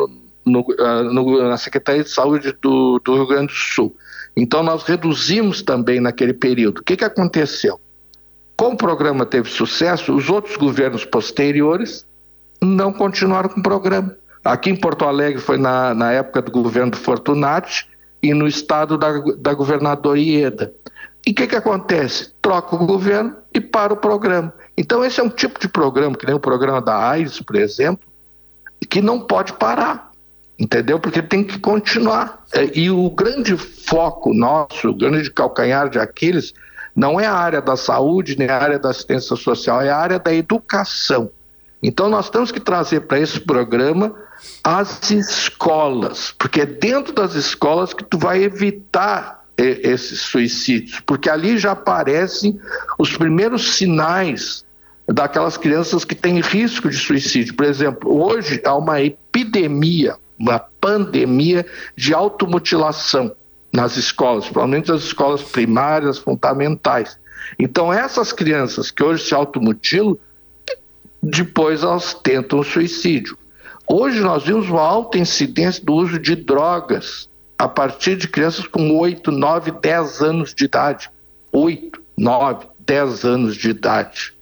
no, 0.46 0.60
uh, 0.62 1.50
na 1.50 1.58
Secretaria 1.58 2.04
de 2.04 2.10
Saúde 2.10 2.56
do, 2.62 3.00
do, 3.00 3.16
Rio 3.16 3.28
Grande 3.28 3.48
do 3.48 3.58
Sul. 3.58 3.96
Então 4.36 4.62
nós 4.62 4.84
reduzimos 4.84 5.62
também 5.62 6.00
naquele 6.00 6.34
período. 6.34 6.80
O 6.80 6.84
que, 6.84 6.98
que 6.98 7.06
aconteceu? 7.06 7.80
Como 8.56 8.74
o 8.74 8.78
programa 8.78 9.26
teve 9.26 9.50
sucesso, 9.50 10.16
os 10.16 10.30
outros 10.30 10.58
governos 10.58 11.06
posteriores 11.06 12.06
não 12.62 12.92
continuaram 12.92 13.50
com 13.50 13.60
o 13.60 13.64
programa. 13.64 14.16
Aqui 14.44 14.70
em 14.70 14.76
Porto 14.76 15.06
Alegre 15.06 15.42
foi 15.42 15.58
na, 15.58 15.94
na 15.94 16.12
época 16.12 16.42
do 16.42 16.52
governo 16.52 16.92
do 16.92 16.98
Fortunati 16.98 17.88
e 18.22 18.34
no 18.34 18.48
estado 18.48 18.98
da, 18.98 19.20
da 19.38 19.54
governadora 19.54 20.20
Ieda. 20.20 20.74
E 21.26 21.32
o 21.32 21.36
que, 21.36 21.48
que 21.48 21.56
acontece? 21.56 22.34
Troca 22.42 22.76
o 22.76 22.86
governo 22.86 23.36
e 23.54 23.60
para 23.60 23.94
o 23.94 23.98
programa. 23.98 24.54
Então, 24.78 25.04
esse 25.04 25.20
é 25.20 25.24
um 25.24 25.30
tipo 25.30 25.60
de 25.60 25.68
programa, 25.68 26.16
que 26.16 26.26
nem 26.26 26.36
o 26.36 26.40
programa 26.40 26.82
da 26.82 26.98
AIDS, 27.10 27.42
por 27.42 27.56
exemplo, 27.56 28.08
que 28.90 29.02
não 29.02 29.20
pode 29.20 29.54
parar, 29.54 30.12
entendeu? 30.58 31.00
Porque 31.00 31.22
tem 31.22 31.44
que 31.44 31.60
continuar. 31.60 32.44
É, 32.54 32.72
e 32.78 32.90
o 32.90 33.10
grande 33.10 33.58
foco 33.58 34.34
nosso, 34.34 34.90
o 34.90 34.96
grande 34.96 35.30
calcanhar 35.32 35.90
de 35.90 36.00
Aquiles, 36.00 36.54
não 36.96 37.20
é 37.20 37.26
a 37.26 37.34
área 37.34 37.62
da 37.62 37.76
saúde, 37.76 38.38
nem 38.38 38.50
a 38.50 38.58
área 38.58 38.80
da 38.80 38.90
assistência 38.90 39.36
social, 39.36 39.82
é 39.82 39.90
a 39.90 39.98
área 39.98 40.20
da 40.20 40.34
educação. 40.34 41.30
Então 41.82 42.10
nós 42.10 42.30
temos 42.30 42.52
que 42.52 42.60
trazer 42.60 43.02
para 43.02 43.20
esse 43.20 43.40
programa 43.40 44.16
as 44.64 45.10
escolas, 45.10 46.34
porque 46.38 46.62
é 46.62 46.66
dentro 46.66 47.14
das 47.14 47.36
escolas 47.36 47.94
que 47.94 48.04
tu 48.04 48.18
vai 48.18 48.44
evitar 48.44 49.46
esses 49.58 50.22
suicídios, 50.22 51.00
porque 51.06 51.30
ali 51.30 51.58
já 51.58 51.72
aparecem 51.72 52.60
os 53.00 53.16
primeiros 53.18 53.76
sinais 53.76 54.64
daquelas 55.08 55.58
crianças 55.58 56.06
que 56.06 56.14
têm 56.14 56.40
risco 56.42 56.90
de 56.90 56.98
suicídio. 56.98 57.56
Por 57.56 57.66
exemplo, 57.66 58.24
hoje 58.24 58.62
há 58.64 58.76
uma 58.76 59.02
epidemia, 59.02 60.16
uma 60.38 60.60
pandemia 60.60 61.66
de 61.96 62.14
automutilação 62.14 63.36
nas 63.74 63.98
escolas, 63.98 64.44
principalmente 64.44 64.92
as 64.92 65.04
escolas 65.04 65.42
primárias, 65.42 66.18
fundamentais. 66.18 67.18
Então, 67.58 67.92
essas 67.92 68.32
crianças 68.32 68.92
que 68.92 69.04
hoje 69.04 69.26
se 69.26 69.34
automutilam, 69.34 70.18
depois 71.22 71.84
elas 71.84 72.14
tentam 72.14 72.62
suicídio. 72.62 73.38
Hoje 73.90 74.20
nós 74.20 74.44
vimos 74.44 74.70
uma 74.70 74.82
alta 74.82 75.18
incidência 75.18 75.84
do 75.84 75.94
uso 75.94 76.20
de 76.20 76.36
drogas 76.36 77.30
a 77.58 77.68
partir 77.68 78.18
de 78.18 78.28
crianças 78.28 78.68
com 78.68 78.98
8, 78.98 79.32
9, 79.32 79.72
10 79.72 80.22
anos 80.22 80.54
de 80.54 80.66
idade. 80.66 81.10
8, 81.52 82.02
9, 82.18 82.68
10 82.80 83.24
anos 83.24 83.56
de 83.56 83.70
idade. 83.70 84.34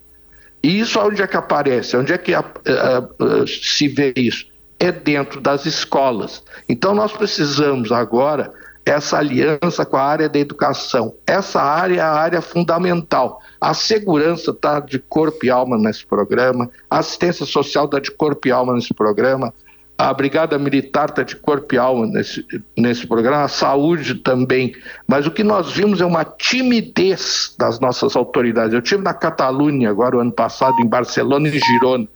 E 0.63 0.79
isso 0.79 0.99
onde 0.99 1.21
é 1.21 1.27
que 1.27 1.37
aparece? 1.37 1.95
Onde 1.95 2.11
é 2.11 2.17
que 2.17 2.33
a, 2.33 2.39
a, 2.39 3.47
se 3.47 3.87
vê 3.87 4.11
isso? 4.15 4.47
É 4.79 4.91
dentro 4.91 5.39
das 5.39 5.65
escolas. 5.67 6.43
Então 6.67 6.95
nós 6.95 7.13
precisamos 7.13 7.91
agora 7.91 8.51
essa 8.85 9.17
aliança 9.17 9.83
com 9.85 9.97
a 9.97 10.03
área 10.03 10.29
da 10.29 10.37
educação. 10.37 11.15
Essa 11.25 11.61
área 11.61 11.95
é 11.95 12.01
a 12.01 12.11
área 12.11 12.41
fundamental. 12.41 13.41
A 13.59 13.73
segurança 13.73 14.51
está 14.51 14.79
de 14.79 14.99
corpo 14.99 15.45
e 15.45 15.49
alma 15.49 15.77
nesse 15.77 16.05
programa, 16.05 16.69
a 16.89 16.99
assistência 16.99 17.45
social 17.45 17.85
está 17.85 17.99
de 17.99 18.11
corpo 18.11 18.47
e 18.47 18.51
alma 18.51 18.73
nesse 18.73 18.93
programa, 18.93 19.51
a 19.97 20.13
Brigada 20.13 20.59
Militar 20.59 21.09
está 21.09 21.23
de 21.23 21.35
corpo 21.37 21.73
e 21.73 21.77
alma 21.77 22.05
nesse, 22.05 22.45
nesse 22.77 23.07
programa, 23.07 23.43
a 23.43 23.47
saúde 23.47 24.15
também. 24.15 24.75
Mas 25.07 25.25
o 25.25 25.31
que 25.31 25.43
nós 25.43 25.71
vimos 25.71 26.01
é 26.01 26.05
uma 26.05 26.25
timidez 26.25 27.55
das 27.57 27.79
nossas 27.79 28.15
autoridades. 28.15 28.73
Eu 28.73 28.81
tive 28.81 29.01
na 29.01 29.13
Catalunha 29.13 29.89
agora, 29.89 30.17
o 30.17 30.19
ano 30.19 30.33
passado, 30.33 30.75
em 30.79 30.87
Barcelona 30.87 31.47
e 31.47 31.59
Girona. 31.59 32.07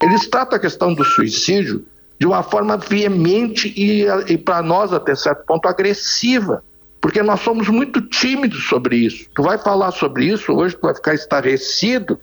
Eles 0.00 0.28
tratam 0.28 0.56
a 0.56 0.60
questão 0.60 0.94
do 0.94 1.04
suicídio 1.04 1.84
de 2.18 2.26
uma 2.26 2.42
forma 2.42 2.76
veemente 2.76 3.72
e, 3.76 4.06
e 4.32 4.38
para 4.38 4.62
nós, 4.62 4.92
até 4.92 5.14
certo 5.14 5.44
ponto, 5.46 5.68
agressiva, 5.68 6.62
porque 7.00 7.22
nós 7.22 7.40
somos 7.40 7.68
muito 7.68 8.00
tímidos 8.00 8.64
sobre 8.66 8.96
isso. 8.96 9.28
Tu 9.34 9.42
vai 9.42 9.58
falar 9.58 9.90
sobre 9.90 10.26
isso, 10.26 10.52
hoje 10.52 10.76
tu 10.76 10.82
vai 10.82 10.94
ficar 10.94 11.14
estarrecido 11.14 12.18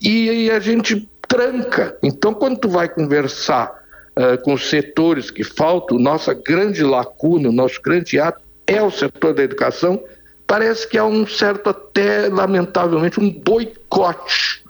e, 0.00 0.46
e 0.46 0.50
a 0.50 0.58
gente 0.58 1.08
tranca. 1.26 1.96
Então, 2.02 2.34
quando 2.34 2.58
tu 2.58 2.68
vai 2.68 2.88
conversar 2.88 3.70
uh, 4.16 4.42
com 4.42 4.54
os 4.54 4.68
setores 4.68 5.30
que 5.30 5.44
faltam, 5.44 5.98
nossa 5.98 6.34
grande 6.34 6.82
lacuna, 6.82 7.52
nosso 7.52 7.80
grande 7.82 8.18
ato 8.18 8.40
é 8.66 8.82
o 8.82 8.90
setor 8.90 9.34
da 9.34 9.42
educação, 9.42 10.02
parece 10.46 10.88
que 10.88 10.98
há 10.98 11.04
um 11.04 11.26
certo, 11.26 11.70
até 11.70 12.28
lamentavelmente, 12.28 13.20
um 13.20 13.30
boicote 13.30 14.64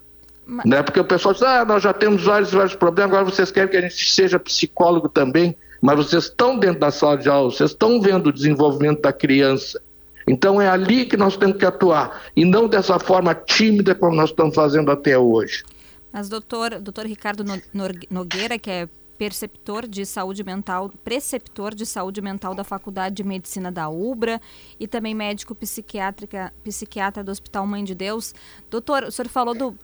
mas... 0.49 0.65
Né? 0.65 0.81
Porque 0.81 0.99
o 0.99 1.05
pessoal 1.05 1.33
diz, 1.33 1.43
ah, 1.43 1.63
nós 1.63 1.83
já 1.83 1.93
temos 1.93 2.23
vários, 2.23 2.51
vários 2.51 2.75
problemas, 2.75 3.13
agora 3.13 3.23
vocês 3.23 3.51
querem 3.51 3.69
que 3.69 3.77
a 3.77 3.81
gente 3.81 4.11
seja 4.11 4.39
psicólogo 4.39 5.07
também, 5.07 5.55
mas 5.79 5.95
vocês 5.95 6.23
estão 6.25 6.57
dentro 6.57 6.79
da 6.79 6.89
sala 6.89 7.17
de 7.17 7.29
aula, 7.29 7.51
vocês 7.51 7.69
estão 7.69 8.01
vendo 8.01 8.27
o 8.27 8.33
desenvolvimento 8.33 9.01
da 9.01 9.13
criança. 9.13 9.79
Então 10.27 10.59
é 10.59 10.67
ali 10.67 11.05
que 11.05 11.15
nós 11.15 11.37
temos 11.37 11.57
que 11.57 11.65
atuar, 11.65 12.23
e 12.35 12.43
não 12.43 12.67
dessa 12.67 12.97
forma 12.99 13.33
tímida 13.35 13.93
como 13.93 14.15
nós 14.15 14.31
estamos 14.31 14.55
fazendo 14.55 14.91
até 14.91 15.17
hoje. 15.17 15.63
Mas 16.11 16.27
doutor, 16.27 16.79
doutor 16.79 17.05
Ricardo 17.05 17.45
Nogueira, 18.09 18.57
que 18.57 18.71
é 18.71 18.89
perceptor 19.19 19.85
de 19.85 20.05
saúde 20.05 20.45
mental, 20.45 20.89
preceptor 21.03 21.75
de 21.75 21.85
saúde 21.85 22.21
mental 22.21 22.55
da 22.55 22.63
Faculdade 22.63 23.15
de 23.15 23.23
Medicina 23.23 23.69
da 23.69 23.89
UBRA 23.89 24.39
e 24.79 24.87
também 24.87 25.13
médico 25.13 25.53
psiquiátrica, 25.53 26.53
psiquiatra 26.63 27.21
do 27.21 27.29
Hospital 27.29 27.67
Mãe 27.67 27.83
de 27.83 27.93
Deus. 27.93 28.33
Doutor, 28.69 29.03
o 29.03 29.11
senhor 29.11 29.27
falou 29.27 29.53
do 29.53 29.77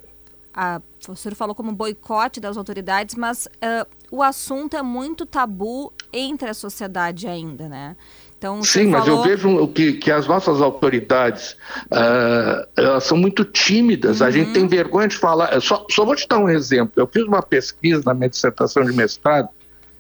a, 0.55 0.81
o 1.09 1.15
senhor 1.15 1.35
falou 1.35 1.53
como 1.53 1.73
boicote 1.73 2.39
das 2.39 2.55
autoridades, 2.55 3.15
mas 3.15 3.45
uh, 3.45 3.85
o 4.09 4.23
assunto 4.23 4.77
é 4.77 4.81
muito 4.81 5.25
tabu 5.25 5.91
entre 6.13 6.49
a 6.49 6.53
sociedade 6.53 7.27
ainda, 7.27 7.67
né? 7.67 7.97
Então, 8.37 8.63
Sim, 8.63 8.87
mas 8.87 9.07
eu 9.07 9.21
vejo 9.21 9.67
que, 9.69 9.93
que 9.93 10.11
as 10.11 10.27
nossas 10.27 10.61
autoridades 10.61 11.53
uh, 11.85 12.67
elas 12.77 13.03
são 13.03 13.17
muito 13.17 13.43
tímidas, 13.43 14.21
uhum. 14.21 14.27
a 14.27 14.31
gente 14.31 14.53
tem 14.53 14.63
uhum. 14.63 14.69
vergonha 14.69 15.07
de 15.07 15.17
falar. 15.17 15.59
Só, 15.61 15.85
só 15.89 16.05
vou 16.05 16.15
te 16.15 16.27
dar 16.27 16.39
um 16.39 16.49
exemplo. 16.49 16.93
Eu 16.95 17.07
fiz 17.07 17.23
uma 17.23 17.41
pesquisa 17.41 18.03
na 18.05 18.13
minha 18.13 18.29
dissertação 18.29 18.83
de 18.85 18.93
mestrado, 18.93 19.49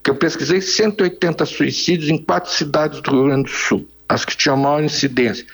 que 0.03 0.09
eu 0.09 0.15
pesquisei 0.15 0.61
180 0.61 1.45
suicídios 1.45 2.09
em 2.09 2.17
quatro 2.17 2.51
cidades 2.51 3.01
do 3.01 3.11
Rio 3.11 3.25
Grande 3.25 3.43
do 3.43 3.49
Sul, 3.49 3.87
as 4.07 4.23
que 4.23 4.37
tinham 4.37 4.55
maior 4.55 4.83
incidência. 4.83 5.45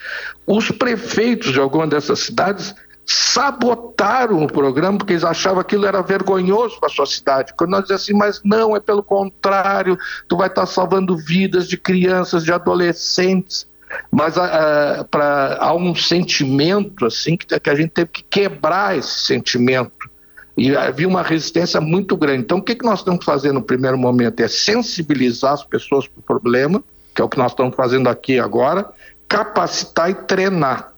Os 0.45 0.69
prefeitos 0.69 1.53
de 1.53 1.59
alguma 1.59 1.87
dessas 1.87 2.19
cidades 2.19 2.75
sabotaram 3.11 4.43
o 4.43 4.47
programa 4.47 4.97
porque 4.97 5.13
eles 5.13 5.23
achavam 5.23 5.59
que 5.63 5.75
aquilo 5.75 5.85
era 5.85 6.01
vergonhoso 6.01 6.79
para 6.79 6.87
a 6.87 6.91
sua 6.91 7.05
cidade. 7.05 7.53
Quando 7.57 7.71
nós 7.71 7.81
dizemos 7.83 8.03
assim, 8.03 8.13
mas 8.13 8.41
não, 8.43 8.75
é 8.75 8.79
pelo 8.79 9.03
contrário, 9.03 9.97
tu 10.27 10.37
vai 10.37 10.47
estar 10.47 10.65
salvando 10.65 11.17
vidas 11.17 11.67
de 11.67 11.77
crianças, 11.77 12.43
de 12.43 12.51
adolescentes. 12.51 13.67
Mas 14.09 14.37
uh, 14.37 15.03
pra, 15.09 15.57
há 15.59 15.73
um 15.73 15.93
sentimento 15.93 17.05
assim 17.05 17.35
que, 17.35 17.59
que 17.59 17.69
a 17.69 17.75
gente 17.75 17.89
teve 17.89 18.09
que 18.09 18.23
quebrar 18.23 18.97
esse 18.97 19.25
sentimento. 19.25 20.09
E 20.55 20.75
havia 20.75 21.07
uma 21.07 21.23
resistência 21.23 21.81
muito 21.81 22.15
grande. 22.15 22.43
Então, 22.43 22.59
o 22.59 22.61
que, 22.61 22.75
que 22.75 22.85
nós 22.85 23.03
temos 23.03 23.19
que 23.19 23.25
fazer 23.25 23.51
no 23.51 23.61
primeiro 23.61 23.97
momento? 23.97 24.41
É 24.41 24.47
sensibilizar 24.47 25.53
as 25.53 25.63
pessoas 25.63 26.07
para 26.07 26.19
o 26.19 26.23
problema, 26.23 26.83
que 27.15 27.21
é 27.21 27.25
o 27.25 27.29
que 27.29 27.37
nós 27.37 27.51
estamos 27.51 27.75
fazendo 27.75 28.07
aqui 28.07 28.39
agora, 28.39 28.89
capacitar 29.27 30.09
e 30.09 30.13
treinar. 30.13 30.90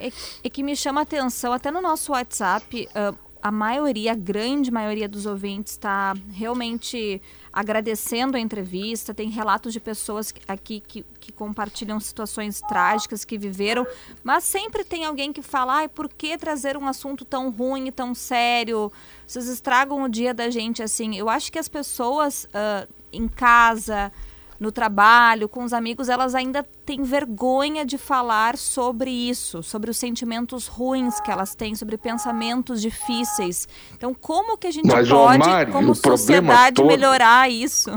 É, 0.00 0.12
é 0.44 0.50
que 0.50 0.62
me 0.62 0.74
chama 0.74 1.00
a 1.00 1.02
atenção, 1.02 1.52
até 1.52 1.70
no 1.70 1.80
nosso 1.80 2.12
WhatsApp, 2.12 2.88
uh, 2.90 3.30
a 3.42 3.50
maioria, 3.50 4.12
a 4.12 4.14
grande 4.14 4.70
maioria 4.70 5.08
dos 5.08 5.26
ouvintes 5.26 5.72
está 5.72 6.14
realmente 6.32 7.20
agradecendo 7.52 8.36
a 8.36 8.40
entrevista. 8.40 9.14
Tem 9.14 9.30
relatos 9.30 9.72
de 9.72 9.80
pessoas 9.80 10.32
aqui 10.46 10.80
que, 10.80 11.04
que 11.18 11.32
compartilham 11.32 11.98
situações 11.98 12.60
trágicas 12.60 13.24
que 13.24 13.38
viveram, 13.38 13.86
mas 14.22 14.44
sempre 14.44 14.84
tem 14.84 15.04
alguém 15.04 15.32
que 15.32 15.42
fala: 15.42 15.76
ai, 15.76 15.88
por 15.88 16.08
que 16.08 16.36
trazer 16.36 16.76
um 16.76 16.86
assunto 16.86 17.24
tão 17.24 17.50
ruim 17.50 17.88
e 17.88 17.92
tão 17.92 18.14
sério? 18.14 18.92
Vocês 19.26 19.48
estragam 19.48 20.02
o 20.02 20.08
dia 20.08 20.34
da 20.34 20.50
gente 20.50 20.82
assim. 20.82 21.16
Eu 21.16 21.28
acho 21.28 21.50
que 21.50 21.58
as 21.58 21.68
pessoas 21.68 22.44
uh, 22.44 22.88
em 23.12 23.26
casa 23.26 24.12
no 24.60 24.70
trabalho, 24.70 25.48
com 25.48 25.64
os 25.64 25.72
amigos, 25.72 26.10
elas 26.10 26.34
ainda 26.34 26.62
têm 26.84 27.02
vergonha 27.02 27.82
de 27.82 27.96
falar 27.96 28.58
sobre 28.58 29.10
isso, 29.10 29.62
sobre 29.62 29.90
os 29.90 29.96
sentimentos 29.96 30.66
ruins 30.66 31.18
que 31.18 31.30
elas 31.30 31.54
têm, 31.54 31.74
sobre 31.74 31.96
pensamentos 31.96 32.82
difíceis. 32.82 33.66
Então, 33.94 34.12
como 34.12 34.58
que 34.58 34.66
a 34.66 34.70
gente 34.70 34.86
Mas, 34.86 35.08
pode, 35.08 35.72
como 35.72 35.94
sociedade, 35.94 36.76
todo... 36.76 36.88
melhorar 36.88 37.50
isso? 37.50 37.90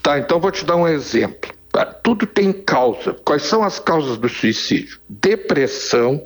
Tá, 0.00 0.18
então 0.18 0.38
vou 0.38 0.52
te 0.52 0.64
dar 0.64 0.76
um 0.76 0.86
exemplo. 0.86 1.52
Tá, 1.72 1.84
tudo 1.84 2.26
tem 2.26 2.52
causa. 2.52 3.14
Quais 3.24 3.42
são 3.42 3.64
as 3.64 3.80
causas 3.80 4.18
do 4.18 4.28
suicídio? 4.28 5.00
Depressão, 5.08 6.24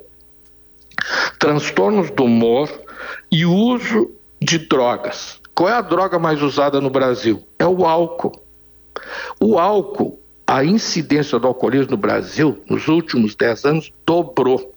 transtornos 1.39 2.11
do 2.11 2.25
humor 2.25 2.71
e 3.33 3.47
uso 3.47 4.11
de 4.41 4.59
drogas. 4.59 5.41
Qual 5.55 5.69
é 5.69 5.73
a 5.73 5.81
droga 5.81 6.19
mais 6.19 6.43
usada 6.43 6.81
no 6.81 6.91
Brasil? 6.91 7.43
É 7.59 7.67
o 7.67 7.87
álcool. 7.87 8.46
O 9.41 9.59
álcool, 9.59 10.21
a 10.47 10.65
incidência 10.65 11.39
do 11.39 11.47
alcoolismo 11.47 11.93
no 11.93 11.97
Brasil, 11.97 12.59
nos 12.69 12.89
últimos 12.89 13.35
10 13.35 13.65
anos, 13.65 13.93
dobrou. 14.07 14.73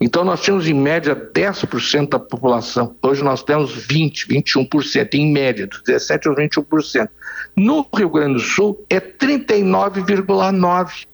Então 0.00 0.24
nós 0.24 0.40
tínhamos 0.40 0.68
em 0.68 0.74
média 0.74 1.14
10% 1.14 2.08
da 2.08 2.18
população. 2.18 2.94
Hoje 3.02 3.22
nós 3.22 3.42
temos 3.42 3.74
20, 3.74 4.28
21%, 4.28 5.14
em 5.14 5.32
média, 5.32 5.66
dos 5.66 5.82
17 5.82 6.28
aos 6.28 6.36
21%. 6.36 7.08
No 7.56 7.86
Rio 7.94 8.08
Grande 8.08 8.34
do 8.34 8.40
Sul 8.40 8.84
é 8.88 9.00
39,9%. 9.00 11.06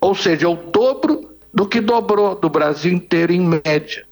Ou 0.00 0.14
seja, 0.16 0.46
é 0.46 0.48
o 0.48 0.56
dobro 0.56 1.30
do 1.54 1.66
que 1.66 1.80
dobrou 1.80 2.34
do 2.34 2.48
Brasil 2.48 2.92
inteiro 2.92 3.32
em 3.32 3.40
média. 3.40 4.04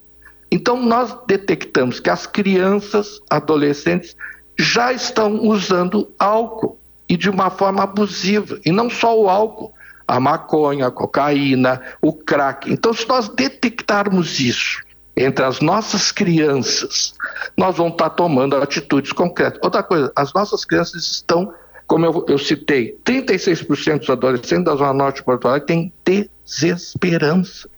Então 0.52 0.80
nós 0.80 1.16
detectamos 1.26 2.00
que 2.00 2.10
as 2.10 2.26
crianças, 2.26 3.20
adolescentes 3.28 4.16
já 4.58 4.92
estão 4.92 5.42
usando 5.42 6.10
álcool 6.18 6.79
e 7.11 7.16
de 7.16 7.28
uma 7.28 7.50
forma 7.50 7.82
abusiva. 7.82 8.61
E 8.64 8.70
não 8.70 8.88
só 8.88 9.18
o 9.18 9.28
álcool, 9.28 9.74
a 10.06 10.20
maconha, 10.20 10.86
a 10.86 10.90
cocaína, 10.92 11.82
o 12.00 12.12
crack. 12.12 12.72
Então, 12.72 12.94
se 12.94 13.06
nós 13.08 13.28
detectarmos 13.28 14.38
isso 14.38 14.80
entre 15.16 15.44
as 15.44 15.61
nossas 15.61 16.12
crianças, 16.12 17.14
nós 17.56 17.76
vamos 17.76 17.94
estar 17.94 18.11
tomando 18.11 18.54
atitudes 18.56 19.12
concretas. 19.12 19.58
Outra 19.61 19.82
coisa, 19.82 20.12
as 20.14 20.32
nossas 20.32 20.64
crianças 20.64 21.04
estão, 21.04 21.52
como 21.88 22.06
eu, 22.06 22.24
eu 22.28 22.38
citei, 22.38 22.96
36% 23.04 23.98
dos 23.98 24.11
adolescentes 24.11 24.64
da 24.64 24.76
Zona 24.76 24.92
Norte 24.92 25.16
de 25.16 25.24
Porto 25.24 25.48
Alegre 25.48 25.92
têm 26.04 26.30
desesperança. 26.44 27.68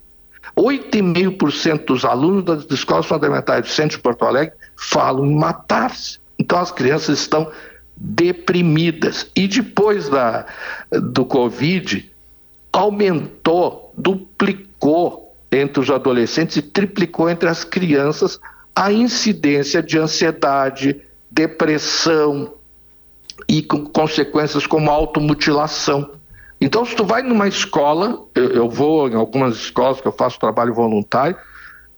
8,5% 0.59 1.87
dos 1.87 2.05
alunos 2.05 2.45
das 2.45 2.71
escolas 2.71 3.07
fundamentais 3.07 3.63
do 3.63 3.69
centro 3.69 3.97
de 3.97 4.03
Porto 4.03 4.27
Alegre 4.27 4.55
falam 4.77 5.25
em 5.25 5.35
matar-se. 5.35 6.21
Então 6.39 6.59
as 6.59 6.71
crianças 6.71 7.19
estão 7.19 7.51
deprimidas. 7.97 9.31
E 9.35 9.47
depois 9.47 10.09
da, 10.09 10.47
do 10.91 11.25
Covid, 11.25 12.11
aumentou, 12.73 13.93
duplicou 13.97 15.37
entre 15.51 15.81
os 15.81 15.91
adolescentes 15.91 16.57
e 16.57 16.63
triplicou 16.63 17.29
entre 17.29 17.49
as 17.49 17.65
crianças 17.65 18.41
a 18.75 18.91
incidência 18.91 19.83
de 19.83 19.99
ansiedade, 19.99 21.03
depressão 21.31 22.55
e 23.49 23.63
com 23.63 23.85
consequências 23.85 24.67
como 24.67 24.91
automutilação. 24.91 26.11
Então, 26.61 26.85
se 26.85 26.95
tu 26.95 27.05
vai 27.05 27.23
numa 27.23 27.49
escola, 27.49 28.25
eu, 28.35 28.51
eu 28.51 28.71
vou 28.71 29.09
em 29.09 29.15
algumas 29.15 29.57
escolas 29.57 30.01
que 30.01 30.09
eu 30.09 30.13
faço 30.13 30.39
trabalho 30.39 30.73
voluntário, 30.73 31.37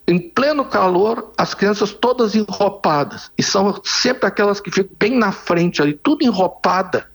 em 0.07 0.19
pleno 0.19 0.65
calor, 0.65 1.31
as 1.37 1.53
crianças 1.53 1.91
todas 1.91 2.35
enropadas. 2.35 3.31
E 3.37 3.43
são 3.43 3.81
sempre 3.83 4.27
aquelas 4.27 4.59
que 4.59 4.69
ficam 4.69 4.95
bem 4.99 5.17
na 5.17 5.31
frente 5.31 5.81
ali, 5.81 5.93
tudo 5.93 6.23
enropada. 6.23 7.07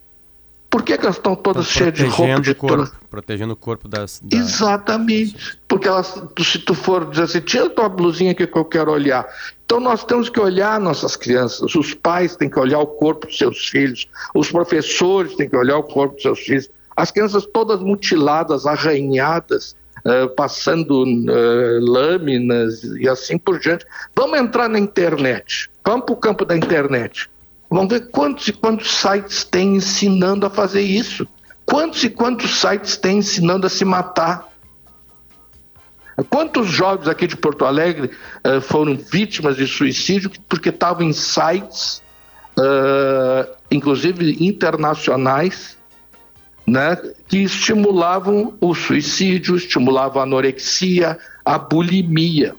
Por 0.69 0.85
que, 0.85 0.97
que 0.97 1.05
elas 1.05 1.17
estão 1.17 1.35
todas 1.35 1.67
estão 1.67 1.79
cheias 1.79 1.95
de 1.95 2.07
roupa 2.07 2.41
de 2.41 2.55
corpo, 2.55 2.97
Protegendo 3.11 3.53
o 3.55 3.57
corpo 3.57 3.89
das. 3.89 4.21
Da... 4.23 4.37
Exatamente. 4.37 5.59
Porque 5.67 5.89
elas, 5.89 6.23
se 6.39 6.61
tu 6.61 6.75
for 6.75 7.11
dizer 7.11 7.25
assim, 7.25 7.41
tira 7.41 7.69
tua 7.69 7.89
blusinha 7.89 8.31
aqui 8.31 8.47
que 8.47 8.57
eu 8.57 8.65
quero 8.65 8.93
olhar. 8.93 9.27
Então 9.65 9.81
nós 9.81 10.05
temos 10.05 10.29
que 10.29 10.39
olhar 10.39 10.79
nossas 10.79 11.17
crianças, 11.17 11.75
os 11.75 11.95
pais 11.95 12.37
têm 12.37 12.49
que 12.49 12.59
olhar 12.59 12.79
o 12.79 12.87
corpo 12.87 13.27
dos 13.27 13.37
seus 13.37 13.69
filhos, 13.69 14.09
os 14.35 14.51
professores 14.51 15.35
têm 15.35 15.49
que 15.49 15.57
olhar 15.57 15.79
o 15.79 15.83
corpo 15.83 16.15
dos 16.15 16.23
seus 16.23 16.41
filhos, 16.41 16.69
as 16.97 17.11
crianças 17.11 17.47
todas 17.47 17.81
mutiladas, 17.81 18.67
arranhadas, 18.67 19.77
uh, 20.05 20.29
passando 20.35 21.05
uh, 21.05 21.81
lâminas 21.81 22.83
e 22.83 23.09
assim 23.09 23.39
por 23.39 23.59
diante. 23.59 23.87
Vamos 24.15 24.39
entrar 24.39 24.69
na 24.69 24.79
internet, 24.79 25.71
vamos 25.85 26.07
para 26.07 26.15
o 26.15 26.17
campo 26.17 26.45
da 26.45 26.57
internet. 26.57 27.29
Vamos 27.71 27.89
ver 27.89 28.11
quantos 28.11 28.49
e 28.49 28.53
quantos 28.53 28.91
sites 28.91 29.45
tem 29.45 29.77
ensinando 29.77 30.45
a 30.45 30.51
fazer 30.51 30.83
isso. 30.83 31.27
Quantos 31.65 32.03
e 32.03 32.11
quantos 32.11 32.51
sites 32.61 32.97
tem 32.97 33.19
ensinando 33.19 33.65
a 33.65 33.71
se 33.71 33.85
matar. 33.85 34.49
Quantos 36.29 36.67
jovens 36.69 37.09
aqui 37.09 37.27
de 37.27 37.37
Porto 37.37 37.65
Alegre 37.65 38.11
uh, 38.45 38.61
foram 38.61 38.97
vítimas 38.97 39.57
de 39.57 39.67
suicídio 39.67 40.31
porque 40.49 40.69
estavam 40.69 41.07
em 41.07 41.13
sites, 41.13 42.03
uh, 42.59 43.49
inclusive 43.71 44.37
internacionais, 44.45 45.79
né, 46.71 46.97
que 47.27 47.39
estimulavam 47.39 48.55
o 48.61 48.73
suicídio, 48.77 49.57
estimulavam 49.57 50.21
a 50.21 50.25
anorexia, 50.25 51.19
a 51.45 51.59
bulimia. 51.59 52.55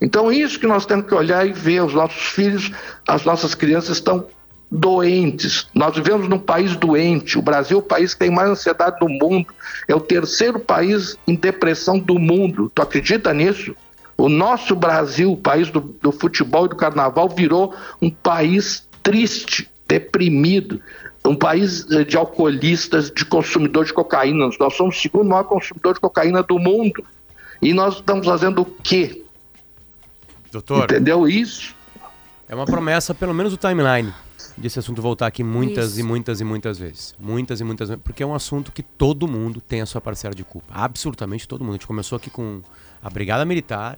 Então, 0.00 0.32
isso 0.32 0.58
que 0.58 0.66
nós 0.66 0.86
temos 0.86 1.06
que 1.06 1.14
olhar 1.14 1.46
e 1.46 1.52
ver: 1.52 1.82
os 1.82 1.92
nossos 1.92 2.22
filhos, 2.22 2.72
as 3.06 3.22
nossas 3.24 3.54
crianças 3.54 3.98
estão 3.98 4.26
doentes. 4.70 5.68
Nós 5.74 5.94
vivemos 5.94 6.26
num 6.26 6.38
país 6.38 6.74
doente. 6.74 7.38
O 7.38 7.42
Brasil 7.42 7.76
é 7.76 7.80
o 7.80 7.84
país 7.84 8.14
que 8.14 8.20
tem 8.20 8.30
mais 8.30 8.48
ansiedade 8.48 8.98
do 8.98 9.08
mundo. 9.08 9.52
É 9.86 9.94
o 9.94 10.00
terceiro 10.00 10.58
país 10.58 11.18
em 11.28 11.34
depressão 11.34 11.98
do 11.98 12.18
mundo. 12.18 12.72
Tu 12.74 12.80
acredita 12.80 13.34
nisso? 13.34 13.76
O 14.16 14.30
nosso 14.30 14.74
Brasil, 14.74 15.32
o 15.32 15.36
país 15.36 15.70
do, 15.70 15.80
do 15.80 16.10
futebol 16.10 16.64
e 16.64 16.70
do 16.70 16.76
carnaval, 16.76 17.28
virou 17.28 17.74
um 18.00 18.08
país 18.08 18.88
triste, 19.02 19.68
deprimido 19.86 20.80
um 21.24 21.36
país 21.36 21.88
eh, 21.90 22.04
de 22.04 22.16
alcoolistas, 22.16 23.10
de 23.10 23.24
consumidor 23.24 23.84
de 23.84 23.92
cocaína. 23.92 24.48
Nós 24.58 24.74
somos 24.74 24.96
o 24.96 25.00
segundo 25.00 25.28
maior 25.28 25.44
consumidor 25.44 25.94
de 25.94 26.00
cocaína 26.00 26.42
do 26.42 26.58
mundo. 26.58 27.04
E 27.60 27.72
nós 27.72 27.96
estamos 27.96 28.26
fazendo 28.26 28.62
o 28.62 28.64
quê? 28.64 29.24
Doutor. 30.50 30.84
Entendeu 30.84 31.28
isso? 31.28 31.74
É 32.48 32.54
uma 32.54 32.66
promessa, 32.66 33.14
pelo 33.14 33.32
menos 33.32 33.52
o 33.52 33.56
timeline, 33.56 34.12
desse 34.58 34.78
assunto 34.78 35.00
voltar 35.00 35.26
aqui 35.26 35.42
muitas 35.44 35.92
isso. 35.92 36.00
e 36.00 36.02
muitas 36.02 36.40
e 36.40 36.44
muitas 36.44 36.78
vezes. 36.78 37.14
Muitas 37.18 37.60
e 37.60 37.64
muitas 37.64 37.88
vezes. 37.88 38.02
Porque 38.02 38.22
é 38.22 38.26
um 38.26 38.34
assunto 38.34 38.72
que 38.72 38.82
todo 38.82 39.28
mundo 39.28 39.60
tem 39.60 39.80
a 39.80 39.86
sua 39.86 40.00
parcela 40.00 40.34
de 40.34 40.44
culpa. 40.44 40.74
Absolutamente 40.74 41.46
todo 41.46 41.60
mundo. 41.60 41.74
A 41.74 41.76
gente 41.76 41.86
começou 41.86 42.16
aqui 42.16 42.28
com 42.28 42.60
a 43.02 43.08
Brigada 43.08 43.44
Militar, 43.44 43.96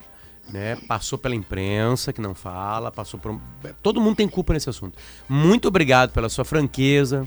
né? 0.51 0.77
Passou 0.87 1.19
pela 1.19 1.35
imprensa 1.35 2.13
que 2.13 2.21
não 2.21 2.35
fala, 2.35 2.91
passou 2.91 3.19
por 3.19 3.41
todo 3.83 4.01
mundo 4.01 4.17
tem 4.17 4.29
culpa 4.29 4.53
nesse 4.53 4.69
assunto. 4.69 4.99
Muito 5.29 5.69
obrigado 5.69 6.11
pela 6.13 6.29
sua 6.29 6.45
franqueza, 6.45 7.27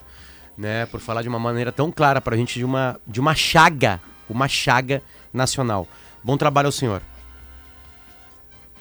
né? 0.57 0.85
Por 0.85 0.99
falar 0.99 1.21
de 1.21 1.29
uma 1.29 1.39
maneira 1.39 1.71
tão 1.71 1.91
clara 1.91 2.21
para 2.21 2.35
a 2.35 2.37
gente 2.37 2.59
de 2.59 2.65
uma 2.65 2.99
de 3.05 3.19
uma 3.19 3.35
chaga, 3.35 4.01
uma 4.29 4.47
chaga 4.47 5.01
nacional. 5.33 5.87
Bom 6.23 6.37
trabalho 6.37 6.67
ao 6.67 6.71
senhor. 6.71 7.01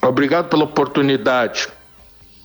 Obrigado 0.03 0.49
pela 0.49 0.65
oportunidade. 0.65 1.69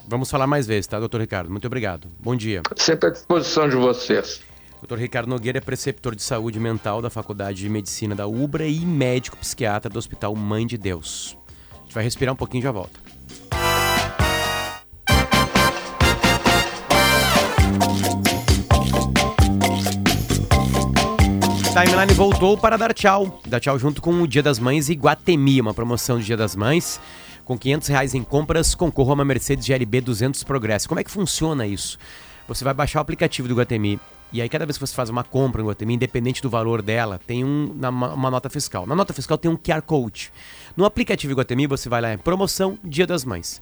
Vamos 0.07 0.31
falar 0.31 0.47
mais 0.47 0.65
vezes, 0.65 0.87
tá, 0.87 0.99
doutor 0.99 1.21
Ricardo? 1.21 1.51
Muito 1.51 1.67
obrigado. 1.67 2.07
Bom 2.19 2.35
dia. 2.35 2.61
Sempre 2.75 3.09
à 3.09 3.11
disposição 3.11 3.69
de 3.69 3.75
vocês. 3.75 4.41
Dr. 4.81 4.97
Ricardo 4.97 5.29
Nogueira 5.29 5.59
é 5.59 5.61
preceptor 5.61 6.15
de 6.15 6.23
saúde 6.23 6.59
mental 6.59 7.03
da 7.03 7.09
Faculdade 7.11 7.59
de 7.59 7.69
Medicina 7.69 8.15
da 8.15 8.25
UBRA 8.25 8.65
e 8.65 8.79
médico 8.79 9.37
psiquiatra 9.37 9.91
do 9.91 9.99
Hospital 9.99 10.35
Mãe 10.35 10.65
de 10.65 10.75
Deus 10.75 11.37
gente 11.91 11.95
vai 11.95 12.03
respirar 12.05 12.33
um 12.33 12.37
pouquinho 12.37 12.61
e 12.61 12.63
já 12.63 12.71
volta. 12.71 12.99
Timeline 21.73 22.13
voltou 22.13 22.57
para 22.57 22.77
dar 22.77 22.93
tchau. 22.93 23.41
Dar 23.45 23.59
tchau 23.59 23.77
junto 23.77 24.01
com 24.01 24.21
o 24.21 24.27
Dia 24.27 24.43
das 24.43 24.59
Mães 24.59 24.89
e 24.89 24.93
Guatemi, 24.93 25.59
uma 25.59 25.73
promoção 25.73 26.17
do 26.17 26.23
Dia 26.23 26.37
das 26.37 26.55
Mães. 26.55 26.99
Com 27.43 27.57
500 27.57 27.87
reais 27.89 28.13
em 28.13 28.23
compras, 28.23 28.75
concorra 28.75 29.11
a 29.11 29.13
uma 29.15 29.25
Mercedes 29.25 29.65
GLB 29.65 30.01
200 30.01 30.43
Progress. 30.43 30.87
Como 30.87 30.99
é 30.99 31.03
que 31.03 31.11
funciona 31.11 31.67
isso? 31.67 31.97
Você 32.47 32.63
vai 32.63 32.73
baixar 32.73 32.99
o 32.99 33.01
aplicativo 33.01 33.47
do 33.47 33.55
Guatemi 33.55 33.99
e 34.31 34.41
aí 34.41 34.47
cada 34.47 34.65
vez 34.65 34.77
que 34.77 34.85
você 34.85 34.93
faz 34.93 35.09
uma 35.09 35.23
compra 35.23 35.61
no 35.61 35.69
Guatemi, 35.69 35.95
independente 35.95 36.41
do 36.41 36.49
valor 36.49 36.81
dela, 36.81 37.19
tem 37.25 37.43
um, 37.43 37.75
uma, 37.77 38.13
uma 38.13 38.31
nota 38.31 38.49
fiscal. 38.49 38.85
Na 38.85 38.95
nota 38.95 39.13
fiscal 39.13 39.37
tem 39.37 39.49
um 39.51 39.57
QR 39.57 39.81
Code. 39.81 40.31
No 40.75 40.85
aplicativo 40.85 41.33
Guatemi 41.33 41.67
você 41.67 41.89
vai 41.89 42.01
lá 42.01 42.13
em 42.13 42.17
promoção 42.17 42.77
Dia 42.83 43.05
das 43.05 43.25
Mães. 43.25 43.61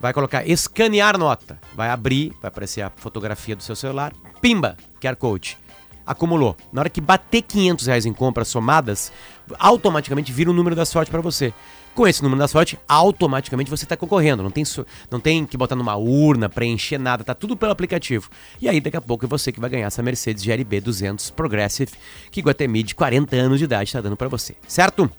Vai 0.00 0.12
colocar 0.12 0.46
escanear 0.46 1.18
nota. 1.18 1.58
Vai 1.74 1.88
abrir, 1.88 2.32
vai 2.40 2.48
aparecer 2.48 2.82
a 2.82 2.90
fotografia 2.96 3.56
do 3.56 3.62
seu 3.62 3.76
celular. 3.76 4.12
Pimba, 4.40 4.76
QR 5.00 5.16
Code 5.16 5.58
acumulou. 6.06 6.56
Na 6.72 6.82
hora 6.82 6.90
que 6.90 7.00
bater 7.00 7.42
500 7.42 7.86
reais 7.86 8.06
em 8.06 8.12
compras 8.12 8.48
somadas, 8.48 9.12
automaticamente 9.58 10.32
vira 10.32 10.48
o 10.48 10.52
um 10.52 10.56
número 10.56 10.76
da 10.76 10.84
sorte 10.84 11.10
para 11.10 11.20
você. 11.20 11.52
Com 11.96 12.06
esse 12.06 12.22
número 12.22 12.38
da 12.38 12.46
sorte, 12.46 12.78
automaticamente 12.86 13.70
você 13.70 13.86
está 13.86 13.96
concorrendo. 13.96 14.42
Não 14.42 14.50
tem, 14.50 14.64
não 15.10 15.18
tem 15.18 15.46
que 15.46 15.56
botar 15.56 15.74
numa 15.74 15.96
urna, 15.96 16.46
preencher 16.46 16.98
nada, 16.98 17.24
tá 17.24 17.34
tudo 17.34 17.56
pelo 17.56 17.72
aplicativo. 17.72 18.28
E 18.60 18.68
aí, 18.68 18.82
daqui 18.82 18.98
a 18.98 19.00
pouco, 19.00 19.24
é 19.24 19.28
você 19.28 19.50
que 19.50 19.58
vai 19.58 19.70
ganhar 19.70 19.86
essa 19.86 20.02
Mercedes 20.02 20.44
GLB 20.44 20.82
200 20.82 21.30
Progressive, 21.30 21.92
que 22.30 22.42
Guatemi 22.42 22.82
de 22.82 22.94
40 22.94 23.34
anos 23.36 23.58
de 23.58 23.64
idade 23.64 23.88
está 23.88 24.02
dando 24.02 24.14
para 24.14 24.28
você, 24.28 24.54
certo? 24.68 25.10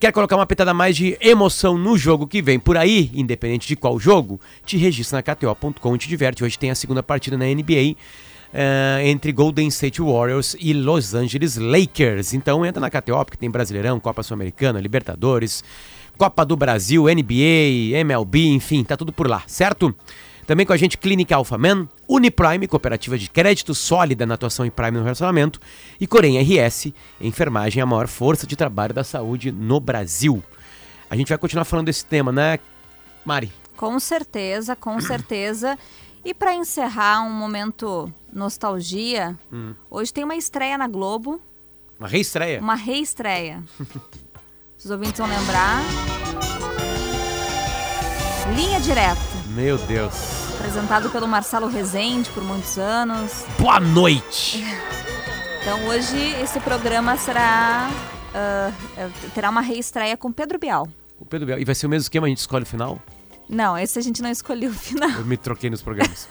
Quer 0.00 0.10
colocar 0.10 0.34
uma 0.34 0.46
pitada 0.46 0.74
mais 0.74 0.96
de 0.96 1.16
emoção 1.20 1.78
no 1.78 1.96
jogo 1.96 2.26
que 2.26 2.42
vem 2.42 2.58
por 2.58 2.76
aí, 2.76 3.08
independente 3.14 3.68
de 3.68 3.76
qual 3.76 3.96
jogo? 3.96 4.40
Te 4.66 4.76
registra 4.76 5.18
na 5.18 5.22
KTO.com 5.22 5.94
e 5.94 5.98
te 5.98 6.08
diverte. 6.08 6.42
Hoje 6.42 6.58
tem 6.58 6.72
a 6.72 6.74
segunda 6.74 7.04
partida 7.04 7.38
na 7.38 7.44
NBA 7.44 7.94
uh, 8.52 9.00
entre 9.04 9.30
Golden 9.30 9.68
State 9.68 10.02
Warriors 10.02 10.56
e 10.58 10.72
Los 10.72 11.14
Angeles 11.14 11.56
Lakers. 11.56 12.34
Então 12.34 12.66
entra 12.66 12.80
na 12.80 12.90
KTO, 12.90 13.24
porque 13.24 13.36
tem 13.36 13.50
Brasileirão, 13.50 14.00
Copa 14.00 14.24
Sul-Americana, 14.24 14.80
Libertadores, 14.80 15.62
Copa 16.20 16.44
do 16.44 16.54
Brasil, 16.54 17.04
NBA, 17.04 17.96
MLB, 17.98 18.48
enfim, 18.48 18.84
tá 18.84 18.94
tudo 18.94 19.10
por 19.10 19.26
lá, 19.26 19.42
certo? 19.46 19.94
Também 20.46 20.66
com 20.66 20.72
a 20.74 20.76
gente 20.76 20.98
Clínica 20.98 21.34
Alphaman, 21.34 21.88
Uniprime, 22.06 22.68
cooperativa 22.68 23.16
de 23.16 23.30
crédito 23.30 23.74
sólida 23.74 24.26
na 24.26 24.34
atuação 24.34 24.66
em 24.66 24.70
Prime 24.70 24.98
no 24.98 25.02
relacionamento, 25.02 25.58
e 25.98 26.06
Corém 26.06 26.38
RS, 26.38 26.92
enfermagem, 27.22 27.82
a 27.82 27.86
maior 27.86 28.06
força 28.06 28.46
de 28.46 28.54
trabalho 28.54 28.92
da 28.92 29.02
saúde 29.02 29.50
no 29.50 29.80
Brasil. 29.80 30.44
A 31.08 31.16
gente 31.16 31.30
vai 31.30 31.38
continuar 31.38 31.64
falando 31.64 31.86
desse 31.86 32.04
tema, 32.04 32.30
né, 32.30 32.58
Mari? 33.24 33.50
Com 33.74 33.98
certeza, 33.98 34.76
com 34.76 35.00
certeza. 35.00 35.78
E 36.22 36.34
para 36.34 36.52
encerrar 36.54 37.22
um 37.22 37.32
momento 37.32 38.12
nostalgia, 38.30 39.38
hum. 39.50 39.72
hoje 39.90 40.12
tem 40.12 40.24
uma 40.24 40.36
estreia 40.36 40.76
na 40.76 40.86
Globo. 40.86 41.40
Uma 41.98 42.08
reestreia? 42.08 42.60
Uma 42.60 42.74
reestreia. 42.74 43.64
Os 44.82 44.90
ouvintes 44.90 45.18
vão 45.18 45.28
lembrar. 45.28 45.82
Linha 48.56 48.80
Direta. 48.80 49.20
Meu 49.48 49.76
Deus. 49.76 50.54
Apresentado 50.54 51.10
pelo 51.10 51.28
Marcelo 51.28 51.68
Rezende 51.68 52.30
por 52.30 52.42
muitos 52.42 52.78
anos. 52.78 53.44
Boa 53.58 53.78
noite! 53.78 54.64
então 55.60 55.86
hoje 55.86 56.16
esse 56.42 56.58
programa 56.60 57.18
será. 57.18 57.90
Uh, 58.30 59.30
terá 59.34 59.50
uma 59.50 59.60
reestreia 59.60 60.16
com 60.16 60.32
Pedro 60.32 60.58
Bial. 60.58 60.88
O 61.18 61.26
Pedro 61.26 61.46
Bial. 61.46 61.58
E 61.58 61.64
vai 61.66 61.74
ser 61.74 61.84
o 61.84 61.90
mesmo 61.90 62.04
esquema, 62.04 62.26
a 62.26 62.30
gente 62.30 62.38
escolhe 62.38 62.62
o 62.62 62.66
final? 62.66 62.98
Não, 63.50 63.76
esse 63.76 63.98
a 63.98 64.02
gente 64.02 64.22
não 64.22 64.30
escolheu 64.30 64.70
o 64.70 64.74
final. 64.74 65.10
Eu 65.10 65.26
me 65.26 65.36
troquei 65.36 65.68
nos 65.68 65.82
programas. 65.82 66.26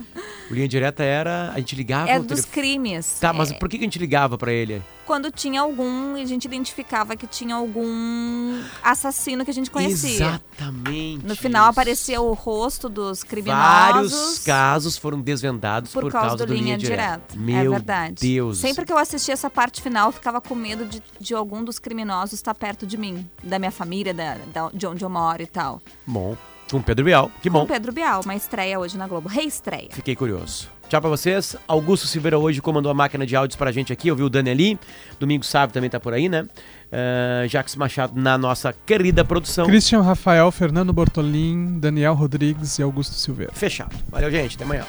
o 0.50 0.54
Linha 0.54 0.68
Direta 0.68 1.02
era. 1.02 1.52
A 1.52 1.58
gente 1.58 1.74
ligava. 1.74 2.10
É 2.10 2.18
dos 2.18 2.44
crimes. 2.44 3.18
Tá, 3.18 3.32
mas 3.32 3.50
é... 3.50 3.54
por 3.54 3.68
que 3.68 3.76
a 3.76 3.80
gente 3.80 3.98
ligava 3.98 4.36
para 4.36 4.52
ele? 4.52 4.82
Quando 5.06 5.30
tinha 5.30 5.60
algum, 5.60 6.14
a 6.14 6.24
gente 6.24 6.46
identificava 6.46 7.14
que 7.16 7.26
tinha 7.26 7.54
algum 7.54 8.62
assassino 8.82 9.44
que 9.44 9.50
a 9.50 9.54
gente 9.54 9.70
conhecia. 9.70 10.40
Exatamente. 10.56 11.26
No 11.26 11.36
final 11.36 11.68
aparecia 11.68 12.20
o 12.20 12.32
rosto 12.32 12.88
dos 12.88 13.22
criminosos. 13.22 14.12
Vários 14.12 14.38
casos 14.40 14.96
foram 14.96 15.20
desvendados 15.20 15.92
por, 15.92 16.04
por 16.04 16.12
causa, 16.12 16.28
causa, 16.28 16.46
do, 16.46 16.54
do 16.54 16.54
Linha, 16.54 16.78
Direta. 16.78 17.22
Direta. 17.30 17.36
Meu 17.36 17.74
é 17.74 17.76
verdade. 17.76 18.14
Deus. 18.20 18.58
Sempre 18.58 18.86
que 18.86 18.92
eu 18.92 18.98
assistia 18.98 19.34
essa 19.34 19.50
parte 19.50 19.82
final, 19.82 20.08
eu 20.08 20.12
ficava 20.12 20.40
com 20.40 20.54
medo 20.54 20.86
de, 20.86 21.02
de 21.20 21.34
algum 21.34 21.62
dos 21.62 21.78
criminosos 21.78 22.32
estar 22.32 22.54
perto 22.54 22.86
de 22.86 22.96
mim, 22.96 23.28
da 23.42 23.58
minha 23.58 23.70
família, 23.70 24.14
da, 24.14 24.36
da, 24.52 24.70
de 24.72 24.86
onde 24.86 25.04
eu 25.04 25.10
moro 25.10 25.42
e 25.42 25.46
tal. 25.46 25.82
Bom. 26.06 26.36
Com 26.70 26.80
Pedro 26.80 27.04
Bial, 27.04 27.30
que 27.42 27.50
bom. 27.50 27.60
Com 27.60 27.66
Pedro 27.66 27.92
Bial, 27.92 28.22
uma 28.24 28.34
estreia 28.34 28.80
hoje 28.80 28.96
na 28.96 29.06
Globo, 29.06 29.28
reestreia. 29.28 29.90
Fiquei 29.92 30.16
curioso. 30.16 30.73
Tchau 30.94 31.00
pra 31.00 31.10
vocês. 31.10 31.56
Augusto 31.66 32.06
Silveira 32.06 32.38
hoje 32.38 32.62
comandou 32.62 32.88
a 32.88 32.94
máquina 32.94 33.26
de 33.26 33.34
áudios 33.34 33.56
pra 33.56 33.72
gente 33.72 33.92
aqui. 33.92 34.06
Eu 34.06 34.14
vi 34.14 34.22
o 34.22 34.30
Dani 34.30 34.50
ali. 34.50 34.78
Domingo 35.18 35.44
Sávio 35.44 35.74
também 35.74 35.90
tá 35.90 35.98
por 35.98 36.14
aí, 36.14 36.28
né? 36.28 36.42
Uh, 36.42 37.48
Jacques 37.48 37.74
Machado 37.74 38.12
na 38.14 38.38
nossa 38.38 38.72
querida 38.72 39.24
produção. 39.24 39.66
Christian 39.66 40.02
Rafael, 40.02 40.52
Fernando 40.52 40.92
Bortolim, 40.92 41.80
Daniel 41.80 42.14
Rodrigues 42.14 42.78
e 42.78 42.82
Augusto 42.84 43.16
Silveira. 43.16 43.52
Fechado. 43.52 43.92
Valeu, 44.08 44.30
gente. 44.30 44.54
Até 44.54 44.62
amanhã. 44.62 44.84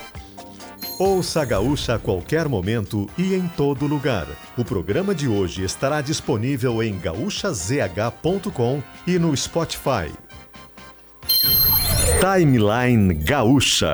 Ouça 0.99 1.41
a 1.41 1.45
Gaúcha 1.45 1.95
a 1.95 1.97
qualquer 1.97 2.47
momento 2.47 3.09
e 3.17 3.33
em 3.33 3.47
todo 3.47 3.87
lugar. 3.87 4.27
O 4.55 4.63
programa 4.63 5.15
de 5.15 5.27
hoje 5.27 5.63
estará 5.63 6.01
disponível 6.01 6.83
em 6.83 6.99
gaúchazh.com 6.99 8.83
e 9.07 9.17
no 9.17 9.35
Spotify. 9.35 10.13
Timeline 12.21 13.11
Gaúcha. 13.15 13.93